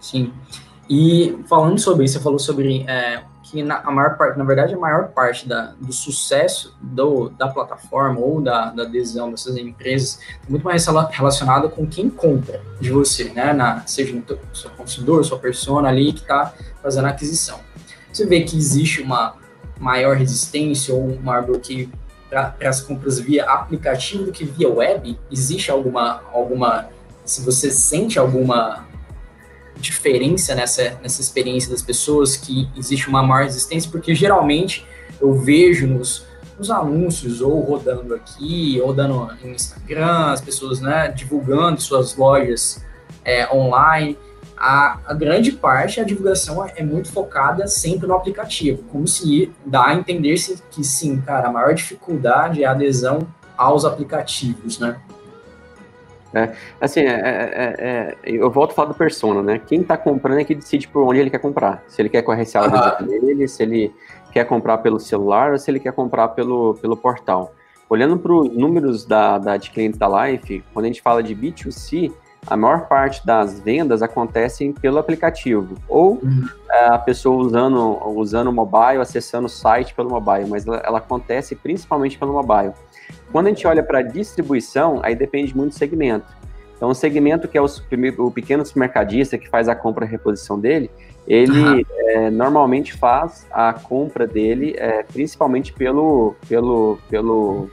Sim. 0.00 0.32
E 0.88 1.36
falando 1.48 1.78
sobre 1.78 2.04
isso, 2.04 2.14
você 2.14 2.20
falou 2.22 2.38
sobre 2.38 2.84
é, 2.88 3.22
que 3.50 3.62
na, 3.62 3.78
a 3.78 3.90
maior 3.92 4.16
parte, 4.16 4.36
na 4.36 4.44
verdade, 4.44 4.74
a 4.74 4.78
maior 4.78 5.08
parte 5.08 5.48
da, 5.48 5.72
do 5.80 5.92
sucesso 5.92 6.76
do, 6.80 7.28
da 7.30 7.48
plataforma 7.48 8.18
ou 8.18 8.40
da, 8.40 8.70
da 8.70 8.82
adesão 8.82 9.30
dessas 9.30 9.56
empresas 9.56 10.18
é 10.44 10.50
muito 10.50 10.64
mais 10.64 10.84
relacionada 11.10 11.68
com 11.68 11.86
quem 11.86 12.10
compra 12.10 12.60
de 12.80 12.90
você, 12.90 13.24
né? 13.30 13.52
Na, 13.52 13.86
seja 13.86 14.16
o 14.16 14.56
seu 14.56 14.70
consumidor, 14.70 15.24
sua 15.24 15.38
persona 15.38 15.88
ali 15.88 16.12
que 16.12 16.22
está 16.22 16.52
fazendo 16.82 17.06
a 17.06 17.10
aquisição. 17.10 17.60
Você 18.12 18.26
vê 18.26 18.42
que 18.42 18.56
existe 18.56 19.00
uma 19.00 19.36
maior 19.78 20.16
resistência 20.16 20.92
ou 20.92 21.06
um 21.06 21.20
maior 21.20 21.44
bloqueio 21.44 21.90
para 22.28 22.54
as 22.64 22.80
compras 22.80 23.20
via 23.20 23.44
aplicativo 23.44 24.24
do 24.24 24.32
que 24.32 24.44
via 24.44 24.68
web? 24.68 25.16
Existe 25.30 25.70
alguma, 25.70 26.22
alguma 26.32 26.88
se 27.24 27.44
você 27.44 27.70
sente 27.70 28.18
alguma 28.18 28.86
diferença 29.78 30.54
nessa, 30.54 30.98
nessa 31.02 31.20
experiência 31.20 31.70
das 31.70 31.82
pessoas, 31.82 32.36
que 32.36 32.68
existe 32.76 33.08
uma 33.08 33.22
maior 33.22 33.44
resistência, 33.44 33.90
porque 33.90 34.14
geralmente 34.14 34.86
eu 35.20 35.34
vejo 35.34 35.86
nos, 35.86 36.26
nos 36.58 36.70
anúncios, 36.70 37.40
ou 37.40 37.60
rodando 37.60 38.14
aqui, 38.14 38.80
ou 38.82 38.92
dando 38.92 39.28
no 39.42 39.50
Instagram, 39.50 40.32
as 40.32 40.40
pessoas 40.40 40.80
né, 40.80 41.08
divulgando 41.08 41.80
suas 41.80 42.16
lojas 42.16 42.84
é, 43.24 43.52
online, 43.52 44.18
a, 44.56 44.98
a, 45.06 45.12
grande 45.12 45.52
parte, 45.52 46.00
a 46.00 46.04
divulgação 46.04 46.64
é 46.64 46.82
muito 46.82 47.12
focada 47.12 47.66
sempre 47.66 48.06
no 48.06 48.14
aplicativo, 48.14 48.82
como 48.84 49.06
se 49.06 49.52
dá 49.66 49.88
a 49.88 49.94
entender 49.94 50.36
-se 50.38 50.62
que 50.70 50.82
sim, 50.82 51.20
cara, 51.20 51.48
a 51.48 51.52
maior 51.52 51.74
dificuldade 51.74 52.62
é 52.62 52.66
a 52.66 52.70
adesão 52.70 53.26
aos 53.56 53.84
aplicativos, 53.84 54.78
né? 54.78 54.98
É, 56.34 56.52
assim, 56.80 57.00
é, 57.00 57.04
é, 57.04 57.74
é, 57.78 58.16
eu 58.24 58.50
volto 58.50 58.72
a 58.72 58.74
falar 58.74 58.88
do 58.88 58.94
persona, 58.94 59.42
né? 59.42 59.60
Quem 59.64 59.80
está 59.80 59.96
comprando 59.96 60.40
é 60.40 60.44
que 60.44 60.54
decide 60.54 60.88
por 60.88 61.02
onde 61.02 61.20
ele 61.20 61.30
quer 61.30 61.38
comprar. 61.38 61.82
Se 61.88 62.02
ele 62.02 62.08
quer 62.08 62.22
com 62.22 62.32
a 62.32 62.36
ah. 62.36 63.02
dele, 63.02 63.48
se 63.48 63.62
ele 63.62 63.94
quer 64.32 64.44
comprar 64.44 64.78
pelo 64.78 65.00
celular 65.00 65.52
ou 65.52 65.58
se 65.58 65.70
ele 65.70 65.80
quer 65.80 65.92
comprar 65.92 66.28
pelo, 66.28 66.74
pelo 66.74 66.96
portal. 66.96 67.54
Olhando 67.88 68.18
para 68.18 68.32
os 68.32 68.54
números 68.54 69.04
da, 69.04 69.38
da, 69.38 69.56
de 69.56 69.70
clientes 69.70 69.98
da 69.98 70.26
Life, 70.26 70.62
quando 70.74 70.84
a 70.84 70.88
gente 70.88 71.00
fala 71.00 71.22
de 71.22 71.34
B2C, 71.34 72.12
a 72.46 72.56
maior 72.56 72.86
parte 72.86 73.24
das 73.26 73.60
vendas 73.60 74.02
acontecem 74.02 74.72
pelo 74.72 74.98
aplicativo. 74.98 75.76
Ou 75.88 76.20
uhum. 76.22 76.48
É, 76.70 76.86
a 76.86 76.98
pessoa 76.98 77.36
usando, 77.36 77.98
usando 78.10 78.48
o 78.48 78.52
mobile, 78.52 79.00
acessando 79.00 79.46
o 79.46 79.50
site 79.50 79.94
pelo 79.94 80.10
mobile, 80.10 80.48
mas 80.48 80.66
ela, 80.66 80.82
ela 80.84 80.98
acontece 80.98 81.54
principalmente 81.54 82.18
pelo 82.18 82.32
mobile. 82.32 82.72
Quando 83.36 83.48
a 83.48 83.50
gente 83.50 83.66
olha 83.66 83.82
para 83.82 84.00
distribuição, 84.00 84.98
aí 85.02 85.14
depende 85.14 85.54
muito 85.54 85.72
do 85.72 85.78
segmento. 85.78 86.24
Então, 86.74 86.88
o 86.88 86.94
segmento 86.94 87.46
que 87.46 87.58
é 87.58 87.60
o, 87.60 87.66
o 88.16 88.30
pequeno 88.30 88.64
supermercadista 88.64 89.36
que 89.36 89.46
faz 89.46 89.68
a 89.68 89.74
compra 89.74 90.06
e 90.06 90.08
reposição 90.08 90.58
dele, 90.58 90.90
ele 91.28 91.52
uhum. 91.52 91.82
é, 91.98 92.30
normalmente 92.30 92.94
faz 92.94 93.46
a 93.50 93.74
compra 93.74 94.26
dele 94.26 94.74
é, 94.78 95.02
principalmente 95.02 95.70
pelo, 95.74 96.34
pelo, 96.48 96.98
pelo, 97.10 97.68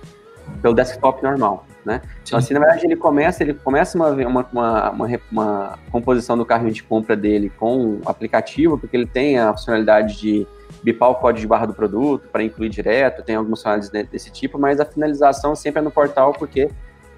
pelo 0.62 0.74
desktop 0.74 1.24
normal, 1.24 1.66
né? 1.86 2.02
Então, 2.24 2.38
assim, 2.38 2.54
na 2.54 2.60
verdade, 2.60 2.86
ele 2.86 2.98
começa, 2.98 3.42
ele 3.42 3.54
começa 3.54 3.98
uma, 3.98 4.10
uma, 4.10 4.50
uma, 4.52 5.20
uma, 5.32 5.80
composição 5.94 6.38
do 6.38 6.46
carrinho 6.46 6.74
de 6.74 6.84
compra 6.84 7.16
dele 7.16 7.50
com 7.58 7.86
o 7.86 8.02
aplicativo, 8.06 8.78
porque 8.78 8.98
ele 8.98 9.08
tem 9.08 9.40
a 9.40 9.54
funcionalidade 9.54 10.20
de 10.20 10.46
bipar 10.84 11.10
o 11.10 11.16
código 11.16 11.42
de 11.42 11.48
barra 11.48 11.66
do 11.66 11.74
produto 11.74 12.28
para 12.30 12.44
incluir 12.44 12.70
direto, 12.70 13.24
tem 13.24 13.36
algumas 13.36 13.60
funcionalidades 13.60 14.12
desse 14.12 14.32
tipo, 14.32 14.60
mas 14.60 14.80
a 14.80 14.86
finalização 14.86 15.56
sempre 15.56 15.80
é 15.80 15.82
no 15.82 15.90
portal 15.90 16.34
porque 16.34 16.70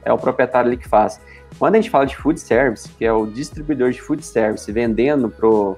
é 0.04 0.14
o 0.14 0.18
proprietário 0.18 0.68
ali 0.70 0.78
que 0.78 0.88
faz. 0.88 1.20
Quando 1.58 1.76
a 1.76 1.78
gente 1.78 1.90
fala 1.90 2.06
de 2.06 2.16
food 2.16 2.40
service, 2.40 2.88
que 2.90 3.04
é 3.04 3.12
o 3.12 3.26
distribuidor 3.26 3.92
de 3.92 4.02
food 4.02 4.24
service 4.24 4.72
vendendo 4.72 5.30
pro, 5.30 5.78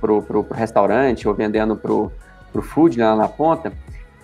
pro, 0.00 0.22
pro, 0.22 0.44
pro 0.44 0.56
restaurante 0.56 1.26
ou 1.26 1.34
vendendo 1.34 1.76
pro, 1.76 2.12
pro 2.52 2.62
food 2.62 3.00
lá 3.00 3.16
na 3.16 3.26
ponta, 3.26 3.72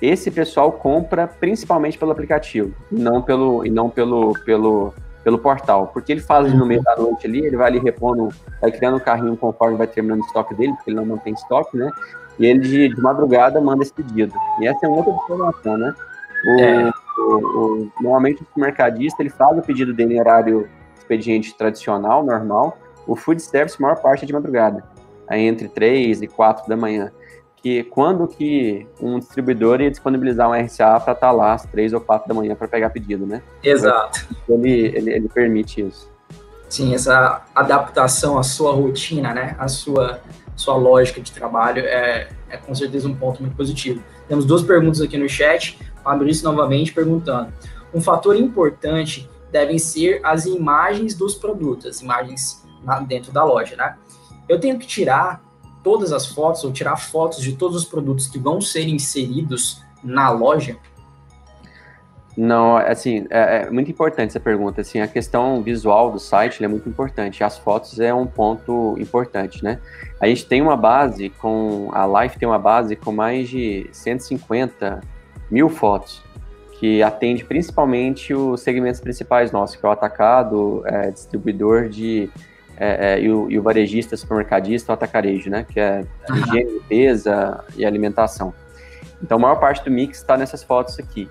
esse 0.01 0.31
pessoal 0.31 0.73
compra 0.73 1.27
principalmente 1.27 1.99
pelo 1.99 2.13
aplicativo, 2.13 2.75
não 2.91 3.21
pelo 3.21 3.67
e 3.67 3.71
não 3.71 3.91
pelo 3.91 4.33
pelo 4.45 4.95
pelo 5.23 5.39
portal, 5.39 5.89
porque 5.89 6.13
ele 6.13 6.23
faz 6.23 6.51
no 6.55 6.65
meio 6.65 6.83
da 6.83 6.97
noite 6.97 7.27
ali, 7.27 7.45
ele 7.45 7.55
vai 7.55 7.67
ali 7.67 7.79
repondo, 7.79 8.31
vai 8.59 8.73
criando 8.73 8.97
um 8.97 9.01
carrinho 9.01 9.37
conforme 9.37 9.77
vai 9.77 9.87
terminando 9.87 10.23
o 10.23 10.25
estoque 10.25 10.55
dele, 10.55 10.73
porque 10.73 10.91
ele 10.91 10.97
não 10.97 11.05
mantém 11.05 11.35
estoque, 11.35 11.77
né? 11.77 11.91
E 12.39 12.47
ele 12.47 12.61
de, 12.61 12.89
de 12.95 13.01
madrugada 13.01 13.61
manda 13.61 13.83
esse 13.83 13.93
pedido. 13.93 14.33
E 14.61 14.67
essa 14.67 14.87
é 14.87 14.89
outra 14.89 15.13
informação, 15.13 15.77
né? 15.77 15.95
O, 16.47 16.61
é. 16.61 16.91
o, 17.19 17.35
o, 17.35 17.93
normalmente 18.01 18.43
o 18.43 18.61
mercadista 18.61 19.23
ele 19.23 19.31
faz 19.31 19.59
o 19.59 19.63
pedido 19.63 19.93
dele 19.93 20.15
em 20.15 20.21
horário 20.21 20.69
expediente 20.99 21.55
tradicional, 21.57 22.25
normal. 22.25 22.79
O 23.07 23.17
food 23.17 23.43
service, 23.43 23.77
a 23.79 23.83
maior 23.83 23.97
parte 23.97 24.25
é 24.25 24.27
de 24.27 24.33
madrugada, 24.33 24.85
aí 25.29 25.43
entre 25.43 25.69
3 25.69 26.23
e 26.23 26.29
4 26.29 26.69
da 26.69 26.77
manhã. 26.77 27.11
Que 27.57 27.83
quando 27.85 28.27
que 28.27 28.87
um 29.01 29.19
distribuidor 29.19 29.83
ia 29.83 29.91
disponibilizar 29.91 30.49
um 30.49 30.55
RCA 30.55 30.99
para 31.01 31.13
estar 31.13 31.15
tá 31.15 31.31
lá 31.31 31.53
às 31.53 31.67
3 31.67 31.93
ou 31.93 32.01
4 32.01 32.27
da 32.27 32.35
manhã 32.35 32.55
para 32.55 32.69
pegar 32.69 32.89
pedido, 32.89 33.27
né? 33.27 33.43
Exato. 33.63 34.27
Ele, 34.49 34.71
ele, 34.71 35.13
ele 35.13 35.29
permite 35.29 35.83
isso. 35.83 36.11
Sim, 36.71 36.95
essa 36.95 37.43
adaptação 37.55 38.39
à 38.39 38.43
sua 38.43 38.73
rotina, 38.73 39.35
né? 39.35 39.57
À 39.59 39.67
sua, 39.69 40.21
sua 40.61 40.77
lógica 40.77 41.21
de 41.21 41.33
trabalho 41.33 41.83
é, 41.85 42.29
é 42.49 42.57
com 42.57 42.75
certeza 42.75 43.09
um 43.09 43.15
ponto 43.15 43.41
muito 43.41 43.57
positivo. 43.57 44.03
Temos 44.29 44.45
duas 44.45 44.63
perguntas 44.63 45.01
aqui 45.01 45.17
no 45.17 45.29
chat. 45.29 45.79
Fabrício 46.05 46.45
novamente 46.45 46.93
perguntando. 46.93 47.53
Um 47.93 48.01
fator 48.01 48.37
importante 48.37 49.29
devem 49.51 49.79
ser 49.79 50.21
as 50.23 50.47
imagens 50.47 51.15
dos 51.15 51.35
produtos, 51.35 51.87
as 51.87 52.01
imagens 52.01 52.65
dentro 53.07 53.33
da 53.33 53.45
loja, 53.45 53.77
né? 53.77 53.97
Eu 54.49 54.61
tenho 54.61 54.79
que 54.79 54.87
tirar 54.87 55.43
todas 55.83 56.13
as 56.13 56.27
fotos 56.27 56.63
ou 56.65 56.73
tirar 56.73 56.97
fotos 56.97 57.43
de 57.43 57.57
todos 57.57 57.77
os 57.77 57.85
produtos 57.85 58.27
que 58.27 58.39
vão 58.39 58.61
ser 58.61 58.89
inseridos 58.89 59.83
na 60.03 60.31
loja? 60.31 60.77
Não, 62.43 62.79
assim, 62.79 63.27
é, 63.29 63.65
é, 63.65 63.71
muito 63.71 63.91
importante 63.91 64.31
essa 64.31 64.41
pergunta. 64.41 64.81
Assim, 64.81 64.99
a 64.99 65.07
questão 65.07 65.63
visual 65.63 66.11
do 66.11 66.19
site 66.19 66.65
é 66.65 66.69
muito 66.69 66.89
importante. 66.89 67.45
As 67.45 67.59
fotos 67.59 68.01
é 68.01 68.15
um 68.15 68.27
ponto 68.27 68.97
importante, 68.99 69.63
né? 69.63 69.79
A 70.19 70.27
gente 70.27 70.47
tem 70.47 70.63
uma 70.63 70.75
base 70.75 71.29
com 71.29 71.91
a 71.93 72.23
Life 72.23 72.39
tem 72.39 72.49
uma 72.49 72.59
base 72.59 72.97
com 72.97 73.13
mais 73.13 73.47
de 73.47 73.87
150 73.93 75.03
mil 75.51 75.69
fotos 75.69 76.23
que 76.79 77.03
atende 77.03 77.45
principalmente 77.45 78.33
os 78.33 78.63
segmentos 78.63 79.03
principais 79.03 79.53
nossos, 79.53 79.77
que 79.77 79.85
é 79.85 79.89
o 79.91 79.93
atacado, 79.93 80.83
é, 80.87 81.11
distribuidor 81.11 81.91
de 81.91 82.31
é, 82.75 83.17
é, 83.17 83.21
e, 83.21 83.31
o, 83.31 83.51
e, 83.51 83.59
o, 83.59 83.63
varejista, 83.63 84.17
supermercadista, 84.17 84.91
o 84.91 84.95
atacarejo, 84.95 85.51
né? 85.51 85.67
Que 85.69 85.79
é 85.79 86.07
higiene, 86.31 86.73
limpeza 86.73 87.63
e 87.77 87.85
alimentação. 87.85 88.55
Então, 89.23 89.37
a 89.37 89.41
maior 89.43 89.57
parte 89.57 89.85
do 89.85 89.91
mix 89.91 90.17
está 90.17 90.39
nessas 90.39 90.63
fotos 90.63 90.99
aqui. 90.99 91.29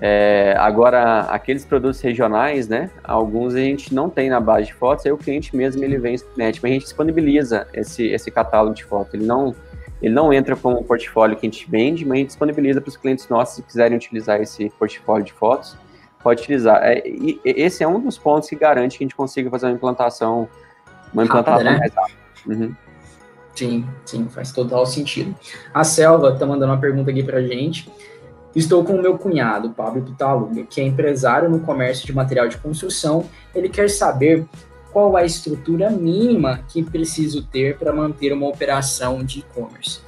É, 0.00 0.54
agora, 0.58 1.22
aqueles 1.22 1.64
produtos 1.64 2.00
regionais, 2.00 2.68
né? 2.68 2.88
Alguns 3.02 3.54
a 3.54 3.58
gente 3.58 3.92
não 3.92 4.08
tem 4.08 4.30
na 4.30 4.40
base 4.40 4.66
de 4.66 4.74
fotos, 4.74 5.04
aí 5.04 5.10
o 5.10 5.18
cliente 5.18 5.56
mesmo 5.56 5.82
ele 5.82 5.98
vem 5.98 6.14
internet, 6.14 6.60
mas 6.62 6.70
a 6.70 6.74
gente 6.74 6.84
disponibiliza 6.84 7.66
esse, 7.74 8.06
esse 8.06 8.30
catálogo 8.30 8.76
de 8.76 8.84
fotos. 8.84 9.14
Ele 9.14 9.26
não, 9.26 9.54
ele 10.00 10.14
não 10.14 10.32
entra 10.32 10.54
como 10.54 10.78
um 10.78 10.84
portfólio 10.84 11.36
que 11.36 11.44
a 11.44 11.50
gente 11.50 11.68
vende, 11.68 12.04
mas 12.04 12.12
a 12.12 12.16
gente 12.18 12.28
disponibiliza 12.28 12.80
para 12.80 12.88
os 12.88 12.96
clientes 12.96 13.28
nossos, 13.28 13.56
se 13.56 13.62
quiserem 13.62 13.96
utilizar 13.96 14.40
esse 14.40 14.70
portfólio 14.78 15.26
de 15.26 15.32
fotos, 15.32 15.76
pode 16.22 16.42
utilizar. 16.42 16.80
É, 16.84 17.02
e, 17.04 17.40
esse 17.44 17.82
é 17.82 17.88
um 17.88 17.98
dos 17.98 18.16
pontos 18.16 18.48
que 18.48 18.54
garante 18.54 18.98
que 18.98 19.02
a 19.02 19.06
gente 19.06 19.16
consiga 19.16 19.50
fazer 19.50 19.66
uma 19.66 19.72
implantação 19.72 20.48
uma 21.12 21.24
implantação 21.24 21.64
Rápida, 21.64 21.70
né? 21.70 21.78
mais 21.78 21.94
rápida. 21.94 22.18
Uhum. 22.46 22.74
Sim, 23.54 23.84
sim, 24.04 24.28
faz 24.28 24.52
total 24.52 24.86
sentido. 24.86 25.34
A 25.74 25.82
Selva 25.82 26.30
está 26.30 26.46
mandando 26.46 26.72
uma 26.72 26.80
pergunta 26.80 27.10
aqui 27.10 27.24
para 27.24 27.42
gente. 27.42 27.90
Estou 28.54 28.84
com 28.84 28.94
o 28.94 29.02
meu 29.02 29.18
cunhado, 29.18 29.70
Pablo 29.70 30.02
Pitaluga, 30.02 30.64
que 30.64 30.80
é 30.80 30.84
empresário 30.84 31.48
no 31.48 31.60
comércio 31.60 32.06
de 32.06 32.12
material 32.12 32.48
de 32.48 32.56
construção. 32.58 33.24
Ele 33.54 33.68
quer 33.68 33.88
saber 33.90 34.46
qual 34.92 35.16
a 35.16 35.24
estrutura 35.24 35.90
mínima 35.90 36.60
que 36.68 36.82
preciso 36.82 37.46
ter 37.46 37.76
para 37.76 37.92
manter 37.92 38.32
uma 38.32 38.48
operação 38.48 39.22
de 39.22 39.40
e-commerce. 39.40 40.00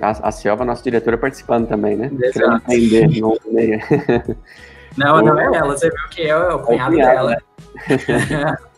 A, 0.00 0.28
a 0.28 0.30
Selva, 0.30 0.64
nossa 0.64 0.82
diretora, 0.82 1.18
participando 1.18 1.66
também, 1.66 1.96
né? 1.96 2.10
Exato. 2.20 2.62
Entender, 2.70 3.20
não, 3.20 3.36
não, 4.96 5.22
não 5.22 5.40
é 5.40 5.56
ela, 5.56 5.76
você 5.76 5.88
viu 5.88 6.08
que 6.10 6.22
é 6.22 6.36
o 6.36 6.40
cunhado, 6.40 6.54
é 6.54 6.56
o 6.56 6.64
cunhado 6.64 6.96
dela. 6.96 7.30
Né? 7.30 8.56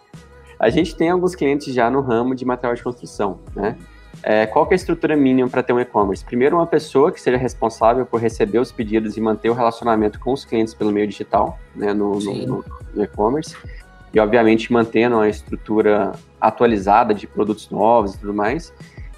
A 0.59 0.71
gente 0.71 0.97
tem 0.97 1.09
alguns 1.09 1.37
clientes 1.37 1.73
já 1.73 1.89
no 1.89 2.01
ramo 2.01 2.35
de 2.35 2.45
material 2.45 2.75
de 2.75 2.83
construção, 2.83 3.39
né? 3.55 3.77
É, 4.23 4.47
qual 4.47 4.67
é 4.67 4.73
a 4.73 4.75
estrutura 4.75 5.17
mínima 5.17 5.49
para 5.49 5.63
ter 5.63 5.73
um 5.73 5.81
e-commerce? 5.81 6.25
Primeiro, 6.25 6.57
uma 6.57 6.67
pessoa 6.67 7.13
que 7.13 7.21
seja 7.21 7.37
responsável 7.37 8.05
por 8.05 8.21
receber 8.21 8.59
os 8.59 8.73
pedidos 8.73 9.17
e 9.17 9.21
manter 9.21 9.49
o 9.51 9.55
relacionamento 9.55 10.19
com 10.19 10.33
os 10.33 10.45
clientes 10.45 10.75
pelo 10.75 10.91
meio 10.91 11.07
digital, 11.07 11.59
né, 11.75 11.93
no, 11.93 12.19
no, 12.19 12.65
no 12.95 13.05
e-commerce. 13.05 13.57
E, 14.13 14.19
obviamente, 14.19 14.73
mantendo 14.73 15.19
a 15.21 15.29
estrutura 15.29 16.13
atualizada 16.41 17.15
de 17.15 17.27
produtos 17.27 17.71
novos 17.71 18.15
e 18.15 18.19
tudo 18.19 18.35
mais. 18.35 18.73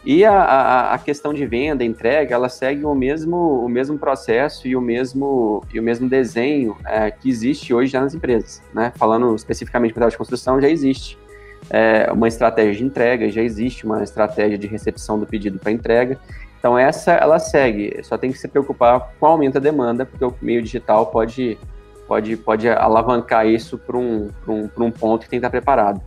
E 0.04 0.24
a, 0.24 0.32
a, 0.32 0.94
a, 0.94 0.98
questão 0.98 1.34
de 1.34 1.44
venda, 1.44 1.84
entrega, 1.84 2.34
ela 2.34 2.48
segue 2.48 2.84
o 2.84 2.94
mesmo, 2.94 3.62
o 3.62 3.68
mesmo 3.68 3.98
processo 3.98 4.66
e 4.66 4.74
o 4.74 4.80
mesmo, 4.80 5.62
e 5.72 5.78
o 5.78 5.82
mesmo 5.82 6.08
desenho 6.08 6.74
é, 6.86 7.10
que 7.10 7.28
existe 7.28 7.74
hoje 7.74 7.92
já 7.92 8.00
nas 8.00 8.14
empresas. 8.14 8.62
Né? 8.72 8.92
Falando 8.96 9.34
especificamente 9.34 9.90
de 9.90 9.94
material 9.94 10.10
de 10.10 10.16
construção, 10.16 10.60
já 10.60 10.70
existe 10.70 11.18
é, 11.70 12.10
uma 12.12 12.26
estratégia 12.26 12.74
de 12.74 12.84
entrega, 12.84 13.30
já 13.30 13.40
existe 13.40 13.86
uma 13.86 14.02
estratégia 14.02 14.58
de 14.58 14.66
recepção 14.66 15.18
do 15.18 15.26
pedido 15.26 15.58
para 15.58 15.70
entrega. 15.70 16.18
Então 16.58 16.76
essa 16.76 17.12
ela 17.12 17.38
segue, 17.38 17.98
só 18.02 18.18
tem 18.18 18.32
que 18.32 18.38
se 18.38 18.48
preocupar 18.48 19.12
com 19.18 19.26
o 19.26 19.28
aumento 19.28 19.54
da 19.54 19.60
demanda, 19.60 20.04
porque 20.04 20.24
o 20.24 20.34
meio 20.42 20.60
digital 20.60 21.06
pode, 21.06 21.56
pode, 22.06 22.36
pode 22.36 22.68
alavancar 22.68 23.46
isso 23.46 23.78
para 23.78 23.96
um, 23.96 24.28
um, 24.46 24.68
um 24.76 24.90
ponto 24.90 25.22
que 25.22 25.30
tem 25.30 25.40
que 25.40 25.46
estar 25.46 25.50
preparado. 25.50 26.02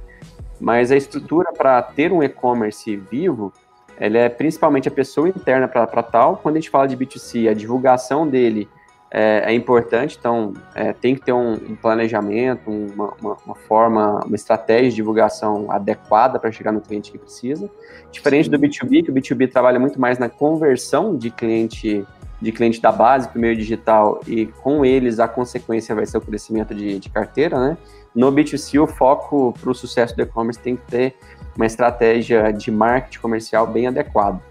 Mas 0.59 0.91
a 0.91 0.95
estrutura 0.95 1.51
para 1.51 1.81
ter 1.81 2.11
um 2.11 2.21
e-commerce 2.21 2.95
vivo, 2.95 3.51
ela 3.97 4.17
é 4.17 4.29
principalmente 4.29 4.87
a 4.87 4.91
pessoa 4.91 5.27
interna 5.27 5.67
para 5.67 6.03
tal. 6.03 6.37
Quando 6.37 6.57
a 6.57 6.59
gente 6.59 6.69
fala 6.69 6.87
de 6.87 6.95
B2C, 6.95 7.49
a 7.49 7.53
divulgação 7.53 8.27
dele 8.27 8.69
é, 9.15 9.51
é 9.51 9.53
importante, 9.53 10.17
então 10.19 10.53
é, 10.73 10.91
tem 10.91 11.13
que 11.13 11.21
ter 11.21 11.33
um, 11.33 11.53
um 11.53 11.75
planejamento, 11.75 12.67
uma, 12.67 13.13
uma, 13.21 13.37
uma, 13.45 13.55
forma, 13.55 14.19
uma 14.25 14.35
estratégia 14.35 14.89
de 14.89 14.95
divulgação 14.95 15.71
adequada 15.71 16.39
para 16.39 16.51
chegar 16.51 16.71
no 16.71 16.81
cliente 16.81 17.11
que 17.11 17.19
precisa. 17.19 17.69
Diferente 18.11 18.49
do 18.49 18.57
B2B, 18.57 19.05
que 19.05 19.11
o 19.11 19.13
B2B 19.13 19.51
trabalha 19.51 19.79
muito 19.79 20.01
mais 20.01 20.17
na 20.17 20.29
conversão 20.29 21.15
de 21.15 21.29
cliente 21.29 22.03
de 22.41 22.51
cliente 22.51 22.81
da 22.81 22.91
base 22.91 23.29
para 23.29 23.37
o 23.37 23.41
meio 23.41 23.55
digital 23.55 24.19
e 24.27 24.47
com 24.47 24.83
eles 24.83 25.17
a 25.17 25.29
consequência 25.29 25.95
vai 25.95 26.05
ser 26.05 26.17
o 26.17 26.21
crescimento 26.21 26.75
de, 26.75 26.99
de 26.99 27.09
carteira, 27.09 27.57
né? 27.57 27.77
No 28.13 28.29
B2C, 28.33 28.83
o 28.83 28.85
foco 28.85 29.53
para 29.61 29.71
o 29.71 29.73
sucesso 29.73 30.13
do 30.13 30.23
e-commerce 30.23 30.59
tem 30.59 30.75
que 30.75 30.85
ter 30.87 31.15
uma 31.55 31.65
estratégia 31.65 32.51
de 32.51 32.69
marketing 32.69 33.19
comercial 33.19 33.65
bem 33.65 33.87
adequada. 33.87 34.41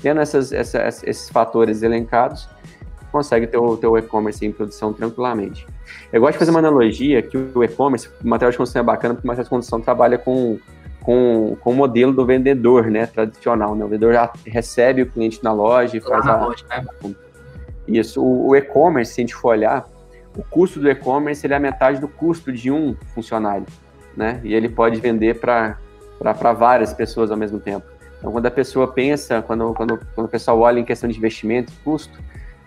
Tendo 0.00 0.20
essas, 0.20 0.50
essas, 0.50 1.02
esses 1.02 1.28
fatores 1.28 1.82
elencados, 1.82 2.48
consegue 3.12 3.46
ter 3.46 3.58
o 3.58 3.76
teu 3.76 3.96
e-commerce 3.96 4.44
em 4.44 4.50
produção 4.50 4.92
tranquilamente. 4.92 5.66
Eu 6.12 6.20
gosto 6.20 6.32
de 6.32 6.38
fazer 6.38 6.50
uma 6.50 6.58
analogia 6.58 7.22
que 7.22 7.36
o 7.36 7.62
e-commerce, 7.62 8.08
o 8.24 8.28
material 8.28 8.50
de 8.50 8.56
construção 8.56 8.80
é 8.80 8.84
bacana 8.84 9.14
porque 9.14 9.26
o 9.26 9.28
material 9.28 9.44
de 9.44 9.50
construção 9.50 9.80
trabalha 9.80 10.18
com, 10.18 10.58
com, 11.02 11.56
com 11.60 11.70
o 11.70 11.74
modelo 11.74 12.12
do 12.12 12.24
vendedor, 12.24 12.86
né, 12.90 13.06
tradicional, 13.06 13.74
né? 13.74 13.84
O 13.84 13.88
vendedor 13.88 14.14
já 14.14 14.32
recebe 14.46 15.02
o 15.02 15.06
cliente 15.06 15.44
na 15.44 15.52
loja 15.52 15.96
e 15.96 16.00
faz 16.00 16.26
a... 16.26 16.44
Loja, 16.44 16.64
né? 16.68 16.84
Isso, 17.86 18.22
o, 18.22 18.48
o 18.48 18.56
e-commerce, 18.56 19.12
se 19.12 19.20
a 19.20 19.22
gente 19.22 19.34
for 19.34 19.50
olhar, 19.50 19.86
o 20.36 20.42
custo 20.42 20.80
do 20.80 20.88
e-commerce 20.88 21.46
ele 21.46 21.52
é 21.52 21.56
a 21.56 21.60
metade 21.60 22.00
do 22.00 22.08
custo 22.08 22.52
de 22.52 22.70
um 22.70 22.96
funcionário, 23.14 23.66
né? 24.16 24.40
E 24.42 24.54
ele 24.54 24.68
pode 24.68 24.98
vender 25.00 25.38
para 25.40 25.76
várias 26.52 26.92
pessoas 26.94 27.30
ao 27.30 27.36
mesmo 27.36 27.60
tempo. 27.60 27.86
Então, 28.18 28.30
quando 28.30 28.46
a 28.46 28.50
pessoa 28.52 28.86
pensa, 28.86 29.42
quando, 29.42 29.74
quando, 29.74 30.00
quando 30.14 30.26
o 30.26 30.30
pessoal 30.30 30.60
olha 30.60 30.78
em 30.78 30.84
questão 30.84 31.10
de 31.10 31.18
investimento, 31.18 31.72
custo, 31.84 32.16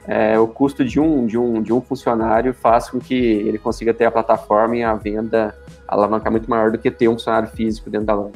é, 0.08 0.38
o 0.38 0.48
custo 0.48 0.86
de 0.86 1.00
um, 1.00 1.26
de, 1.26 1.38
um, 1.38 1.62
de 1.62 1.74
um 1.74 1.82
funcionário 1.82 2.54
faz 2.54 2.90
com 2.90 3.00
que 3.00 3.16
ele 3.16 3.58
consiga 3.58 3.94
ter 3.94 4.06
a 4.06 4.12
plataforma 4.12 4.78
e 4.78 4.84
a 4.84 4.94
venda 4.94 5.58
alavancar 5.88 6.32
muito 6.32 6.50
maior 6.50 6.72
do 6.72 6.78
que 6.78 6.92
ter 6.92 7.08
um 7.08 7.14
funcionário 7.14 7.50
físico 7.50 7.90
dentro 7.90 8.08
da 8.08 8.16
loja. 8.16 8.34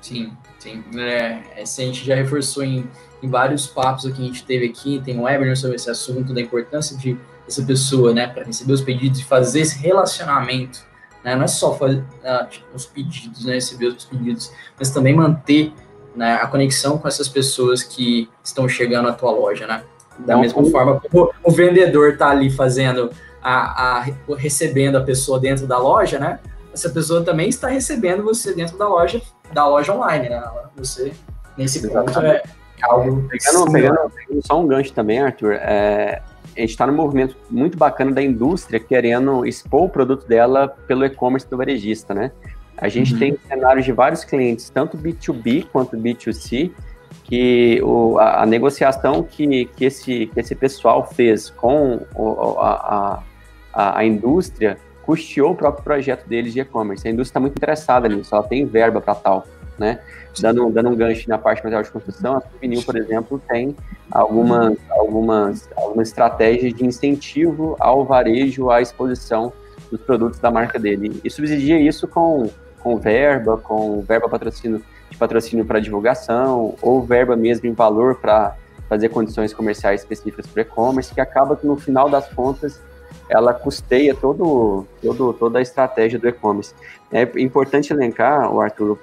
Sim, 0.00 0.32
sim. 0.58 0.82
É, 0.98 1.40
essa 1.56 1.82
a 1.82 1.84
gente 1.84 2.04
já 2.04 2.16
reforçou 2.16 2.64
em, 2.64 2.84
em 3.22 3.28
vários 3.28 3.66
papos 3.68 4.04
que 4.04 4.20
a 4.20 4.24
gente 4.24 4.44
teve 4.44 4.66
aqui, 4.66 5.00
tem 5.04 5.18
um 5.18 5.22
webinar 5.22 5.56
sobre 5.56 5.76
esse 5.76 5.88
assunto, 5.88 6.34
da 6.34 6.40
importância 6.40 6.96
de 6.96 7.16
essa 7.46 7.62
pessoa, 7.62 8.12
né, 8.12 8.26
para 8.26 8.44
receber 8.44 8.72
os 8.72 8.80
pedidos 8.80 9.20
e 9.20 9.24
fazer 9.24 9.60
esse 9.60 9.78
relacionamento, 9.78 10.84
né, 11.24 11.36
não 11.36 11.44
é 11.44 11.48
só 11.48 11.76
fazer 11.76 11.98
uh, 11.98 12.48
os 12.74 12.86
pedidos, 12.86 13.44
né, 13.44 13.54
receber 13.54 13.86
os 13.86 14.04
pedidos, 14.04 14.52
mas 14.78 14.90
também 14.90 15.14
manter 15.14 15.72
né, 16.16 16.34
a 16.34 16.46
conexão 16.46 16.98
com 16.98 17.06
essas 17.06 17.28
pessoas 17.28 17.82
que 17.82 18.28
estão 18.42 18.68
chegando 18.68 19.08
à 19.08 19.12
tua 19.12 19.30
loja, 19.30 19.66
né. 19.66 19.84
Da 20.18 20.36
mesma 20.36 20.64
forma 20.70 21.00
como 21.00 21.32
o 21.42 21.50
vendedor 21.50 22.12
está 22.12 22.30
ali 22.30 22.50
fazendo 22.50 23.10
a, 23.42 24.00
a, 24.00 24.06
recebendo 24.36 24.96
a 24.96 25.00
pessoa 25.00 25.38
dentro 25.40 25.66
da 25.66 25.78
loja, 25.78 26.18
né? 26.18 26.38
Essa 26.72 26.88
pessoa 26.88 27.22
também 27.22 27.48
está 27.48 27.68
recebendo 27.68 28.22
você 28.22 28.54
dentro 28.54 28.78
da 28.78 28.88
loja, 28.88 29.20
da 29.52 29.66
loja 29.66 29.94
online, 29.94 30.28
né? 30.28 30.42
Você, 30.76 31.12
nesse 31.56 31.86
ponto, 31.86 32.18
é 32.20 32.42
algo. 32.82 33.28
Pegando, 33.28 33.72
pegando, 33.72 34.10
pegando, 34.10 34.46
só 34.46 34.60
um 34.60 34.66
gancho 34.66 34.92
também, 34.92 35.20
Arthur, 35.20 35.52
é, 35.54 36.22
a 36.56 36.60
gente 36.60 36.70
está 36.70 36.86
num 36.86 36.94
movimento 36.94 37.36
muito 37.50 37.76
bacana 37.76 38.12
da 38.12 38.22
indústria 38.22 38.78
querendo 38.80 39.44
expor 39.46 39.84
o 39.84 39.88
produto 39.88 40.26
dela 40.26 40.68
pelo 40.86 41.04
e-commerce 41.04 41.48
do 41.48 41.56
varejista, 41.56 42.14
né? 42.14 42.30
A 42.76 42.88
gente 42.88 43.12
uhum. 43.12 43.18
tem 43.18 43.38
cenários 43.46 43.84
de 43.84 43.92
vários 43.92 44.24
clientes, 44.24 44.68
tanto 44.70 44.96
B2B 44.96 45.66
quanto 45.70 45.96
B2C, 45.96 46.72
que 47.32 47.80
o, 47.82 48.18
a, 48.18 48.42
a, 48.42 48.46
negociação 48.46 49.22
que, 49.22 49.64
que, 49.74 49.86
esse, 49.86 50.26
que 50.26 50.38
esse 50.38 50.54
pessoal 50.54 51.06
fez 51.14 51.48
com 51.48 52.02
o, 52.14 52.58
a, 52.58 53.22
a, 53.72 53.98
a 54.00 54.04
indústria 54.04 54.76
custeou 55.02 55.52
o 55.52 55.56
próprio 55.56 55.82
projeto 55.82 56.28
deles 56.28 56.52
de 56.52 56.60
e-commerce. 56.60 57.08
A 57.08 57.10
indústria 57.10 57.30
está 57.30 57.40
muito 57.40 57.56
interessada 57.56 58.06
nisso, 58.06 58.34
ela 58.34 58.44
tem 58.44 58.66
verba 58.66 59.00
para 59.00 59.14
tal. 59.14 59.46
Né? 59.78 59.98
Dando, 60.38 60.68
dando 60.68 60.90
um 60.90 60.94
gancho 60.94 61.26
na 61.26 61.38
parte 61.38 61.60
material 61.60 61.82
de 61.82 61.90
construção, 61.90 62.36
a 62.36 62.42
Souvenir, 62.42 62.84
por 62.84 62.98
exemplo, 62.98 63.40
tem 63.48 63.74
algumas, 64.10 64.76
algumas, 64.90 65.70
algumas 65.74 66.08
estratégias 66.08 66.74
de 66.74 66.84
incentivo 66.84 67.76
ao 67.80 68.04
varejo 68.04 68.68
à 68.68 68.82
exposição 68.82 69.50
dos 69.90 70.02
produtos 70.02 70.38
da 70.38 70.50
marca 70.50 70.78
dele. 70.78 71.18
E 71.24 71.30
subsidia 71.30 71.80
isso 71.80 72.06
com, 72.06 72.50
com 72.80 72.98
verba, 72.98 73.56
com 73.56 74.02
verba 74.02 74.28
patrocínio, 74.28 74.82
patrocínio 75.22 75.64
para 75.64 75.78
divulgação, 75.78 76.74
ou 76.82 77.00
verba 77.00 77.36
mesmo 77.36 77.68
em 77.68 77.72
valor 77.72 78.16
para 78.16 78.56
fazer 78.88 79.08
condições 79.08 79.54
comerciais 79.54 80.00
específicas 80.00 80.46
para 80.48 80.62
e-commerce, 80.62 81.14
que 81.14 81.20
acaba 81.20 81.54
que 81.54 81.64
no 81.64 81.76
final 81.76 82.10
das 82.10 82.28
contas 82.28 82.80
ela 83.28 83.54
custeia 83.54 84.14
todo, 84.14 84.84
todo, 85.00 85.32
toda 85.34 85.60
a 85.60 85.62
estratégia 85.62 86.18
do 86.18 86.28
e-commerce. 86.28 86.74
É 87.12 87.22
importante 87.40 87.92
elencar, 87.92 88.52
o 88.52 88.60
Arthur, 88.60 88.98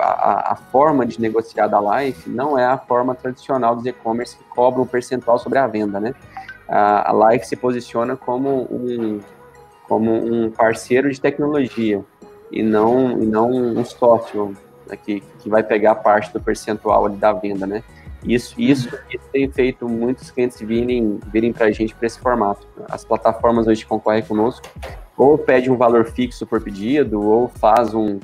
a, 0.00 0.52
a, 0.52 0.56
forma 0.56 1.04
de 1.04 1.20
negociar 1.20 1.66
da 1.66 1.80
Life 1.80 2.30
não 2.30 2.56
é 2.56 2.64
a 2.64 2.78
forma 2.78 3.14
tradicional 3.14 3.74
dos 3.74 3.84
e-commerce 3.84 4.36
que 4.36 4.44
cobra 4.44 4.80
um 4.80 4.86
percentual 4.86 5.38
sobre 5.38 5.58
a 5.58 5.66
venda, 5.66 5.98
né? 5.98 6.14
A, 6.68 7.10
a 7.10 7.30
Life 7.30 7.46
se 7.46 7.56
posiciona 7.56 8.16
como 8.16 8.68
um, 8.70 9.20
como 9.88 10.12
um 10.12 10.50
parceiro 10.50 11.10
de 11.10 11.20
tecnologia 11.20 12.04
e 12.52 12.62
não, 12.62 13.10
e 13.20 13.26
não 13.26 13.50
um 13.50 13.84
sócio 13.84 14.56
né, 14.88 14.96
que, 14.96 15.22
que 15.40 15.48
vai 15.48 15.62
pegar 15.62 15.96
parte 15.96 16.32
do 16.32 16.40
percentual 16.40 17.08
da 17.08 17.32
venda, 17.32 17.66
né? 17.66 17.82
Isso, 18.24 18.54
isso, 18.58 18.88
isso 19.08 19.24
tem 19.32 19.48
feito 19.50 19.88
muitos 19.88 20.30
clientes 20.30 20.60
virem, 20.60 21.20
virem 21.32 21.52
para 21.52 21.66
a 21.66 21.70
gente 21.70 21.94
para 21.94 22.06
esse 22.06 22.18
formato. 22.18 22.66
As 22.90 23.04
plataformas 23.04 23.66
hoje 23.66 23.86
concorrem 23.86 24.22
conosco, 24.22 24.66
ou 25.16 25.38
pede 25.38 25.70
um 25.70 25.76
valor 25.76 26.04
fixo 26.06 26.44
por 26.44 26.60
pedido, 26.60 27.22
ou 27.22 27.48
faz, 27.48 27.94
um, 27.94 28.18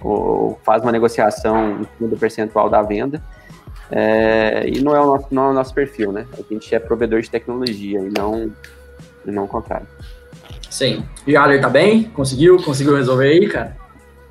ou 0.00 0.58
faz 0.64 0.82
uma 0.82 0.90
negociação 0.90 1.80
em 1.80 1.84
cima 1.96 2.08
do 2.08 2.16
percentual 2.16 2.68
da 2.68 2.82
venda. 2.82 3.22
É, 3.90 4.64
e 4.66 4.82
não 4.82 4.96
é, 4.96 5.00
o 5.00 5.06
nosso, 5.06 5.26
não 5.30 5.44
é 5.44 5.50
o 5.50 5.52
nosso 5.52 5.72
perfil, 5.72 6.10
né? 6.10 6.26
A 6.32 6.52
gente 6.52 6.74
é 6.74 6.80
provedor 6.80 7.20
de 7.20 7.30
tecnologia 7.30 8.00
e 8.00 8.10
não, 8.10 8.50
e 9.24 9.30
não 9.30 9.44
o 9.44 9.48
contrário. 9.48 9.86
Sim. 10.68 11.04
E 11.24 11.36
o 11.36 11.40
Aler 11.40 11.60
tá 11.60 11.68
bem? 11.68 12.04
Conseguiu? 12.04 12.60
Conseguiu 12.60 12.96
resolver 12.96 13.28
aí, 13.28 13.48
cara? 13.48 13.76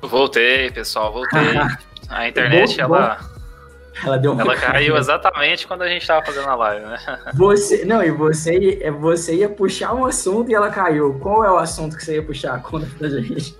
Voltei, 0.08 0.70
pessoal, 0.70 1.12
voltei. 1.12 1.40
A 2.08 2.28
internet, 2.28 2.76
bom, 2.76 2.82
ela. 2.82 3.18
Bom 3.20 3.34
ela 4.02 4.18
deu 4.18 4.32
uma... 4.32 4.42
Ela 4.42 4.56
caiu 4.56 4.96
exatamente 4.96 5.66
quando 5.66 5.82
a 5.82 5.88
gente 5.88 6.02
estava 6.02 6.24
fazendo 6.24 6.48
a 6.48 6.54
live, 6.54 6.86
né? 6.86 6.98
Você, 7.34 7.84
não, 7.84 8.02
e 8.02 8.10
você, 8.10 8.78
é, 8.82 8.90
você 8.90 9.36
ia 9.36 9.48
puxar 9.48 9.94
um 9.94 10.04
assunto 10.04 10.50
e 10.50 10.54
ela 10.54 10.70
caiu. 10.70 11.18
Qual 11.20 11.44
é 11.44 11.50
o 11.50 11.56
assunto 11.56 11.96
que 11.96 12.04
você 12.04 12.16
ia 12.16 12.22
puxar? 12.22 12.60
Conta 12.62 12.86
pra 12.98 13.08
gente. 13.08 13.56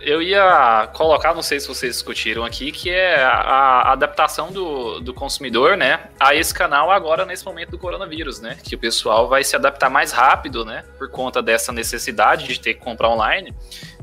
Eu 0.00 0.20
ia 0.20 0.86
colocar, 0.92 1.34
não 1.34 1.40
sei 1.40 1.58
se 1.58 1.66
vocês 1.66 1.94
discutiram 1.94 2.44
aqui, 2.44 2.70
que 2.70 2.90
é 2.90 3.24
a, 3.24 3.90
adaptação 3.92 4.52
do, 4.52 5.00
do 5.00 5.14
consumidor, 5.14 5.78
né, 5.78 5.98
a 6.20 6.34
esse 6.34 6.52
canal 6.52 6.90
agora 6.90 7.24
nesse 7.24 7.42
momento 7.42 7.70
do 7.70 7.78
coronavírus, 7.78 8.38
né, 8.38 8.58
que 8.62 8.74
o 8.74 8.78
pessoal 8.78 9.30
vai 9.30 9.42
se 9.42 9.56
adaptar 9.56 9.88
mais 9.88 10.12
rápido, 10.12 10.62
né, 10.62 10.84
por 10.98 11.08
conta 11.08 11.40
dessa 11.40 11.72
necessidade 11.72 12.46
de 12.46 12.60
ter 12.60 12.74
que 12.74 12.80
comprar 12.80 13.08
online. 13.08 13.54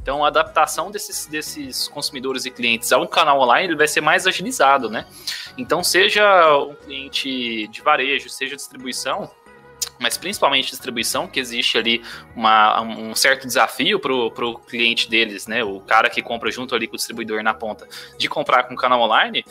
Então, 0.01 0.25
a 0.25 0.27
adaptação 0.27 0.89
desses, 0.89 1.27
desses 1.27 1.87
consumidores 1.87 2.45
e 2.45 2.51
clientes 2.51 2.91
a 2.91 2.97
um 2.97 3.05
canal 3.05 3.39
online 3.39 3.67
ele 3.67 3.75
vai 3.75 3.87
ser 3.87 4.01
mais 4.01 4.25
agilizado, 4.25 4.89
né? 4.89 5.05
Então, 5.57 5.83
seja 5.83 6.57
um 6.57 6.73
cliente 6.73 7.67
de 7.67 7.81
varejo, 7.81 8.29
seja 8.29 8.55
distribuição, 8.55 9.29
mas 9.99 10.17
principalmente 10.17 10.71
distribuição, 10.71 11.27
que 11.27 11.39
existe 11.39 11.77
ali 11.77 12.01
uma, 12.35 12.81
um 12.81 13.13
certo 13.13 13.45
desafio 13.45 13.99
para 13.99 14.11
o 14.11 14.55
cliente 14.55 15.07
deles, 15.07 15.45
né? 15.45 15.63
O 15.63 15.79
cara 15.79 16.09
que 16.09 16.23
compra 16.23 16.49
junto 16.49 16.73
ali 16.73 16.87
com 16.87 16.95
o 16.95 16.97
distribuidor 16.97 17.43
na 17.43 17.53
ponta, 17.53 17.87
de 18.17 18.27
comprar 18.27 18.63
com 18.63 18.73
o 18.73 18.77
canal 18.77 18.99
online, 19.01 19.45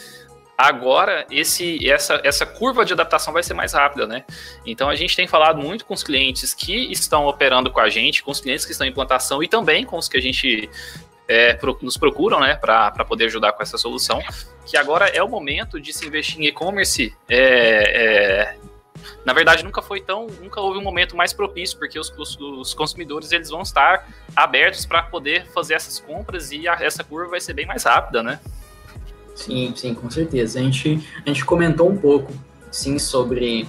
Agora, 0.62 1.26
esse, 1.30 1.88
essa, 1.88 2.20
essa 2.22 2.44
curva 2.44 2.84
de 2.84 2.92
adaptação 2.92 3.32
vai 3.32 3.42
ser 3.42 3.54
mais 3.54 3.72
rápida, 3.72 4.06
né? 4.06 4.26
Então, 4.66 4.90
a 4.90 4.94
gente 4.94 5.16
tem 5.16 5.26
falado 5.26 5.58
muito 5.58 5.86
com 5.86 5.94
os 5.94 6.02
clientes 6.02 6.52
que 6.52 6.92
estão 6.92 7.26
operando 7.26 7.70
com 7.70 7.80
a 7.80 7.88
gente, 7.88 8.22
com 8.22 8.30
os 8.30 8.42
clientes 8.42 8.66
que 8.66 8.72
estão 8.72 8.86
em 8.86 8.90
implantação 8.90 9.42
e 9.42 9.48
também 9.48 9.86
com 9.86 9.96
os 9.96 10.06
que 10.06 10.18
a 10.18 10.20
gente 10.20 10.68
é, 11.26 11.58
nos 11.80 11.96
procuram, 11.96 12.38
né, 12.40 12.56
para 12.56 12.90
poder 13.06 13.24
ajudar 13.24 13.52
com 13.52 13.62
essa 13.62 13.78
solução, 13.78 14.20
que 14.66 14.76
agora 14.76 15.08
é 15.08 15.22
o 15.22 15.28
momento 15.30 15.80
de 15.80 15.94
se 15.94 16.06
investir 16.06 16.38
em 16.38 16.44
e-commerce. 16.44 17.16
É, 17.26 18.52
é, 18.52 18.56
na 19.24 19.32
verdade, 19.32 19.64
nunca 19.64 19.80
foi 19.80 20.02
tão, 20.02 20.26
nunca 20.26 20.60
houve 20.60 20.78
um 20.78 20.82
momento 20.82 21.16
mais 21.16 21.32
propício, 21.32 21.78
porque 21.78 21.98
os, 21.98 22.12
os, 22.18 22.38
os 22.38 22.74
consumidores 22.74 23.32
eles 23.32 23.48
vão 23.48 23.62
estar 23.62 24.06
abertos 24.36 24.84
para 24.84 25.02
poder 25.04 25.46
fazer 25.54 25.72
essas 25.72 25.98
compras 25.98 26.52
e 26.52 26.68
a, 26.68 26.74
essa 26.74 27.02
curva 27.02 27.30
vai 27.30 27.40
ser 27.40 27.54
bem 27.54 27.64
mais 27.64 27.84
rápida, 27.84 28.22
né? 28.22 28.38
Sim, 29.40 29.72
sim, 29.74 29.94
com 29.94 30.10
certeza. 30.10 30.58
A 30.58 30.62
gente, 30.62 31.08
a 31.24 31.28
gente 31.28 31.44
comentou 31.46 31.88
um 31.88 31.96
pouco, 31.96 32.30
sim, 32.70 32.98
sobre 32.98 33.66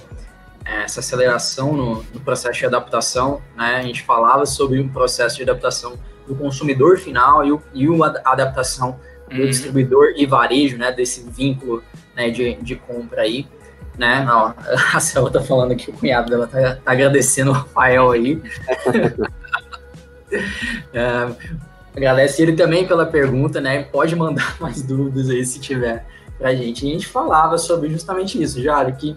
é, 0.66 0.82
essa 0.82 1.00
aceleração 1.00 1.72
no, 1.72 2.02
no, 2.02 2.20
processo 2.20 2.58
de 2.58 2.66
adaptação, 2.66 3.40
né? 3.56 3.76
A 3.76 3.82
gente 3.82 4.02
falava 4.02 4.44
sobre 4.44 4.80
o 4.80 4.88
processo 4.90 5.36
de 5.36 5.42
adaptação 5.44 5.98
do 6.26 6.36
consumidor 6.36 6.98
final 6.98 7.42
e, 7.42 7.52
o, 7.52 7.62
e 7.72 7.88
uma 7.88 8.08
adaptação 8.22 9.00
do 9.30 9.40
uhum. 9.40 9.46
distribuidor 9.46 10.12
e 10.14 10.26
varejo, 10.26 10.76
né? 10.76 10.92
Desse 10.92 11.26
vínculo 11.30 11.82
né, 12.14 12.28
de, 12.28 12.54
de 12.56 12.76
compra 12.76 13.22
aí, 13.22 13.48
né? 13.96 14.26
Ó, 14.28 14.52
a 14.94 15.00
Cela 15.00 15.30
tá 15.30 15.40
falando 15.40 15.74
que 15.74 15.88
o 15.88 15.94
cunhado 15.94 16.28
dela 16.28 16.46
tá, 16.46 16.76
tá 16.76 16.92
agradecendo 16.92 17.50
o 17.50 17.54
Rafael 17.54 18.10
aí. 18.10 18.42
é, 20.92 21.62
Agradece 21.94 22.42
ele 22.42 22.54
também 22.54 22.86
pela 22.86 23.06
pergunta, 23.06 23.60
né? 23.60 23.84
Pode 23.84 24.16
mandar 24.16 24.56
mais 24.60 24.82
dúvidas 24.82 25.28
aí 25.28 25.44
se 25.44 25.60
tiver 25.60 26.06
pra 26.38 26.54
gente. 26.54 26.84
E 26.84 26.90
a 26.90 26.92
gente 26.92 27.06
falava 27.06 27.58
sobre 27.58 27.90
justamente 27.90 28.42
isso, 28.42 28.62
Jário, 28.62 28.94
que 28.96 29.16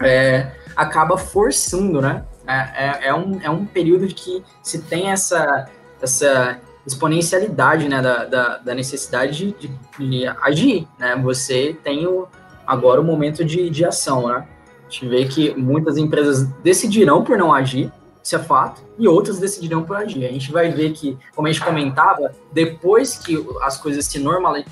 é, 0.00 0.52
acaba 0.76 1.18
forçando, 1.18 2.00
né? 2.00 2.24
É, 2.46 2.52
é, 2.54 3.08
é, 3.08 3.14
um, 3.14 3.40
é 3.42 3.50
um 3.50 3.66
período 3.66 4.06
que 4.06 4.42
se 4.62 4.80
tem 4.82 5.10
essa, 5.10 5.68
essa 6.00 6.58
exponencialidade 6.86 7.88
né, 7.88 8.00
da, 8.00 8.24
da, 8.24 8.58
da 8.58 8.74
necessidade 8.74 9.54
de, 9.58 9.70
de, 9.98 10.26
agir, 10.42 10.88
né? 10.98 11.14
Você 11.22 11.76
tem 11.84 12.06
o, 12.06 12.26
agora 12.66 13.00
o 13.00 13.04
momento 13.04 13.44
de, 13.44 13.68
de 13.68 13.84
ação, 13.84 14.28
né? 14.28 14.46
A 14.86 14.90
gente 14.90 15.06
vê 15.06 15.26
que 15.26 15.54
muitas 15.54 15.98
empresas 15.98 16.44
decidirão 16.62 17.22
por 17.22 17.36
não 17.36 17.52
agir, 17.52 17.92
isso 18.28 18.36
é 18.36 18.38
fato, 18.40 18.82
e 18.98 19.08
outras 19.08 19.38
decidirão 19.38 19.82
por 19.82 19.96
agir. 19.96 20.26
A 20.26 20.30
gente 20.30 20.52
vai 20.52 20.70
ver 20.70 20.92
que, 20.92 21.16
como 21.34 21.48
a 21.48 21.50
gente 21.50 21.64
comentava, 21.64 22.30
depois 22.52 23.16
que 23.16 23.42
as 23.62 23.78
coisas 23.78 24.04
se 24.04 24.18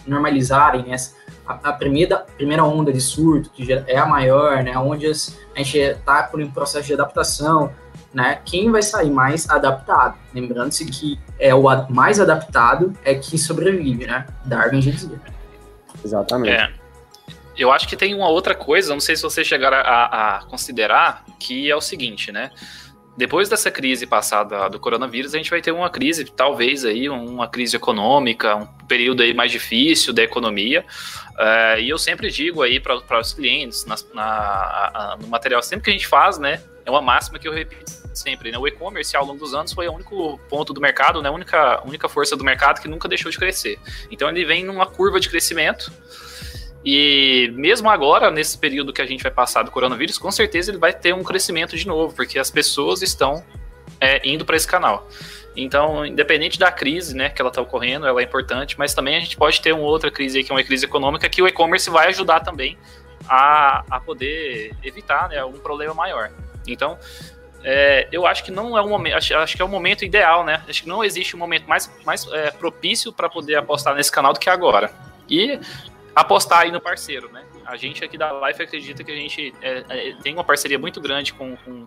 normalizarem, 0.07 0.85
né, 0.85 0.97
a, 1.47 1.71
a 1.71 1.73
primeira, 1.73 2.19
primeira 2.37 2.63
onda 2.63 2.93
de 2.93 3.01
surto, 3.01 3.49
que 3.49 3.73
é 3.73 3.97
a 3.97 4.05
maior, 4.05 4.63
né, 4.63 4.77
onde 4.77 5.07
as, 5.07 5.39
a 5.55 5.61
gente 5.61 5.79
está 5.79 6.25
por 6.25 6.39
um 6.39 6.51
processo 6.51 6.87
de 6.87 6.93
adaptação, 6.93 7.73
né, 8.13 8.41
quem 8.45 8.71
vai 8.71 8.83
sair 8.83 9.11
mais 9.11 9.49
adaptado? 9.49 10.19
Lembrando-se 10.35 10.85
que 10.85 11.19
é 11.39 11.55
o 11.55 11.63
mais 11.89 12.21
adaptado 12.21 12.93
é 13.07 13.15
quem 13.15 13.39
sobrevive, 13.39 14.07
né? 14.07 14.27
Darwin 14.45 14.83
já 14.83 14.91
dizia. 14.91 15.21
Exatamente. 16.05 16.51
É. 16.51 16.71
Eu 17.57 17.73
acho 17.73 17.89
que 17.89 17.97
tem 17.97 18.15
uma 18.15 18.29
outra 18.29 18.55
coisa, 18.55 18.93
não 18.93 19.01
sei 19.01 19.17
se 19.17 19.23
vocês 19.23 19.47
chegaram 19.47 19.79
a, 19.79 20.37
a 20.37 20.45
considerar, 20.45 21.25
que 21.39 21.71
é 21.71 21.75
o 21.75 21.81
seguinte, 21.81 22.31
né? 22.31 22.51
Depois 23.17 23.49
dessa 23.49 23.71
crise 23.71 24.07
passada 24.07 24.69
do 24.69 24.79
coronavírus, 24.79 25.35
a 25.35 25.39
gente 25.39 25.51
vai 25.51 25.63
ter 25.63 25.73
uma 25.73 25.89
crise, 25.89 26.25
talvez 26.25 26.85
aí, 26.85 27.09
uma 27.09 27.49
crise 27.49 27.75
econômica, 27.75 28.57
um 28.57 28.67
período 28.87 29.23
aí 29.23 29.33
mais 29.33 29.51
difícil 29.51 30.13
da 30.13 30.23
economia. 30.23 30.85
Uh, 31.33 31.81
e 31.81 31.89
eu 31.89 31.99
sempre 31.99 32.31
digo 32.31 32.63
aí 32.63 32.79
para 32.79 33.19
os 33.19 33.33
clientes, 33.33 33.87
na, 33.87 35.17
no 35.21 35.29
material, 35.29 35.63
sempre 35.63 35.85
que 35.85 35.91
a 35.91 35.93
gente 35.95 36.07
faz, 36.07 36.39
né, 36.39 36.63
é 36.85 36.91
uma 36.91 37.03
máxima 37.03 37.39
que 37.39 37.49
eu 37.49 37.53
repito 37.53 37.91
sempre, 38.15 38.51
né, 38.51 38.59
o 38.59 38.67
e-commerce 38.67 39.15
ao 39.17 39.25
longo 39.25 39.39
dos 39.39 39.55
anos 39.55 39.73
foi 39.73 39.87
o 39.89 39.93
único 39.93 40.39
ponto 40.49 40.73
do 40.73 40.81
mercado, 40.81 41.21
né, 41.23 41.29
a 41.29 41.33
única, 41.33 41.83
única 41.87 42.09
força 42.09 42.37
do 42.37 42.45
mercado 42.45 42.81
que 42.81 42.89
nunca 42.89 43.09
deixou 43.09 43.31
de 43.31 43.39
crescer. 43.39 43.79
Então 44.11 44.29
ele 44.29 44.45
vem 44.45 44.65
numa 44.65 44.87
curva 44.87 45.21
de 45.21 45.29
crescimento, 45.29 45.91
e 46.89 47.51
mesmo 47.57 47.91
agora, 47.91 48.31
nesse 48.31 48.57
período 48.57 48.93
que 48.93 49.03
a 49.03 49.07
gente 49.07 49.21
vai 49.21 49.33
passar 49.33 49.65
do 49.65 49.73
coronavírus, 49.73 50.19
com 50.19 50.31
certeza 50.31 50.71
ele 50.71 50.79
vai 50.79 50.93
ter 50.93 51.13
um 51.13 51.25
crescimento 51.25 51.77
de 51.77 51.85
novo, 51.85 52.15
porque 52.15 52.39
as 52.39 52.49
pessoas 52.49 53.03
estão 53.03 53.45
é, 54.01 54.21
indo 54.25 54.45
para 54.45 54.55
esse 54.55 54.69
canal. 54.69 55.09
Então, 55.57 56.07
independente 56.07 56.61
da 56.61 56.71
crise 56.71 57.17
né, 57.17 57.29
que 57.29 57.43
ela 57.43 57.49
está 57.49 57.61
ocorrendo, 57.61 58.07
ela 58.07 58.21
é 58.21 58.25
importante, 58.25 58.79
mas 58.79 58.95
também 58.95 59.17
a 59.17 59.21
gente 59.21 59.37
pode 59.37 59.61
ter 59.61 59.73
uma 59.73 59.83
outra 59.83 60.13
crise 60.13 60.39
aí, 60.39 60.45
que 60.45 60.53
é 60.53 60.55
uma 60.55 60.63
crise 60.63 60.85
econômica, 60.85 61.29
que 61.29 61.43
o 61.43 61.49
e-commerce 61.49 61.91
vai 61.91 62.07
ajudar 62.07 62.39
também 62.39 62.79
a, 63.29 63.83
a 63.91 63.99
poder 63.99 64.73
evitar 64.85 65.29
né, 65.29 65.45
um 65.45 65.55
problema 65.55 65.93
maior. 65.93 66.31
Então, 66.69 66.97
é, 67.65 68.07
eu 68.13 68.29
acho 68.29 68.45
que 68.45 68.53
não 68.53 68.79
é 68.79 68.81
um 68.83 68.89
momento, 68.89 69.17
acho, 69.17 69.35
acho, 69.35 69.57
que 69.57 69.63
é 69.63 69.65
o 69.65 69.69
momento 69.69 70.05
ideal, 70.05 70.45
né? 70.45 70.63
Acho 70.69 70.85
que 70.85 70.89
não 70.89 71.03
existe 71.03 71.35
um 71.35 71.39
momento 71.41 71.67
mais, 71.69 71.91
mais 72.05 72.25
é, 72.31 72.53
propício 72.53 73.13
para 73.13 73.29
poder 73.29 73.57
apostar 73.57 73.93
nesse 73.97 74.13
canal 74.13 74.33
do 74.33 74.39
que 74.39 74.49
agora. 74.49 74.93
E 75.29 75.59
apostar 76.17 76.61
aí 76.61 76.73
no 76.73 76.81
parceiro, 76.81 77.31
né? 77.31 77.45
A 77.67 77.77
gente 77.77 78.03
aqui 78.03 78.17
da 78.17 78.33
Life 78.49 78.63
acredita 78.63 79.05
que 79.05 79.13
a 79.13 79.15
gente 79.15 79.55
é, 79.61 79.85
é, 79.89 80.17
tem 80.23 80.33
uma 80.33 80.43
parceria 80.43 80.79
muito 80.79 80.99
grande 80.99 81.35
com, 81.35 81.55
com 81.59 81.85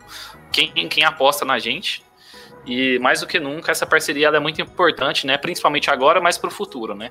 quem, 0.51 0.71
quem 0.88 1.03
aposta 1.03 1.43
na 1.43 1.57
gente. 1.57 2.03
E 2.63 2.99
mais 2.99 3.21
do 3.21 3.27
que 3.27 3.39
nunca, 3.39 3.71
essa 3.71 3.88
parceria 3.88 4.27
é 4.27 4.39
muito 4.39 4.61
importante, 4.61 5.25
né? 5.25 5.36
Principalmente 5.36 5.89
agora, 5.89 6.21
mas 6.21 6.38
para 6.38 6.49
o 6.49 6.51
futuro, 6.51 6.93
né? 6.93 7.09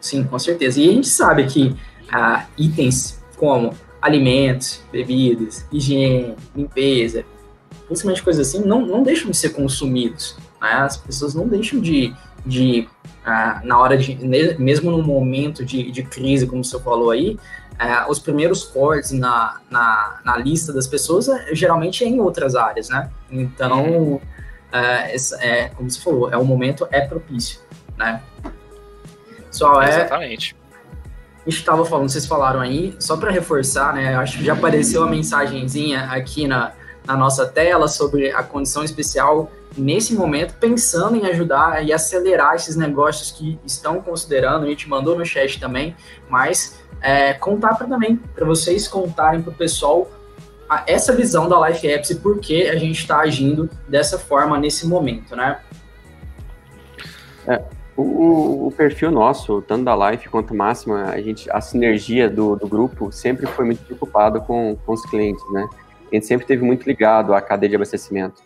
Sim, 0.00 0.24
com 0.24 0.38
certeza. 0.38 0.80
E 0.80 0.88
a 0.88 0.92
gente 0.92 1.08
sabe 1.08 1.46
que 1.46 1.76
ah, 2.10 2.46
itens 2.56 3.22
como 3.36 3.76
alimentos, 4.00 4.82
bebidas, 4.90 5.66
higiene, 5.70 6.34
limpeza, 6.56 7.26
principalmente 7.86 8.22
coisas 8.22 8.48
assim, 8.48 8.64
não, 8.64 8.86
não 8.86 9.02
deixam 9.02 9.30
de 9.30 9.36
ser 9.36 9.50
consumidos. 9.50 10.38
Né? 10.62 10.70
As 10.70 10.96
pessoas 10.96 11.34
não 11.34 11.46
deixam 11.46 11.78
de, 11.78 12.14
de 12.44 12.88
ah, 13.24 13.60
na 13.64 13.78
hora 13.78 13.96
de, 13.96 14.14
mesmo 14.58 14.90
no 14.90 15.02
momento 15.02 15.64
de, 15.64 15.90
de 15.90 16.02
crise, 16.02 16.46
como 16.46 16.64
senhor 16.64 16.82
falou 16.82 17.10
aí, 17.10 17.38
ah, 17.78 18.06
os 18.08 18.18
primeiros 18.18 18.64
cortes 18.64 19.12
na, 19.12 19.60
na, 19.70 20.20
na, 20.24 20.36
lista 20.36 20.72
das 20.72 20.86
pessoas 20.86 21.28
é, 21.28 21.54
geralmente 21.54 22.04
é 22.04 22.06
em 22.06 22.20
outras 22.20 22.54
áreas, 22.54 22.88
né? 22.88 23.10
Então, 23.30 23.84
uhum. 23.84 24.20
é, 24.72 25.16
é, 25.40 25.68
como 25.70 25.90
você 25.90 26.00
falou, 26.00 26.30
é 26.30 26.36
o 26.36 26.44
momento 26.44 26.86
é 26.90 27.00
propício, 27.00 27.60
né? 27.96 28.22
Só 29.50 29.82
é, 29.82 29.88
Exatamente. 29.88 30.56
A 31.46 31.50
gente 31.50 31.60
estava 31.60 31.84
falando, 31.86 32.10
vocês 32.10 32.26
falaram 32.26 32.60
aí, 32.60 32.94
só 32.98 33.16
para 33.16 33.30
reforçar, 33.30 33.94
né? 33.94 34.14
Acho 34.14 34.38
que 34.38 34.44
já 34.44 34.52
apareceu 34.52 35.02
a 35.02 35.06
mensagenzinha 35.06 36.04
aqui 36.10 36.46
na, 36.46 36.72
na 37.06 37.16
nossa 37.16 37.46
tela 37.46 37.88
sobre 37.88 38.30
a 38.30 38.42
condição 38.42 38.84
especial 38.84 39.50
nesse 39.76 40.14
momento, 40.14 40.54
pensando 40.54 41.16
em 41.16 41.26
ajudar 41.26 41.84
e 41.84 41.92
acelerar 41.92 42.54
esses 42.54 42.76
negócios 42.76 43.30
que 43.30 43.58
estão 43.64 44.00
considerando. 44.00 44.64
A 44.64 44.68
gente 44.68 44.88
mandou 44.88 45.16
no 45.16 45.24
chat 45.24 45.60
também, 45.60 45.94
mas 46.28 46.80
é, 47.00 47.32
contar 47.34 47.74
para 47.76 47.86
também, 47.86 48.16
para 48.16 48.44
vocês 48.44 48.88
contarem 48.88 49.42
para 49.42 49.50
o 49.50 49.54
pessoal 49.54 50.10
a, 50.68 50.84
essa 50.86 51.14
visão 51.14 51.48
da 51.48 51.68
Life 51.68 51.86
Apps 51.86 52.10
e 52.10 52.14
por 52.16 52.38
que 52.38 52.68
a 52.68 52.76
gente 52.76 53.00
está 53.00 53.20
agindo 53.20 53.68
dessa 53.88 54.18
forma 54.18 54.58
nesse 54.58 54.86
momento, 54.86 55.34
né? 55.34 55.58
É, 57.46 57.62
o, 57.96 58.68
o, 58.68 58.72
perfil 58.76 59.10
nosso, 59.10 59.62
tanto 59.62 59.84
da 59.84 60.10
Life 60.10 60.28
quanto 60.28 60.54
Máxima, 60.54 61.04
a 61.04 61.20
gente, 61.20 61.50
a 61.50 61.60
sinergia 61.60 62.28
do, 62.30 62.54
do 62.56 62.68
grupo 62.68 63.10
sempre 63.10 63.46
foi 63.46 63.64
muito 63.64 63.82
preocupado 63.84 64.40
com, 64.42 64.76
com 64.84 64.92
os 64.92 65.02
clientes, 65.06 65.42
né? 65.52 65.68
A 66.10 66.14
gente 66.14 66.26
sempre 66.26 66.46
teve 66.46 66.64
muito 66.64 66.86
ligado 66.86 67.32
à 67.32 67.40
cadeia 67.40 67.70
de 67.70 67.76
abastecimento. 67.76 68.42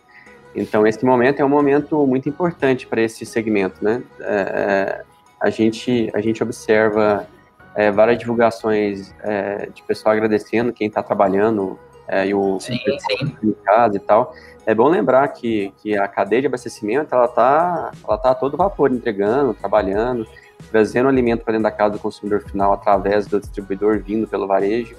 Então, 0.55 0.87
esse 0.87 1.03
momento 1.03 1.41
é 1.41 1.45
um 1.45 1.49
momento 1.49 2.07
muito 2.07 2.29
importante 2.29 2.87
para 2.87 3.01
esse 3.01 3.25
segmento, 3.25 3.83
né? 3.83 4.01
É, 4.21 4.23
é, 4.23 5.01
a, 5.39 5.49
gente, 5.49 6.09
a 6.13 6.21
gente 6.21 6.41
observa 6.41 7.27
é, 7.75 7.91
várias 7.91 8.17
divulgações 8.17 9.13
é, 9.21 9.69
de 9.73 9.83
pessoal 9.83 10.13
agradecendo 10.13 10.71
quem 10.71 10.87
está 10.87 11.03
trabalhando 11.03 11.77
é, 12.07 12.27
e 12.27 12.33
o 12.33 12.59
sim, 12.59 12.77
sim. 12.77 13.35
em 13.43 13.51
casa 13.65 13.97
e 13.97 13.99
tal. 13.99 14.33
É 14.65 14.73
bom 14.73 14.87
lembrar 14.87 15.27
que, 15.27 15.73
que 15.77 15.97
a 15.97 16.07
cadeia 16.07 16.41
de 16.41 16.47
abastecimento 16.47 17.13
ela 17.13 17.25
está 17.25 17.91
ela 18.07 18.17
tá 18.17 18.31
a 18.31 18.35
todo 18.35 18.55
vapor 18.55 18.91
entregando, 18.91 19.53
trabalhando, 19.53 20.25
trazendo 20.71 21.09
alimento 21.09 21.43
para 21.43 21.51
dentro 21.51 21.63
da 21.63 21.71
casa 21.71 21.93
do 21.93 21.99
consumidor 21.99 22.41
final 22.41 22.73
através 22.73 23.27
do 23.27 23.39
distribuidor 23.39 23.99
vindo 23.99 24.27
pelo 24.27 24.47
varejo. 24.47 24.95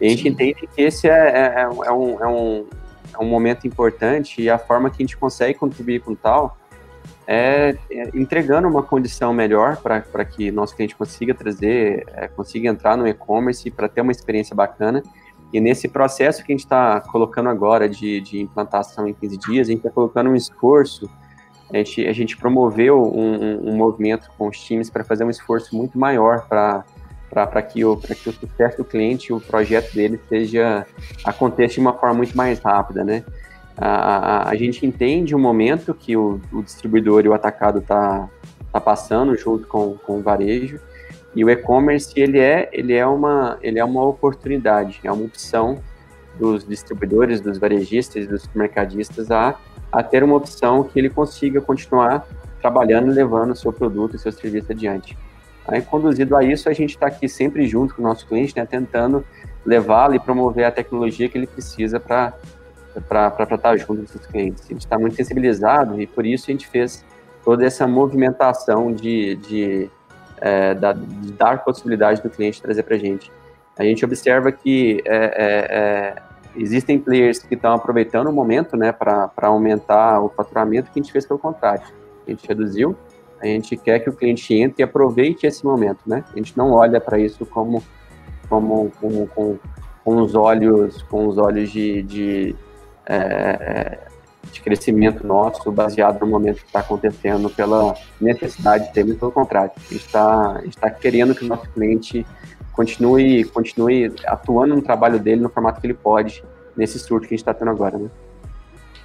E 0.00 0.06
a 0.06 0.08
gente 0.10 0.28
entende 0.28 0.68
que 0.74 0.82
esse 0.82 1.08
é, 1.08 1.12
é, 1.12 1.60
é, 1.60 1.62
é, 1.62 1.92
um, 1.92 2.22
é, 2.22 2.26
um, 2.26 2.66
um 3.22 3.28
momento 3.28 3.66
importante 3.66 4.42
e 4.42 4.50
a 4.50 4.58
forma 4.58 4.90
que 4.90 5.02
a 5.02 5.06
gente 5.06 5.16
consegue 5.16 5.58
contribuir 5.58 6.00
com 6.00 6.14
tal 6.14 6.56
é, 7.26 7.76
é 7.90 8.10
entregando 8.14 8.66
uma 8.66 8.82
condição 8.82 9.32
melhor 9.32 9.76
para 9.76 10.24
que 10.24 10.50
nosso 10.50 10.74
cliente 10.74 10.96
consiga 10.96 11.34
trazer, 11.34 12.04
é, 12.14 12.26
consiga 12.28 12.68
entrar 12.68 12.96
no 12.96 13.06
e-commerce 13.06 13.70
para 13.70 13.88
ter 13.88 14.00
uma 14.00 14.12
experiência 14.12 14.54
bacana. 14.54 15.02
E 15.52 15.60
nesse 15.60 15.88
processo 15.88 16.44
que 16.44 16.52
a 16.52 16.54
gente 16.54 16.64
está 16.64 17.00
colocando 17.00 17.48
agora 17.48 17.88
de, 17.88 18.20
de 18.20 18.40
implantação 18.40 19.06
em 19.06 19.14
15 19.14 19.36
dias, 19.36 19.68
a 19.68 19.70
gente 19.70 19.78
está 19.80 19.90
colocando 19.90 20.30
um 20.30 20.36
esforço, 20.36 21.10
a 21.72 21.76
gente, 21.76 22.06
a 22.06 22.12
gente 22.12 22.36
promoveu 22.36 23.00
um, 23.00 23.70
um, 23.70 23.76
movimento 23.76 24.28
com 24.36 24.48
os 24.48 24.58
times 24.60 24.90
para 24.90 25.04
fazer 25.04 25.24
um 25.24 25.30
esforço 25.30 25.76
muito 25.76 25.98
maior 25.98 26.46
para 26.48 26.84
para 27.30 27.62
que, 27.62 27.84
o, 27.84 27.96
que 27.96 28.28
o 28.28 28.32
sucesso 28.32 28.78
do 28.78 28.84
cliente, 28.84 29.32
o 29.32 29.40
projeto 29.40 29.94
dele 29.94 30.20
seja 30.28 30.84
aconteça 31.24 31.74
de 31.74 31.80
uma 31.80 31.92
forma 31.92 32.16
muito 32.16 32.36
mais 32.36 32.58
rápida, 32.58 33.04
né? 33.04 33.24
A, 33.76 33.86
a, 33.88 34.50
a 34.50 34.54
gente 34.56 34.84
entende 34.84 35.34
o 35.34 35.38
momento 35.38 35.94
que 35.94 36.16
o, 36.16 36.40
o 36.52 36.62
distribuidor 36.62 37.24
e 37.24 37.28
o 37.28 37.32
atacado 37.32 37.78
está 37.78 38.28
tá 38.72 38.80
passando 38.80 39.36
junto 39.36 39.66
com, 39.66 39.96
com 39.96 40.18
o 40.18 40.22
varejo, 40.22 40.80
e 41.34 41.44
o 41.44 41.50
e-commerce 41.50 42.12
ele 42.16 42.40
é 42.40 42.68
ele 42.72 42.94
é 42.94 43.06
uma 43.06 43.56
ele 43.62 43.78
é 43.78 43.84
uma 43.84 44.04
oportunidade, 44.04 45.00
é 45.04 45.12
uma 45.12 45.24
opção 45.24 45.78
dos 46.38 46.66
distribuidores, 46.66 47.40
dos 47.40 47.58
varejistas, 47.58 48.26
dos 48.26 48.42
supermercadistas 48.42 49.30
a, 49.30 49.56
a 49.92 50.02
ter 50.02 50.24
uma 50.24 50.36
opção 50.36 50.82
que 50.82 50.98
ele 50.98 51.10
consiga 51.10 51.60
continuar 51.60 52.26
trabalhando 52.60 53.10
e 53.10 53.14
levando 53.14 53.52
o 53.52 53.56
seu 53.56 53.72
produto 53.72 54.16
e 54.16 54.18
seu 54.18 54.32
serviço 54.32 54.72
adiante. 54.72 55.16
Aí, 55.70 55.80
conduzido 55.80 56.36
a 56.36 56.42
isso, 56.42 56.68
a 56.68 56.72
gente 56.72 56.90
está 56.90 57.06
aqui 57.06 57.28
sempre 57.28 57.66
junto 57.66 57.94
com 57.94 58.02
o 58.02 58.04
nosso 58.04 58.26
cliente, 58.26 58.56
né, 58.56 58.66
tentando 58.66 59.24
levá-lo 59.64 60.14
e 60.14 60.18
promover 60.18 60.64
a 60.64 60.70
tecnologia 60.70 61.28
que 61.28 61.38
ele 61.38 61.46
precisa 61.46 62.00
para 62.00 62.34
estar 62.96 63.30
tá 63.30 63.76
junto 63.76 64.10
com 64.10 64.18
os 64.18 64.26
clientes. 64.26 64.64
A 64.64 64.68
gente 64.68 64.80
está 64.80 64.98
muito 64.98 65.14
sensibilizado 65.14 66.00
e 66.00 66.06
por 66.06 66.26
isso 66.26 66.46
a 66.48 66.52
gente 66.52 66.66
fez 66.66 67.04
toda 67.44 67.64
essa 67.64 67.86
movimentação 67.86 68.92
de, 68.92 69.36
de 69.36 69.90
é, 70.40 70.74
da, 70.74 70.92
de 70.92 71.32
dar 71.32 71.62
possibilidade 71.62 72.22
do 72.22 72.30
cliente 72.30 72.60
trazer 72.60 72.82
para 72.82 72.96
a 72.96 72.98
gente. 72.98 73.30
A 73.78 73.84
gente 73.84 74.04
observa 74.04 74.50
que 74.50 75.02
é, 75.04 75.16
é, 75.16 75.66
é, 75.70 76.16
existem 76.56 76.98
players 76.98 77.38
que 77.38 77.54
estão 77.54 77.72
aproveitando 77.72 78.28
o 78.28 78.32
momento 78.32 78.76
né, 78.76 78.90
para 78.90 79.30
aumentar 79.42 80.20
o 80.20 80.28
faturamento, 80.30 80.90
que 80.90 80.98
a 80.98 81.02
gente 81.02 81.12
fez 81.12 81.26
pelo 81.26 81.38
contrário. 81.38 81.82
A 82.26 82.30
gente 82.30 82.46
reduziu, 82.46 82.96
a 83.40 83.46
gente 83.46 83.76
quer 83.76 84.00
que 84.00 84.10
o 84.10 84.12
cliente 84.12 84.54
entre 84.54 84.82
e 84.82 84.84
aproveite 84.84 85.46
esse 85.46 85.64
momento. 85.64 86.00
Né? 86.06 86.24
A 86.32 86.36
gente 86.36 86.56
não 86.56 86.72
olha 86.72 87.00
para 87.00 87.18
isso 87.18 87.46
como, 87.46 87.82
como, 88.48 88.92
como 89.00 89.26
com, 89.28 89.58
com 90.04 90.16
os 90.22 90.34
olhos, 90.34 91.02
com 91.02 91.26
os 91.26 91.38
olhos 91.38 91.70
de, 91.70 92.02
de 92.02 92.56
é, 93.06 93.98
de 94.52 94.60
crescimento 94.60 95.26
nosso 95.26 95.70
baseado 95.70 96.20
no 96.20 96.26
momento 96.26 96.60
que 96.60 96.66
está 96.66 96.80
acontecendo 96.80 97.50
pela 97.50 97.94
necessidade 98.20 98.86
de 98.88 98.92
ter, 98.92 99.04
pelo 99.16 99.32
contrário. 99.32 99.72
A 99.76 99.80
gente 99.80 100.06
está 100.06 100.62
tá 100.80 100.90
querendo 100.90 101.34
que 101.34 101.44
o 101.44 101.48
nosso 101.48 101.68
cliente 101.70 102.26
continue, 102.72 103.44
continue 103.44 104.12
atuando 104.26 104.74
no 104.74 104.82
trabalho 104.82 105.18
dele 105.18 105.40
no 105.40 105.48
formato 105.48 105.80
que 105.80 105.86
ele 105.86 105.94
pode, 105.94 106.44
nesse 106.76 106.98
surto 106.98 107.28
que 107.28 107.34
a 107.34 107.36
gente 107.36 107.40
está 107.40 107.54
tendo 107.54 107.70
agora, 107.70 107.98
né? 107.98 108.08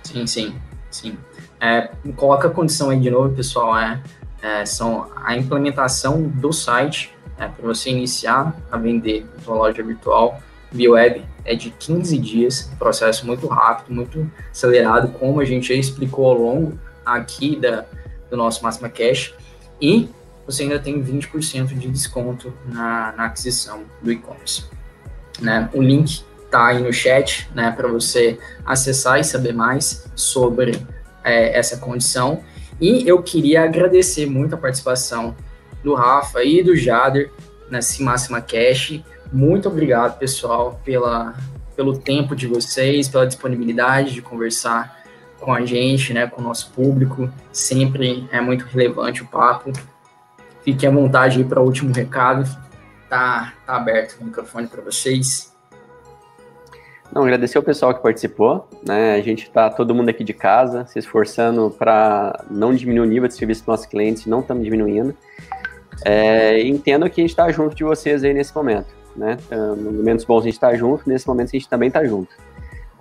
Sim, 0.04 0.26
sim, 0.28 0.56
sim. 0.90 1.18
É, 1.60 1.90
coloca 2.16 2.48
a 2.48 2.52
condição 2.52 2.90
aí 2.90 3.00
de 3.00 3.10
novo, 3.10 3.36
pessoal, 3.36 3.78
é, 3.78 4.02
é 4.46 4.66
são 4.66 5.10
a 5.16 5.36
implementação 5.36 6.22
do 6.22 6.54
site 6.54 7.14
é, 7.38 7.48
para 7.48 7.66
você 7.66 7.90
iniciar 7.90 8.56
a 8.72 8.78
vender 8.78 9.26
a 9.38 9.42
sua 9.42 9.56
loja 9.56 9.82
virtual 9.84 10.40
via 10.72 10.92
web 10.92 11.26
é 11.44 11.56
de 11.56 11.70
15 11.70 12.18
dias, 12.18 12.70
processo 12.78 13.26
muito 13.26 13.48
rápido, 13.48 13.94
muito 13.94 14.30
acelerado, 14.52 15.10
como 15.20 15.40
a 15.40 15.46
gente 15.46 15.70
já 15.70 15.76
explicou 15.76 16.26
ao 16.26 16.38
longo 16.38 16.80
aqui 17.06 17.56
da, 17.56 17.86
do 18.30 18.36
nosso 18.36 18.64
Máxima 18.64 18.90
Cash, 18.90 19.34
e 19.80 20.10
você 20.46 20.64
ainda 20.64 20.80
tem 20.80 21.02
20% 21.02 21.68
de 21.68 21.88
desconto 21.88 22.54
na, 22.66 23.14
na 23.14 23.26
aquisição 23.26 23.84
do 24.02 24.12
e-commerce. 24.12 24.66
Né? 25.40 25.70
O 25.74 25.82
link 25.82 26.24
está 26.44 26.68
aí 26.68 26.82
no 26.82 26.92
chat 26.92 27.50
né, 27.54 27.72
para 27.72 27.88
você 27.88 28.40
acessar 28.66 29.20
e 29.20 29.24
saber 29.24 29.54
mais 29.54 30.08
sobre 30.16 30.80
é, 31.24 31.58
essa 31.58 31.78
condição. 31.78 32.44
E 32.80 33.08
eu 33.08 33.22
queria 33.24 33.64
agradecer 33.64 34.26
muito 34.26 34.56
a 34.56 34.58
participação 34.58 35.36
do 35.84 35.94
Rafa 35.94 36.44
e 36.44 36.62
do 36.62 36.76
Jader 36.76 37.32
nesse 37.70 38.04
Máxima 38.04 38.42
Cash. 38.42 39.02
Muito 39.32 39.70
obrigado, 39.70 40.18
pessoal, 40.18 40.80
pela, 40.84 41.36
pelo 41.76 41.98
tempo 41.98 42.36
de 42.36 42.48
vocês, 42.48 43.08
pela 43.08 43.26
disponibilidade 43.26 44.14
de 44.14 44.22
conversar 44.22 45.04
com 45.40 45.54
a 45.54 45.66
gente, 45.66 46.14
né, 46.14 46.28
com 46.28 46.42
o 46.42 46.44
nosso 46.44 46.72
público. 46.72 47.30
Sempre 47.52 48.28
é 48.32 48.42
muito 48.42 48.66
relevante 48.66 49.22
o 49.22 49.28
papo. 49.28 49.72
Fiquem 50.64 50.90
à 50.90 50.92
vontade 50.92 51.38
aí 51.38 51.46
para 51.46 51.62
o 51.62 51.64
último 51.64 51.94
recado. 51.94 52.44
Tá, 53.08 53.54
tá 53.66 53.76
aberto 53.76 54.20
o 54.20 54.26
microfone 54.26 54.68
para 54.68 54.82
vocês. 54.82 55.55
Não, 57.14 57.24
agradecer 57.24 57.58
ao 57.58 57.64
pessoal 57.64 57.94
que 57.94 58.02
participou, 58.02 58.68
né? 58.86 59.16
A 59.16 59.22
gente 59.22 59.44
está 59.44 59.70
todo 59.70 59.96
mundo 59.96 60.10
aqui 60.10 60.24
de 60.24 60.34
casa, 60.34 60.86
se 60.86 61.00
esforçando 61.00 61.70
para 61.72 62.44
não 62.50 62.74
diminuir 62.74 63.08
o 63.08 63.10
nível 63.10 63.28
de 63.28 63.36
serviço 63.36 63.62
dos 63.62 63.68
nossos 63.68 63.86
clientes, 63.86 64.26
não 64.26 64.42
estamos 64.42 64.64
diminuindo. 64.64 65.16
É, 66.04 66.62
entendo 66.62 67.10
que 67.10 67.22
a 67.22 67.24
gente 67.24 67.32
está 67.32 67.50
junto 67.52 67.76
de 67.76 67.84
vocês 67.84 68.24
aí 68.24 68.34
nesse 68.34 68.54
momento 68.54 69.06
né? 69.16 69.38
Então, 69.46 69.76
no 69.76 69.92
momentos 69.92 70.26
bons 70.26 70.42
a 70.42 70.46
gente 70.46 70.54
está 70.54 70.76
junto, 70.76 71.08
nesse 71.08 71.28
momento 71.28 71.50
a 71.50 71.52
gente 71.52 71.70
também 71.70 71.88
está 71.88 72.04
junto. 72.06 72.36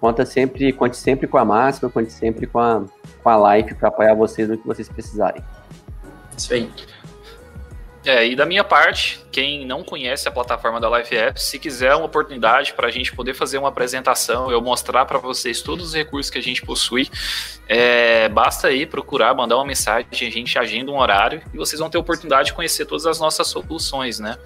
Conta 0.00 0.24
sempre, 0.26 0.72
conte 0.72 0.96
sempre 0.96 1.26
com 1.26 1.38
a 1.38 1.44
máxima, 1.44 1.90
conte 1.90 2.12
sempre 2.12 2.46
com 2.46 2.58
a, 2.58 2.84
com 3.22 3.28
a 3.28 3.36
live 3.36 3.74
para 3.74 3.88
apoiar 3.88 4.14
vocês 4.14 4.48
no 4.48 4.58
que 4.58 4.66
vocês 4.66 4.88
precisarem. 4.88 5.42
Isso 6.36 6.52
aí. 6.52 6.70
É, 8.04 8.26
e 8.26 8.36
da 8.36 8.44
minha 8.44 8.62
parte, 8.62 9.18
quem 9.32 9.64
não 9.64 9.82
conhece 9.82 10.28
a 10.28 10.30
plataforma 10.30 10.78
da 10.78 10.98
Life 10.98 11.16
Apps, 11.16 11.44
se 11.44 11.58
quiser 11.58 11.94
uma 11.94 12.04
oportunidade 12.04 12.74
para 12.74 12.86
a 12.86 12.90
gente 12.90 13.14
poder 13.14 13.32
fazer 13.32 13.56
uma 13.56 13.70
apresentação, 13.70 14.50
eu 14.50 14.60
mostrar 14.60 15.06
para 15.06 15.18
vocês 15.18 15.62
todos 15.62 15.88
os 15.88 15.94
recursos 15.94 16.30
que 16.30 16.36
a 16.36 16.42
gente 16.42 16.60
possui, 16.60 17.08
é, 17.66 18.28
basta 18.28 18.68
aí 18.68 18.84
procurar, 18.84 19.34
mandar 19.34 19.56
uma 19.56 19.64
mensagem, 19.64 20.06
a 20.12 20.14
gente 20.14 20.58
agenda 20.58 20.92
um 20.92 20.98
horário 20.98 21.40
e 21.52 21.56
vocês 21.56 21.80
vão 21.80 21.88
ter 21.88 21.96
a 21.96 22.00
oportunidade 22.00 22.48
de 22.48 22.52
conhecer 22.52 22.84
todas 22.84 23.06
as 23.06 23.18
nossas 23.18 23.46
soluções, 23.46 24.18
né? 24.18 24.36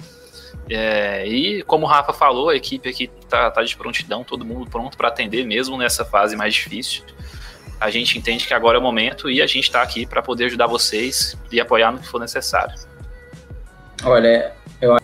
É, 0.70 1.26
e 1.26 1.62
como 1.64 1.84
o 1.84 1.88
Rafa 1.88 2.12
falou, 2.12 2.50
a 2.50 2.56
equipe 2.56 2.88
aqui 2.88 3.10
tá, 3.28 3.50
tá 3.50 3.62
de 3.64 3.76
prontidão, 3.76 4.22
todo 4.22 4.44
mundo 4.44 4.70
pronto 4.70 4.96
para 4.96 5.08
atender, 5.08 5.44
mesmo 5.44 5.76
nessa 5.76 6.04
fase 6.04 6.36
mais 6.36 6.54
difícil. 6.54 7.02
a 7.80 7.90
gente 7.90 8.16
entende 8.16 8.46
que 8.46 8.54
agora 8.54 8.76
é 8.76 8.80
o 8.80 8.82
momento 8.82 9.28
e 9.28 9.42
a 9.42 9.46
gente 9.48 9.64
está 9.64 9.82
aqui 9.82 10.06
para 10.06 10.22
poder 10.22 10.44
ajudar 10.44 10.68
vocês 10.68 11.36
e 11.50 11.60
apoiar 11.60 11.90
no 11.90 11.98
que 11.98 12.06
for 12.06 12.20
necessário. 12.20 12.87
Olha, 14.04 14.52
eu 14.80 14.96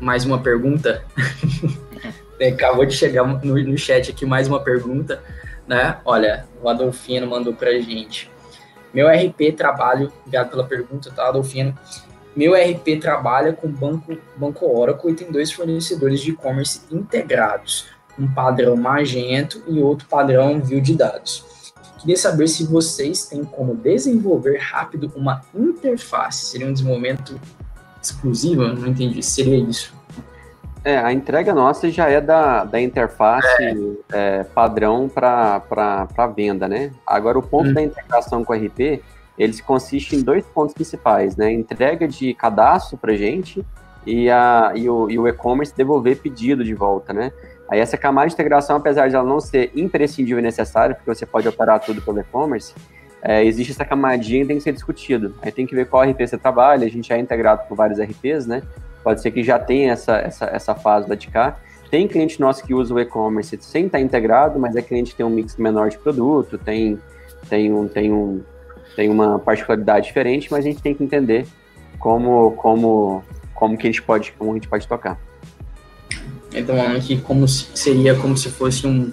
mais 0.00 0.24
uma 0.24 0.40
pergunta. 0.40 1.04
Acabou 2.40 2.86
de 2.86 2.94
chegar 2.94 3.24
no, 3.24 3.62
no 3.62 3.76
chat 3.76 4.10
aqui 4.10 4.24
mais 4.24 4.48
uma 4.48 4.60
pergunta, 4.60 5.22
né? 5.66 5.98
Olha, 6.04 6.46
o 6.62 6.68
Adolfino 6.68 7.26
mandou 7.26 7.52
pra 7.52 7.72
gente. 7.80 8.30
Meu 8.94 9.06
RP 9.08 9.52
trabalho, 9.54 10.10
obrigado 10.20 10.50
pela 10.50 10.64
pergunta, 10.64 11.10
tá, 11.10 11.28
Adolfino? 11.28 11.76
Meu 12.34 12.54
RP 12.54 13.00
trabalha 13.00 13.52
com 13.52 13.68
banco, 13.68 14.16
banco 14.36 14.66
Oracle 14.66 15.10
e 15.10 15.14
tem 15.14 15.30
dois 15.30 15.52
fornecedores 15.52 16.20
de 16.20 16.30
e-commerce 16.30 16.82
integrados, 16.90 17.86
um 18.18 18.26
padrão 18.32 18.76
Magento 18.76 19.62
e 19.66 19.82
outro 19.82 20.06
padrão 20.08 20.60
View 20.60 20.80
de 20.80 20.94
dados. 20.94 21.44
Queria 22.08 22.22
saber 22.22 22.48
se 22.48 22.64
vocês 22.64 23.26
têm 23.26 23.44
como 23.44 23.74
desenvolver 23.74 24.56
rápido 24.56 25.12
uma 25.14 25.42
interface. 25.54 26.46
Seria 26.46 26.66
um 26.66 26.72
desenvolvimento 26.72 27.38
exclusivo? 28.02 28.66
Não 28.66 28.86
entendi. 28.86 29.22
Seria 29.22 29.58
isso? 29.58 29.92
É, 30.82 30.96
a 30.96 31.12
entrega 31.12 31.52
nossa 31.52 31.90
já 31.90 32.08
é 32.08 32.18
da, 32.18 32.64
da 32.64 32.80
interface 32.80 33.46
é. 33.62 34.38
É, 34.38 34.42
padrão 34.42 35.06
para 35.06 36.32
venda, 36.34 36.66
né? 36.66 36.92
Agora, 37.06 37.38
o 37.38 37.42
ponto 37.42 37.68
hum. 37.68 37.74
da 37.74 37.82
integração 37.82 38.42
com 38.42 38.54
o 38.54 38.56
RP 38.56 39.02
eles 39.38 39.60
consistem 39.60 40.20
em 40.20 40.22
dois 40.22 40.46
pontos 40.46 40.72
principais, 40.72 41.36
né? 41.36 41.52
Entrega 41.52 42.08
de 42.08 42.32
cadastro 42.32 42.96
para 42.96 43.14
gente 43.16 43.62
e, 44.06 44.30
a, 44.30 44.72
e 44.74 44.88
o, 44.88 45.10
e 45.10 45.18
o 45.18 45.28
e-commerce 45.28 45.76
devolver 45.76 46.22
pedido 46.22 46.64
de 46.64 46.72
volta, 46.72 47.12
né? 47.12 47.30
Aí 47.68 47.80
essa 47.80 47.96
camada 47.98 48.28
de 48.28 48.34
integração, 48.34 48.76
apesar 48.76 49.08
de 49.08 49.14
ela 49.14 49.24
não 49.24 49.40
ser 49.40 49.70
imprescindível 49.74 50.38
e 50.38 50.42
necessária, 50.42 50.94
porque 50.94 51.12
você 51.12 51.26
pode 51.26 51.46
operar 51.46 51.80
tudo 51.80 52.00
pelo 52.00 52.18
e-commerce, 52.20 52.74
é, 53.22 53.44
existe 53.44 53.72
essa 53.72 53.84
camadinha 53.84 54.42
que 54.42 54.48
tem 54.48 54.56
que 54.56 54.62
ser 54.62 54.72
discutido. 54.72 55.34
Aí 55.42 55.52
tem 55.52 55.66
que 55.66 55.74
ver 55.74 55.86
qual 55.86 56.02
RP 56.08 56.26
você 56.26 56.38
trabalha, 56.38 56.86
a 56.86 56.90
gente 56.90 57.12
é 57.12 57.18
integrado 57.18 57.62
com 57.68 57.74
vários 57.74 57.98
RPs, 58.00 58.46
né? 58.46 58.62
Pode 59.02 59.20
ser 59.20 59.30
que 59.30 59.42
já 59.42 59.58
tenha 59.58 59.92
essa, 59.92 60.16
essa, 60.16 60.46
essa 60.46 60.74
fase 60.74 61.08
lá 61.08 61.14
de 61.14 61.28
cá. 61.28 61.56
Tem 61.90 62.06
cliente 62.06 62.40
nosso 62.40 62.64
que 62.64 62.74
usa 62.74 62.94
o 62.94 63.00
e-commerce 63.00 63.56
sem 63.60 63.86
estar 63.86 64.00
integrado, 64.00 64.58
mas 64.58 64.76
é 64.76 64.82
cliente 64.82 65.12
que 65.12 65.16
tem 65.16 65.26
um 65.26 65.30
mix 65.30 65.56
menor 65.56 65.88
de 65.88 65.98
produto, 65.98 66.58
tem, 66.58 66.98
tem, 67.48 67.72
um, 67.72 67.88
tem 67.88 68.12
um, 68.12 68.42
tem 68.94 69.08
uma 69.08 69.38
particularidade 69.38 70.06
diferente, 70.06 70.48
mas 70.50 70.64
a 70.64 70.68
gente 70.68 70.82
tem 70.82 70.94
que 70.94 71.02
entender 71.02 71.46
como, 71.98 72.52
como, 72.52 73.22
como 73.54 73.76
que 73.76 73.86
a 73.86 73.90
gente 73.90 74.02
pode, 74.02 74.32
como 74.32 74.50
a 74.52 74.54
gente 74.54 74.68
pode 74.68 74.86
tocar. 74.86 75.18
Então, 76.52 76.76
que 77.00 77.20
como 77.20 77.46
seria 77.46 78.14
como 78.14 78.36
se 78.36 78.50
fosse 78.50 78.86
um, 78.86 79.12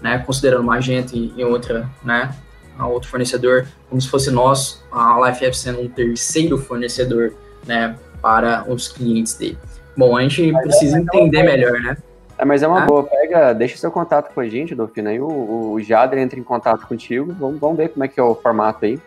né, 0.00 0.18
considerando 0.18 0.62
uma 0.62 0.76
agente 0.76 1.32
e 1.36 1.44
outra, 1.44 1.88
né, 2.04 2.34
a 2.78 2.86
outro 2.86 3.08
fornecedor, 3.08 3.66
como 3.88 4.00
se 4.00 4.08
fosse 4.08 4.30
nós, 4.30 4.82
a 4.92 5.18
LifeF 5.26 5.56
sendo 5.56 5.80
um 5.80 5.88
terceiro 5.88 6.58
fornecedor, 6.58 7.32
né, 7.66 7.96
para 8.20 8.64
os 8.68 8.88
clientes 8.88 9.34
dele. 9.34 9.58
Bom, 9.96 10.16
a 10.16 10.22
gente 10.22 10.52
mas 10.52 10.62
precisa 10.62 10.98
é, 10.98 11.00
entender 11.00 11.42
melhor, 11.42 11.80
né? 11.80 11.96
É, 12.36 12.44
mas 12.44 12.62
é 12.62 12.68
uma 12.68 12.84
ah? 12.84 12.86
boa, 12.86 13.02
pega, 13.02 13.52
deixa 13.52 13.76
seu 13.76 13.90
contato 13.90 14.32
com 14.32 14.40
a 14.40 14.48
gente, 14.48 14.74
Dolfino, 14.74 15.08
aí 15.08 15.20
o, 15.20 15.72
o 15.72 15.80
Jader 15.80 16.20
entra 16.20 16.38
em 16.38 16.42
contato 16.42 16.86
contigo, 16.86 17.34
vamos, 17.38 17.58
vamos 17.58 17.76
ver 17.76 17.88
como 17.88 18.04
é 18.04 18.08
que 18.08 18.20
é 18.20 18.22
o 18.22 18.34
formato 18.34 18.84
aí, 18.84 18.98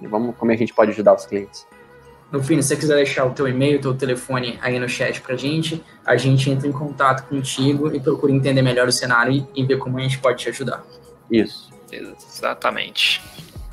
e 0.00 0.06
vamos, 0.06 0.34
como 0.36 0.50
é 0.50 0.56
que 0.56 0.62
a 0.62 0.66
gente 0.66 0.74
pode 0.74 0.90
ajudar 0.92 1.14
os 1.14 1.26
clientes. 1.26 1.66
No 2.32 2.42
fim, 2.42 2.62
se 2.62 2.68
você 2.68 2.76
quiser 2.76 2.94
deixar 2.94 3.24
o 3.24 3.30
teu 3.30 3.48
e-mail, 3.48 3.78
o 3.78 3.82
teu 3.82 3.94
telefone 3.94 4.58
aí 4.62 4.78
no 4.78 4.88
chat 4.88 5.20
pra 5.20 5.34
gente, 5.34 5.82
a 6.06 6.16
gente 6.16 6.48
entra 6.48 6.68
em 6.68 6.72
contato 6.72 7.28
contigo 7.28 7.94
e 7.94 7.98
procura 7.98 8.32
entender 8.32 8.62
melhor 8.62 8.86
o 8.86 8.92
cenário 8.92 9.48
e 9.54 9.64
ver 9.64 9.78
como 9.78 9.98
a 9.98 10.00
gente 10.00 10.18
pode 10.18 10.42
te 10.42 10.48
ajudar. 10.48 10.84
Isso. 11.30 11.70
Exatamente. 11.92 13.20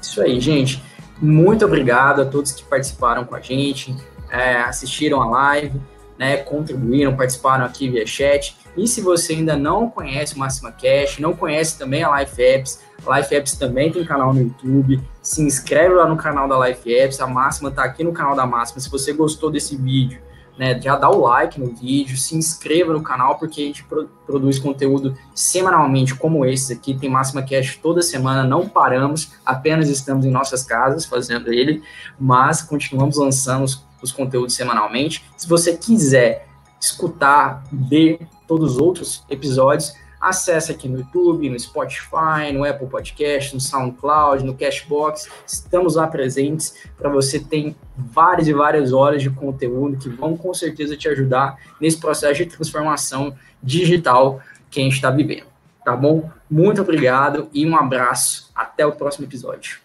Isso 0.01 0.21
aí, 0.21 0.39
gente. 0.39 0.81
Muito 1.21 1.65
obrigado 1.65 2.21
a 2.21 2.25
todos 2.25 2.51
que 2.51 2.63
participaram 2.63 3.25
com 3.25 3.35
a 3.35 3.41
gente, 3.41 3.95
é, 4.29 4.57
assistiram 4.57 5.21
a 5.21 5.29
live, 5.29 5.79
né, 6.17 6.37
contribuíram, 6.37 7.15
participaram 7.15 7.65
aqui 7.65 7.89
via 7.89 8.05
chat. 8.05 8.55
E 8.75 8.87
se 8.87 9.01
você 9.01 9.33
ainda 9.33 9.55
não 9.55 9.89
conhece 9.89 10.35
o 10.35 10.39
Máxima 10.39 10.71
Cash, 10.71 11.19
não 11.19 11.33
conhece 11.33 11.77
também 11.77 12.03
a 12.03 12.19
Life 12.19 12.41
Apps, 12.41 12.79
Life 13.05 13.35
Apps 13.35 13.55
também 13.55 13.91
tem 13.91 14.03
canal 14.03 14.33
no 14.33 14.41
YouTube. 14.41 15.01
Se 15.21 15.41
inscreve 15.41 15.93
lá 15.93 16.07
no 16.07 16.17
canal 16.17 16.47
da 16.47 16.67
Life 16.67 16.93
Apps, 16.93 17.19
a 17.19 17.27
Máxima 17.27 17.69
está 17.69 17.83
aqui 17.83 18.03
no 18.03 18.13
canal 18.13 18.35
da 18.35 18.45
Máxima. 18.45 18.79
Se 18.79 18.89
você 18.89 19.13
gostou 19.13 19.51
desse 19.51 19.75
vídeo, 19.75 20.21
né, 20.57 20.79
já 20.81 20.95
dá 20.95 21.09
o 21.09 21.21
like 21.21 21.59
no 21.59 21.73
vídeo, 21.73 22.17
se 22.17 22.35
inscreva 22.35 22.91
no 22.91 23.03
canal, 23.03 23.37
porque 23.37 23.61
a 23.61 23.65
gente 23.65 23.83
pro 23.83 24.09
produz 24.25 24.59
conteúdo 24.59 25.15
semanalmente 25.33 26.15
como 26.15 26.45
esse 26.45 26.73
aqui. 26.73 26.97
Tem 26.97 27.09
Máxima 27.09 27.41
Cash 27.43 27.77
toda 27.81 28.01
semana, 28.01 28.43
não 28.43 28.67
paramos, 28.67 29.31
apenas 29.45 29.87
estamos 29.87 30.25
em 30.25 30.31
nossas 30.31 30.63
casas 30.63 31.05
fazendo 31.05 31.53
ele, 31.53 31.81
mas 32.19 32.61
continuamos 32.61 33.17
lançando 33.17 33.63
os, 33.63 33.85
os 34.01 34.11
conteúdos 34.11 34.53
semanalmente. 34.55 35.23
Se 35.37 35.47
você 35.47 35.77
quiser 35.77 36.47
escutar, 36.79 37.63
ver 37.71 38.27
todos 38.47 38.73
os 38.73 38.77
outros 38.77 39.23
episódios, 39.29 39.93
acesse 40.19 40.71
aqui 40.71 40.87
no 40.87 40.99
YouTube, 40.99 41.49
no 41.49 41.59
Spotify, 41.59 42.51
no 42.53 42.63
Apple 42.63 42.87
Podcast, 42.87 43.53
no 43.53 43.61
SoundCloud, 43.61 44.43
no 44.43 44.55
Cashbox. 44.55 45.29
Estamos 45.45 45.95
lá 45.95 46.07
presentes 46.07 46.87
para 46.97 47.09
você 47.09 47.39
ter 47.39 47.75
várias 47.95 48.47
e 48.47 48.53
várias 48.53 48.93
horas 48.93 49.21
de 49.21 49.29
conteúdo 49.29 49.97
que 49.97 50.09
vão 50.09 50.35
com 50.35 50.53
certeza 50.53 50.95
te 50.95 51.07
ajudar 51.07 51.57
nesse 51.79 51.97
processo 51.97 52.35
de 52.35 52.45
transformação 52.45 53.35
digital 53.61 54.41
que 54.69 54.79
a 54.79 54.83
gente 54.83 54.95
está 54.95 55.09
vivendo. 55.09 55.45
Tá 55.83 55.95
bom? 55.95 56.29
Muito 56.49 56.81
obrigado 56.81 57.49
e 57.53 57.65
um 57.65 57.75
abraço. 57.75 58.51
Até 58.53 58.85
o 58.85 58.91
próximo 58.91 59.25
episódio. 59.25 59.79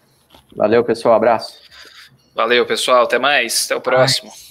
Valeu, 0.55 0.83
pessoal. 0.83 1.15
Abraço. 1.15 1.57
Valeu, 2.35 2.65
pessoal. 2.65 3.03
Até 3.03 3.17
mais. 3.17 3.65
Até 3.65 3.75
o 3.75 3.81
próximo. 3.81 4.42